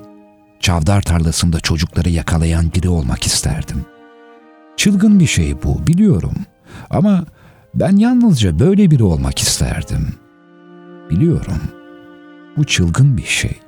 çavdar 0.59 1.01
tarlasında 1.01 1.59
çocukları 1.59 2.09
yakalayan 2.09 2.72
biri 2.76 2.89
olmak 2.89 3.23
isterdim. 3.23 3.85
Çılgın 4.77 5.19
bir 5.19 5.26
şey 5.26 5.63
bu 5.63 5.88
biliyorum 5.88 6.34
ama 6.89 7.26
ben 7.76 7.95
yalnızca 7.95 8.59
böyle 8.59 8.91
biri 8.91 9.03
olmak 9.03 9.39
isterdim. 9.39 10.07
Biliyorum. 11.09 11.61
Bu 12.57 12.63
çılgın 12.63 13.18
bir 13.18 13.23
şey. 13.23 13.59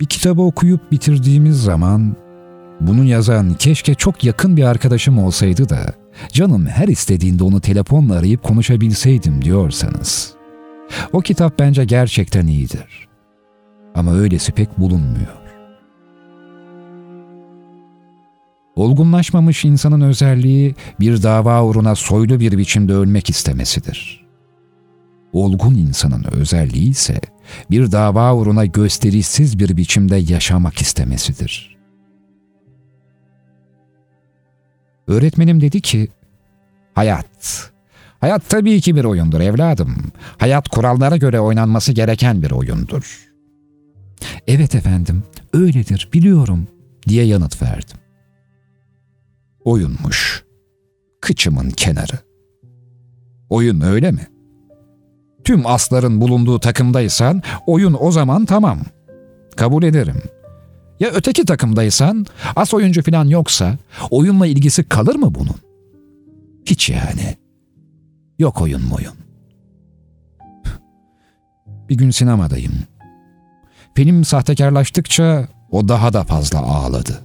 Bir 0.00 0.06
kitabı 0.06 0.42
okuyup 0.42 0.92
bitirdiğimiz 0.92 1.62
zaman 1.62 2.16
bunu 2.80 3.04
yazan 3.04 3.54
keşke 3.54 3.94
çok 3.94 4.24
yakın 4.24 4.56
bir 4.56 4.64
arkadaşım 4.64 5.18
olsaydı 5.18 5.68
da 5.68 6.01
canım 6.32 6.66
her 6.66 6.88
istediğinde 6.88 7.44
onu 7.44 7.60
telefonla 7.60 8.14
arayıp 8.14 8.42
konuşabilseydim 8.42 9.44
diyorsanız. 9.44 10.34
O 11.12 11.20
kitap 11.20 11.58
bence 11.58 11.84
gerçekten 11.84 12.46
iyidir. 12.46 13.08
Ama 13.94 14.14
öylesi 14.14 14.52
pek 14.52 14.78
bulunmuyor. 14.78 15.42
Olgunlaşmamış 18.76 19.64
insanın 19.64 20.00
özelliği 20.00 20.74
bir 21.00 21.22
dava 21.22 21.64
uğruna 21.64 21.94
soylu 21.94 22.40
bir 22.40 22.58
biçimde 22.58 22.92
ölmek 22.92 23.30
istemesidir. 23.30 24.26
Olgun 25.32 25.74
insanın 25.74 26.24
özelliği 26.32 26.90
ise 26.90 27.20
bir 27.70 27.92
dava 27.92 28.34
uğruna 28.34 28.66
gösterişsiz 28.66 29.58
bir 29.58 29.76
biçimde 29.76 30.16
yaşamak 30.16 30.78
istemesidir. 30.78 31.71
Öğretmenim 35.06 35.60
dedi 35.60 35.80
ki, 35.80 36.08
hayat, 36.94 37.70
hayat 38.20 38.48
tabii 38.48 38.80
ki 38.80 38.96
bir 38.96 39.04
oyundur 39.04 39.40
evladım. 39.40 40.12
Hayat 40.38 40.68
kurallara 40.68 41.16
göre 41.16 41.40
oynanması 41.40 41.92
gereken 41.92 42.42
bir 42.42 42.50
oyundur. 42.50 43.28
Evet 44.46 44.74
efendim, 44.74 45.22
öyledir 45.52 46.08
biliyorum 46.12 46.66
diye 47.08 47.24
yanıt 47.24 47.62
verdim. 47.62 47.98
Oyunmuş. 49.64 50.44
Kıçımın 51.20 51.70
kenarı. 51.70 52.18
Oyun 53.50 53.80
öyle 53.80 54.10
mi? 54.12 54.26
Tüm 55.44 55.66
asların 55.66 56.20
bulunduğu 56.20 56.58
takımdaysan 56.58 57.42
oyun 57.66 57.96
o 58.00 58.10
zaman 58.10 58.44
tamam. 58.44 58.78
Kabul 59.56 59.82
ederim. 59.82 60.22
Ya 61.02 61.10
öteki 61.10 61.44
takımdaysan 61.44 62.26
as 62.56 62.74
oyuncu 62.74 63.02
falan 63.02 63.24
yoksa 63.24 63.78
oyunla 64.10 64.46
ilgisi 64.46 64.84
kalır 64.84 65.14
mı 65.14 65.34
bunun? 65.34 65.56
Hiç 66.66 66.90
yani. 66.90 67.36
Yok 68.38 68.60
oyun 68.60 68.82
moyun. 68.82 69.14
Bir 71.88 71.94
gün 71.94 72.10
sinemadayım. 72.10 72.72
Film 73.94 74.24
sahtekarlaştıkça 74.24 75.48
o 75.70 75.88
daha 75.88 76.12
da 76.12 76.24
fazla 76.24 76.58
ağladı. 76.58 77.22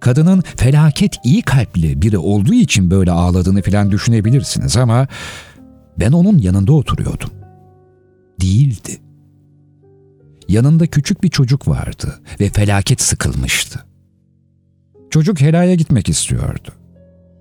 Kadının 0.00 0.42
felaket 0.56 1.16
iyi 1.24 1.42
kalpli 1.42 2.02
biri 2.02 2.18
olduğu 2.18 2.54
için 2.54 2.90
böyle 2.90 3.10
ağladığını 3.10 3.62
falan 3.62 3.90
düşünebilirsiniz 3.90 4.76
ama 4.76 5.06
ben 6.00 6.12
onun 6.12 6.38
yanında 6.38 6.72
oturuyordum. 6.72 7.30
Değildi. 8.40 9.05
Yanında 10.48 10.86
küçük 10.86 11.22
bir 11.22 11.28
çocuk 11.28 11.68
vardı 11.68 12.20
ve 12.40 12.48
felaket 12.48 13.00
sıkılmıştı. 13.00 13.84
Çocuk 15.10 15.40
helaya 15.40 15.74
gitmek 15.74 16.08
istiyordu. 16.08 16.72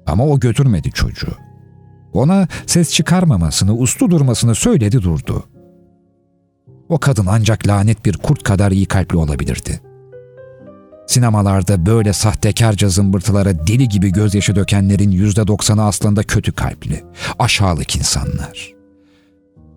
Ama 0.06 0.26
o 0.26 0.40
götürmedi 0.40 0.92
çocuğu. 0.92 1.38
Ona 2.14 2.48
ses 2.66 2.92
çıkarmamasını, 2.92 3.76
uslu 3.78 4.12
durmasını 4.12 4.56
söyledi 4.56 5.02
durdu. 5.02 5.44
O 6.90 6.98
kadın 7.00 7.26
ancak 7.30 7.68
lanet 7.68 8.06
bir 8.06 8.18
kurt 8.18 8.44
kadar 8.44 8.72
iyi 8.72 8.86
kalpli 8.86 9.18
olabilirdi. 9.18 9.82
Sinemalarda 11.08 11.86
böyle 11.86 12.14
sahtekarca 12.14 12.90
zımbırtılara 12.90 13.68
deli 13.68 13.90
gibi 13.90 14.12
gözyaşı 14.12 14.56
dökenlerin 14.56 15.12
yüzde 15.12 15.48
doksanı 15.48 15.84
aslında 15.84 16.24
kötü 16.24 16.52
kalpli, 16.52 17.04
aşağılık 17.40 17.96
insanlar. 17.96 18.74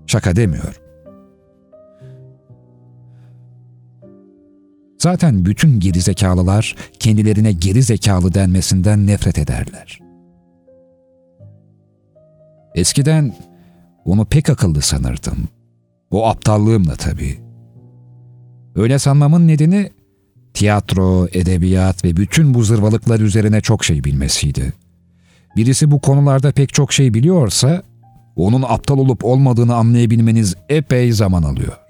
Şaka 0.06 0.36
demiyorum. 0.36 0.87
Zaten 4.98 5.44
bütün 5.44 5.80
gerizekalılar 5.80 6.76
kendilerine 6.98 7.52
geri 7.52 7.82
zekalı 7.82 8.34
denmesinden 8.34 9.06
nefret 9.06 9.38
ederler. 9.38 9.98
Eskiden 12.74 13.34
onu 14.04 14.24
pek 14.24 14.50
akıllı 14.50 14.82
sanırdım. 14.82 15.48
O 16.10 16.26
aptallığımla 16.26 16.96
tabii. 16.96 17.38
Öyle 18.76 18.98
sanmamın 18.98 19.48
nedeni 19.48 19.90
tiyatro, 20.54 21.28
edebiyat 21.32 22.04
ve 22.04 22.16
bütün 22.16 22.54
bu 22.54 22.62
zırvalıklar 22.62 23.20
üzerine 23.20 23.60
çok 23.60 23.84
şey 23.84 24.04
bilmesiydi. 24.04 24.72
Birisi 25.56 25.90
bu 25.90 26.00
konularda 26.00 26.52
pek 26.52 26.74
çok 26.74 26.92
şey 26.92 27.14
biliyorsa, 27.14 27.82
onun 28.36 28.62
aptal 28.62 28.98
olup 28.98 29.24
olmadığını 29.24 29.74
anlayabilmeniz 29.74 30.54
epey 30.68 31.12
zaman 31.12 31.42
alıyor. 31.42 31.87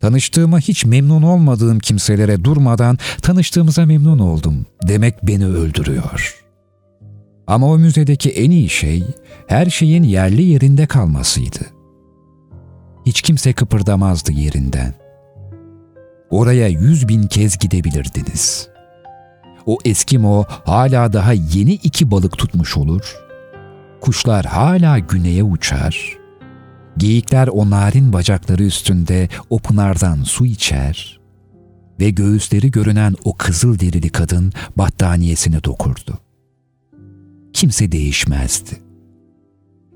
Tanıştığıma 0.00 0.58
hiç 0.58 0.84
memnun 0.84 1.22
olmadığım 1.22 1.78
kimselere 1.78 2.44
durmadan 2.44 2.98
tanıştığımıza 3.22 3.86
memnun 3.86 4.18
oldum 4.18 4.66
demek 4.88 5.26
beni 5.26 5.46
öldürüyor. 5.46 6.42
Ama 7.46 7.66
o 7.66 7.78
müzedeki 7.78 8.30
en 8.30 8.50
iyi 8.50 8.68
şey 8.68 9.04
her 9.46 9.66
şeyin 9.66 10.02
yerli 10.02 10.42
yerinde 10.42 10.86
kalmasıydı. 10.86 11.60
Hiç 13.06 13.22
kimse 13.22 13.52
kıpırdamazdı 13.52 14.32
yerinden. 14.32 14.94
Oraya 16.30 16.68
yüz 16.68 17.08
bin 17.08 17.26
kez 17.26 17.58
gidebilirdiniz. 17.58 18.68
O 19.66 19.78
Eskimo 19.84 20.44
hala 20.48 21.12
daha 21.12 21.32
yeni 21.32 21.72
iki 21.72 22.10
balık 22.10 22.38
tutmuş 22.38 22.76
olur. 22.76 23.16
Kuşlar 24.00 24.46
hala 24.46 24.98
güneye 24.98 25.42
uçar. 25.42 26.25
Geyikler 26.96 27.48
o 27.48 27.70
narin 27.70 28.12
bacakları 28.12 28.64
üstünde 28.64 29.28
o 29.50 29.58
pınardan 29.58 30.22
su 30.22 30.46
içer. 30.46 31.20
Ve 32.00 32.10
göğüsleri 32.10 32.70
görünen 32.70 33.14
o 33.24 33.36
kızıl 33.36 33.78
derili 33.78 34.08
kadın 34.08 34.52
battaniyesini 34.76 35.64
dokurdu. 35.64 36.18
Kimse 37.52 37.92
değişmezdi. 37.92 38.80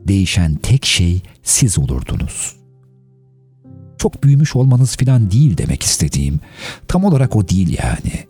Değişen 0.09 0.55
tek 0.55 0.85
şey 0.85 1.23
siz 1.43 1.79
olurdunuz.'' 1.79 2.61
çok 4.01 4.25
büyümüş 4.25 4.57
olmanız 4.57 4.97
filan 4.97 5.31
değil 5.31 5.59
demek 5.59 5.83
istediğim. 5.83 6.41
Tam 6.89 7.05
olarak 7.05 7.37
o 7.37 7.49
değil 7.49 7.79
yani. 7.83 8.27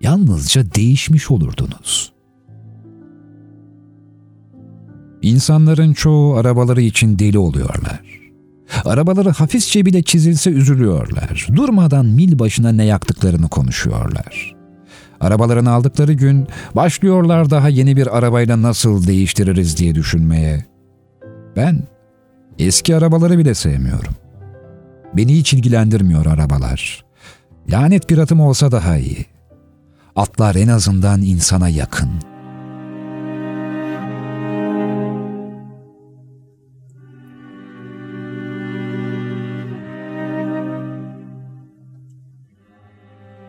Yalnızca 0.00 0.74
değişmiş 0.74 1.30
olurdunuz. 1.30 2.12
İnsanların 5.26 5.92
çoğu 5.92 6.36
arabaları 6.36 6.80
için 6.80 7.18
deli 7.18 7.38
oluyorlar. 7.38 8.00
Arabaları 8.84 9.30
hafifçe 9.30 9.86
bile 9.86 10.02
çizilse 10.02 10.50
üzülüyorlar. 10.50 11.46
Durmadan 11.54 12.06
mil 12.06 12.38
başına 12.38 12.72
ne 12.72 12.84
yaktıklarını 12.84 13.48
konuşuyorlar. 13.48 14.54
Arabalarını 15.20 15.70
aldıkları 15.70 16.12
gün 16.12 16.46
başlıyorlar 16.76 17.50
daha 17.50 17.68
yeni 17.68 17.96
bir 17.96 18.18
arabayla 18.18 18.62
nasıl 18.62 19.06
değiştiririz 19.06 19.76
diye 19.76 19.94
düşünmeye. 19.94 20.64
Ben 21.56 21.82
eski 22.58 22.96
arabaları 22.96 23.38
bile 23.38 23.54
sevmiyorum. 23.54 24.14
Beni 25.16 25.36
hiç 25.36 25.54
ilgilendirmiyor 25.54 26.26
arabalar. 26.26 27.04
Lanet 27.70 28.10
bir 28.10 28.18
atım 28.18 28.40
olsa 28.40 28.72
daha 28.72 28.96
iyi. 28.96 29.26
Atlar 30.16 30.54
en 30.54 30.68
azından 30.68 31.22
insana 31.22 31.68
yakın. 31.68 32.10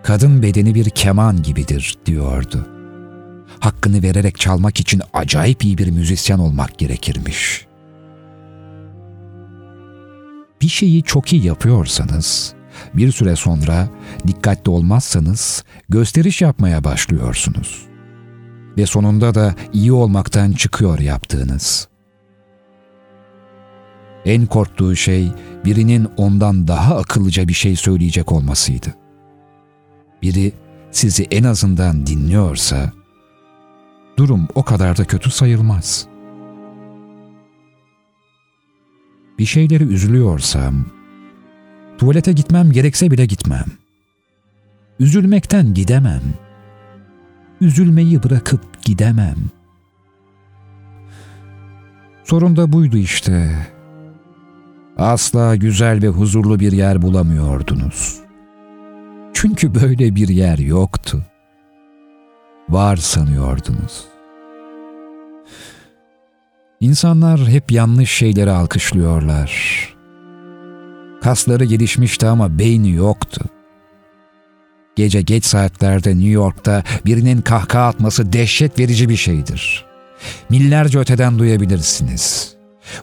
Kadın 0.07 0.41
bedeni 0.43 0.75
bir 0.75 0.89
keman 0.89 1.43
gibidir 1.43 1.97
diyordu. 2.05 2.67
Hakkını 3.59 4.03
vererek 4.03 4.39
çalmak 4.39 4.79
için 4.79 5.01
acayip 5.13 5.63
iyi 5.63 5.77
bir 5.77 5.91
müzisyen 5.91 6.39
olmak 6.39 6.79
gerekirmiş.'' 6.79 7.67
bir 10.61 10.67
şeyi 10.67 11.03
çok 11.03 11.34
iyi 11.34 11.45
yapıyorsanız, 11.45 12.53
bir 12.93 13.11
süre 13.11 13.35
sonra 13.35 13.89
dikkatli 14.27 14.69
olmazsanız 14.69 15.63
gösteriş 15.89 16.41
yapmaya 16.41 16.84
başlıyorsunuz. 16.84 17.85
Ve 18.77 18.85
sonunda 18.85 19.35
da 19.35 19.55
iyi 19.73 19.91
olmaktan 19.91 20.51
çıkıyor 20.51 20.99
yaptığınız. 20.99 21.88
En 24.25 24.45
korktuğu 24.45 24.95
şey 24.95 25.31
birinin 25.65 26.07
ondan 26.17 26.67
daha 26.67 26.97
akıllıca 26.97 27.47
bir 27.47 27.53
şey 27.53 27.75
söyleyecek 27.75 28.31
olmasıydı. 28.31 29.06
Biri 30.22 30.53
sizi 30.91 31.23
en 31.23 31.44
azından 31.44 32.07
dinliyorsa 32.07 32.91
durum 34.18 34.48
o 34.56 34.64
kadar 34.64 34.98
da 34.98 35.06
kötü 35.06 35.31
sayılmaz.'' 35.31 36.18
bir 39.39 39.45
şeyleri 39.45 39.84
üzülüyorsam, 39.84 40.85
tuvalete 41.98 42.31
gitmem 42.31 42.72
gerekse 42.72 43.11
bile 43.11 43.26
gitmem. 43.26 43.65
Üzülmekten 44.99 45.73
gidemem. 45.73 46.22
Üzülmeyi 47.61 48.23
bırakıp 48.23 48.84
gidemem. 48.84 49.35
Sorun 52.23 52.56
da 52.56 52.73
buydu 52.73 52.98
işte. 52.98 53.68
Asla 54.98 55.56
güzel 55.56 56.02
ve 56.02 56.07
huzurlu 56.07 56.60
bir 56.60 56.72
yer 56.72 57.02
bulamıyordunuz. 57.02 58.26
Çünkü 59.33 59.75
böyle 59.75 60.15
bir 60.15 60.27
yer 60.27 60.57
yoktu. 60.57 61.23
Var 62.69 62.95
sanıyordunuz.'' 62.95 64.17
İnsanlar 66.79 67.47
hep 67.47 67.71
yanlış 67.71 68.11
şeyleri 68.11 68.51
alkışlıyorlar. 68.51 69.51
Kasları 71.21 71.65
gelişmişti 71.65 72.27
ama 72.27 72.59
beyni 72.59 72.91
yoktu. 72.91 73.45
Gece 74.95 75.21
geç 75.21 75.45
saatlerde 75.45 76.09
New 76.09 76.29
York'ta 76.29 76.83
birinin 77.05 77.41
kahkaha 77.41 77.87
atması 77.87 78.33
dehşet 78.33 78.79
verici 78.79 79.09
bir 79.09 79.15
şeydir. 79.15 79.85
Millerce 80.49 80.99
öteden 80.99 81.39
duyabilirsiniz. 81.39 82.53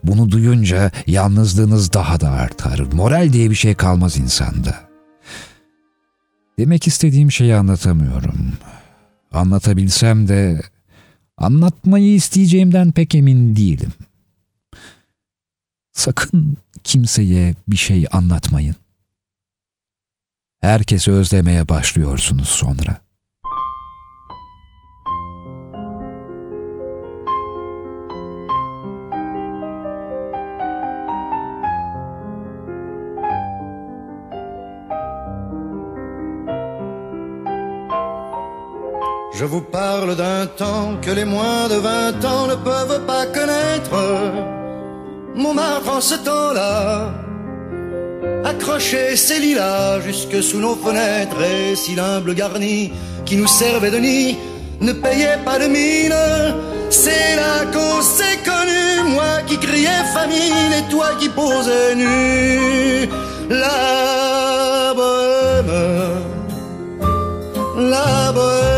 Bunu 0.04 0.30
duyunca 0.30 0.90
yalnızlığınız 1.06 1.92
daha 1.92 2.20
da 2.20 2.30
artar. 2.30 2.80
Moral 2.92 3.32
diye 3.32 3.50
bir 3.50 3.54
şey 3.54 3.74
kalmaz 3.74 4.16
insanda. 4.16 4.93
Demek 6.58 6.86
istediğim 6.86 7.32
şeyi 7.32 7.54
anlatamıyorum. 7.54 8.52
Anlatabilsem 9.32 10.28
de 10.28 10.62
Anlatmayı 11.36 12.14
isteyeceğimden 12.14 12.92
pek 12.92 13.14
emin 13.14 13.56
değilim. 13.56 13.92
Sakın 15.92 16.56
kimseye 16.84 17.54
bir 17.68 17.76
şey 17.76 18.06
anlatmayın. 18.12 18.76
Herkesi 20.60 21.12
özlemeye 21.12 21.68
başlıyorsunuz 21.68 22.48
sonra. 22.48 23.03
Je 39.36 39.44
vous 39.44 39.62
parle 39.62 40.14
d'un 40.14 40.46
temps 40.46 40.94
que 41.02 41.10
les 41.10 41.24
moins 41.24 41.66
de 41.68 41.74
vingt 41.74 42.24
ans 42.24 42.46
ne 42.46 42.54
peuvent 42.54 43.04
pas 43.04 43.26
connaître. 43.26 43.96
Montmartre 45.34 45.90
en 45.96 46.00
ce 46.00 46.14
temps-là 46.14 47.12
accrochait 48.44 49.16
ses 49.16 49.40
lilas 49.40 50.00
jusque 50.00 50.40
sous 50.40 50.58
nos 50.58 50.76
fenêtres 50.76 51.42
et 51.42 51.74
si 51.74 51.96
l'humble 51.96 52.34
garni 52.34 52.92
qui 53.24 53.36
nous 53.36 53.48
servait 53.48 53.90
de 53.90 53.98
nid 53.98 54.36
ne 54.80 54.92
payait 54.92 55.40
pas 55.44 55.58
de 55.58 55.66
mine. 55.66 56.14
C'est 56.90 57.34
là 57.34 57.64
qu'on 57.72 58.02
s'est 58.02 58.38
connu, 58.44 59.14
moi 59.16 59.42
qui 59.48 59.58
criais 59.58 60.04
famine 60.12 60.72
et 60.78 60.88
toi 60.90 61.08
qui 61.18 61.28
posais 61.28 61.96
nu. 61.96 63.08
La 63.50 64.94
bohème, 64.94 65.74
la 67.90 68.32
bohème, 68.32 68.73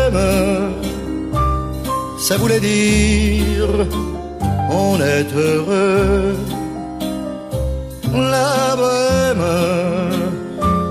ça 2.17 2.37
voulait 2.37 2.59
dire 2.59 3.69
on 4.69 4.99
est 4.99 5.33
heureux. 5.33 6.35
La 8.13 8.75
bohème, 8.75 9.45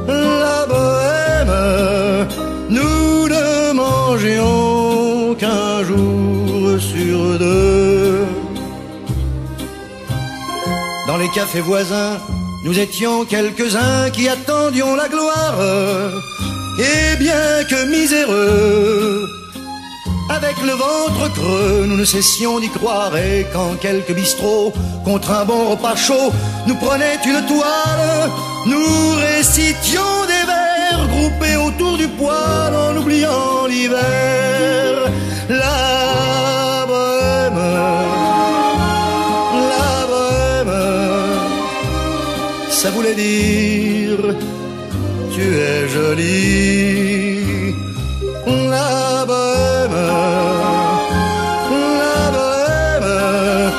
la 0.09 0.67
bohème, 0.73 2.29
nous 2.71 3.29
ne 3.29 3.73
mangions 3.73 5.35
qu'un 5.35 5.85
jour 5.85 6.81
sur 6.81 7.39
deux. 7.39 8.25
Dans 11.07 11.17
les 11.17 11.29
cafés 11.29 11.61
voisins, 11.61 12.19
nous 12.65 12.79
étions 12.79 13.25
quelques-uns 13.25 14.11
qui 14.11 14.29
attendions 14.29 14.95
la 14.97 15.09
gloire. 15.09 15.59
Et 16.79 17.17
bien 17.17 17.65
que 17.71 17.87
miséreux, 17.87 19.27
avec 20.29 20.57
le 20.63 20.73
ventre 20.73 21.33
creux, 21.33 21.87
nous 21.87 21.97
ne 21.97 22.05
cessions 22.05 22.61
d'y 22.61 22.69
croire 22.69 23.17
et 23.17 23.47
quand 23.53 23.77
quelques 23.81 24.13
bistrots, 24.13 24.75
contre 25.05 25.31
un 25.31 25.47
bon 25.47 25.71
repas 25.71 25.97
chaud, 25.97 26.31
nous 26.67 26.75
prenaient 26.75 27.19
une 27.25 27.47
toile, 27.47 28.31
nous 28.67 29.15
récitions 29.15 30.27
des 30.27 30.45
vers 30.53 31.09
groupés 31.09 31.57
autour 31.57 31.97
du 31.97 32.09
poêle 32.09 32.75
en 32.75 32.97
oubliant 32.97 33.67
l'hiver. 33.67 35.11
La 35.49 35.97
la 36.29 36.87
ça 42.71 42.91
voulait 42.91 43.15
dire 43.15 43.86
es 45.53 45.89
jolie. 45.89 47.75
La 48.47 49.25
bohème, 49.27 49.99
la 52.03 52.31
bohème, 52.37 53.73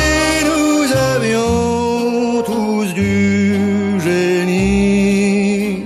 et 0.00 0.44
nous 0.50 0.82
avions 1.14 2.42
tous 2.42 2.88
du 2.94 4.00
génie. 4.00 5.84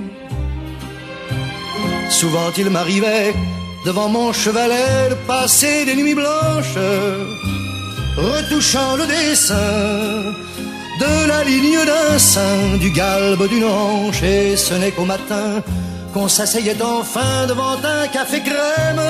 Souvent 2.10 2.50
il 2.56 2.70
m'arrivait 2.70 3.34
devant 3.86 4.08
mon 4.08 4.32
chevalet 4.32 5.10
de 5.10 5.14
passer 5.26 5.84
des 5.84 5.96
nuits 5.96 6.14
blanches, 6.14 6.78
retouchant 8.16 8.96
le 8.96 9.06
dessin 9.06 10.34
de 11.00 11.14
la 11.32 11.42
ligne 11.44 11.82
d'un 11.90 12.18
sein, 12.18 12.76
du 12.78 12.90
galbe 12.90 13.48
d'une 13.48 13.64
hanche, 13.64 14.22
et 14.22 14.56
ce 14.56 14.74
n'est 14.74 14.92
qu'au 14.92 15.06
matin 15.14 15.62
qu'on 16.12 16.28
s'asseyait 16.28 16.82
enfin 16.82 17.46
devant 17.48 17.78
un 17.96 18.06
café 18.08 18.40
crème. 18.48 19.02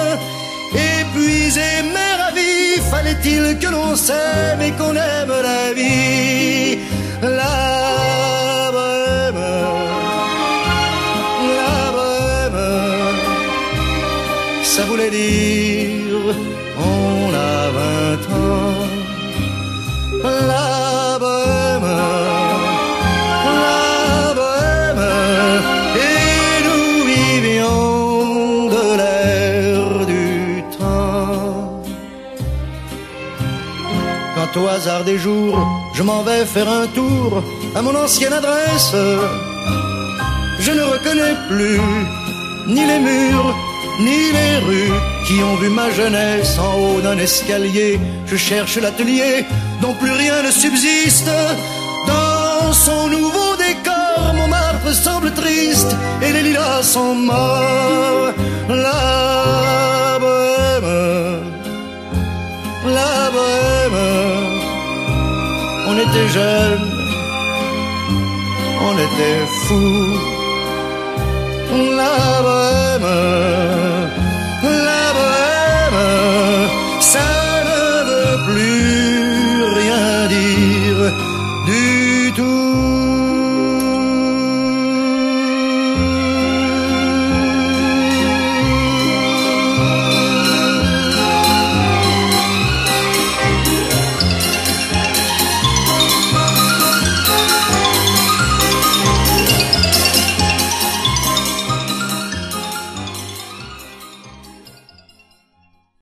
Épuisé 0.73 1.69
mais 1.93 2.13
ravi, 2.23 2.81
fallait-il 2.91 3.59
que 3.59 3.69
l'on 3.75 3.97
s'aime 3.97 4.63
et 4.69 4.73
qu'on 4.79 4.95
aime 4.95 5.35
la 5.51 5.63
vie? 5.79 6.79
La 7.23 8.71
bohème, 8.75 9.45
la 11.59 11.75
ça 14.73 14.83
voulait 14.89 15.11
dire 15.11 16.35
on 16.79 17.35
a 17.35 17.57
vingt 17.77 18.25
ans. 18.37 18.81
Au 34.57 34.67
hasard 34.67 35.05
des 35.05 35.17
jours, 35.17 35.57
je 35.95 36.03
m'en 36.03 36.23
vais 36.23 36.45
faire 36.45 36.69
un 36.69 36.87
tour 36.89 37.43
à 37.77 37.83
mon 37.83 37.95
ancienne 37.95 38.33
adresse, 38.33 38.95
je 40.59 40.71
ne 40.73 40.83
reconnais 40.83 41.37
plus 41.49 41.81
ni 42.67 42.85
les 42.85 42.99
murs, 42.99 43.57
ni 44.01 44.33
les 44.33 44.57
rues 44.67 44.93
qui 45.27 45.43
ont 45.43 45.55
vu 45.57 45.69
ma 45.69 45.91
jeunesse 45.91 46.59
en 46.59 46.73
haut 46.81 47.01
d'un 47.01 47.19
escalier. 47.19 47.99
Je 48.27 48.37
cherche 48.37 48.77
l'atelier 48.77 49.47
dont 49.81 49.95
plus 49.95 50.13
rien 50.13 50.43
ne 50.43 50.51
subsiste. 50.51 51.31
Dans 52.07 52.73
son 52.73 53.09
nouveau 53.09 53.57
décor, 53.57 54.35
Montmartre 54.35 54.93
semble 54.93 55.33
triste 55.33 55.95
et 56.23 56.33
les 56.33 56.43
lilas 56.43 56.83
sont 56.83 57.15
morts. 57.15 58.33
La 58.69 60.19
bohème, 60.21 61.43
la 62.87 63.31
bohème, 63.35 64.40
était 66.03 66.29
jeunes, 66.29 66.91
on 68.89 68.95
était 69.07 69.41
fous. 69.65 70.19
La 72.01 72.17
bohème, 72.47 73.11
la 74.89 75.05
bohème, 75.17 76.01
ça 77.01 77.50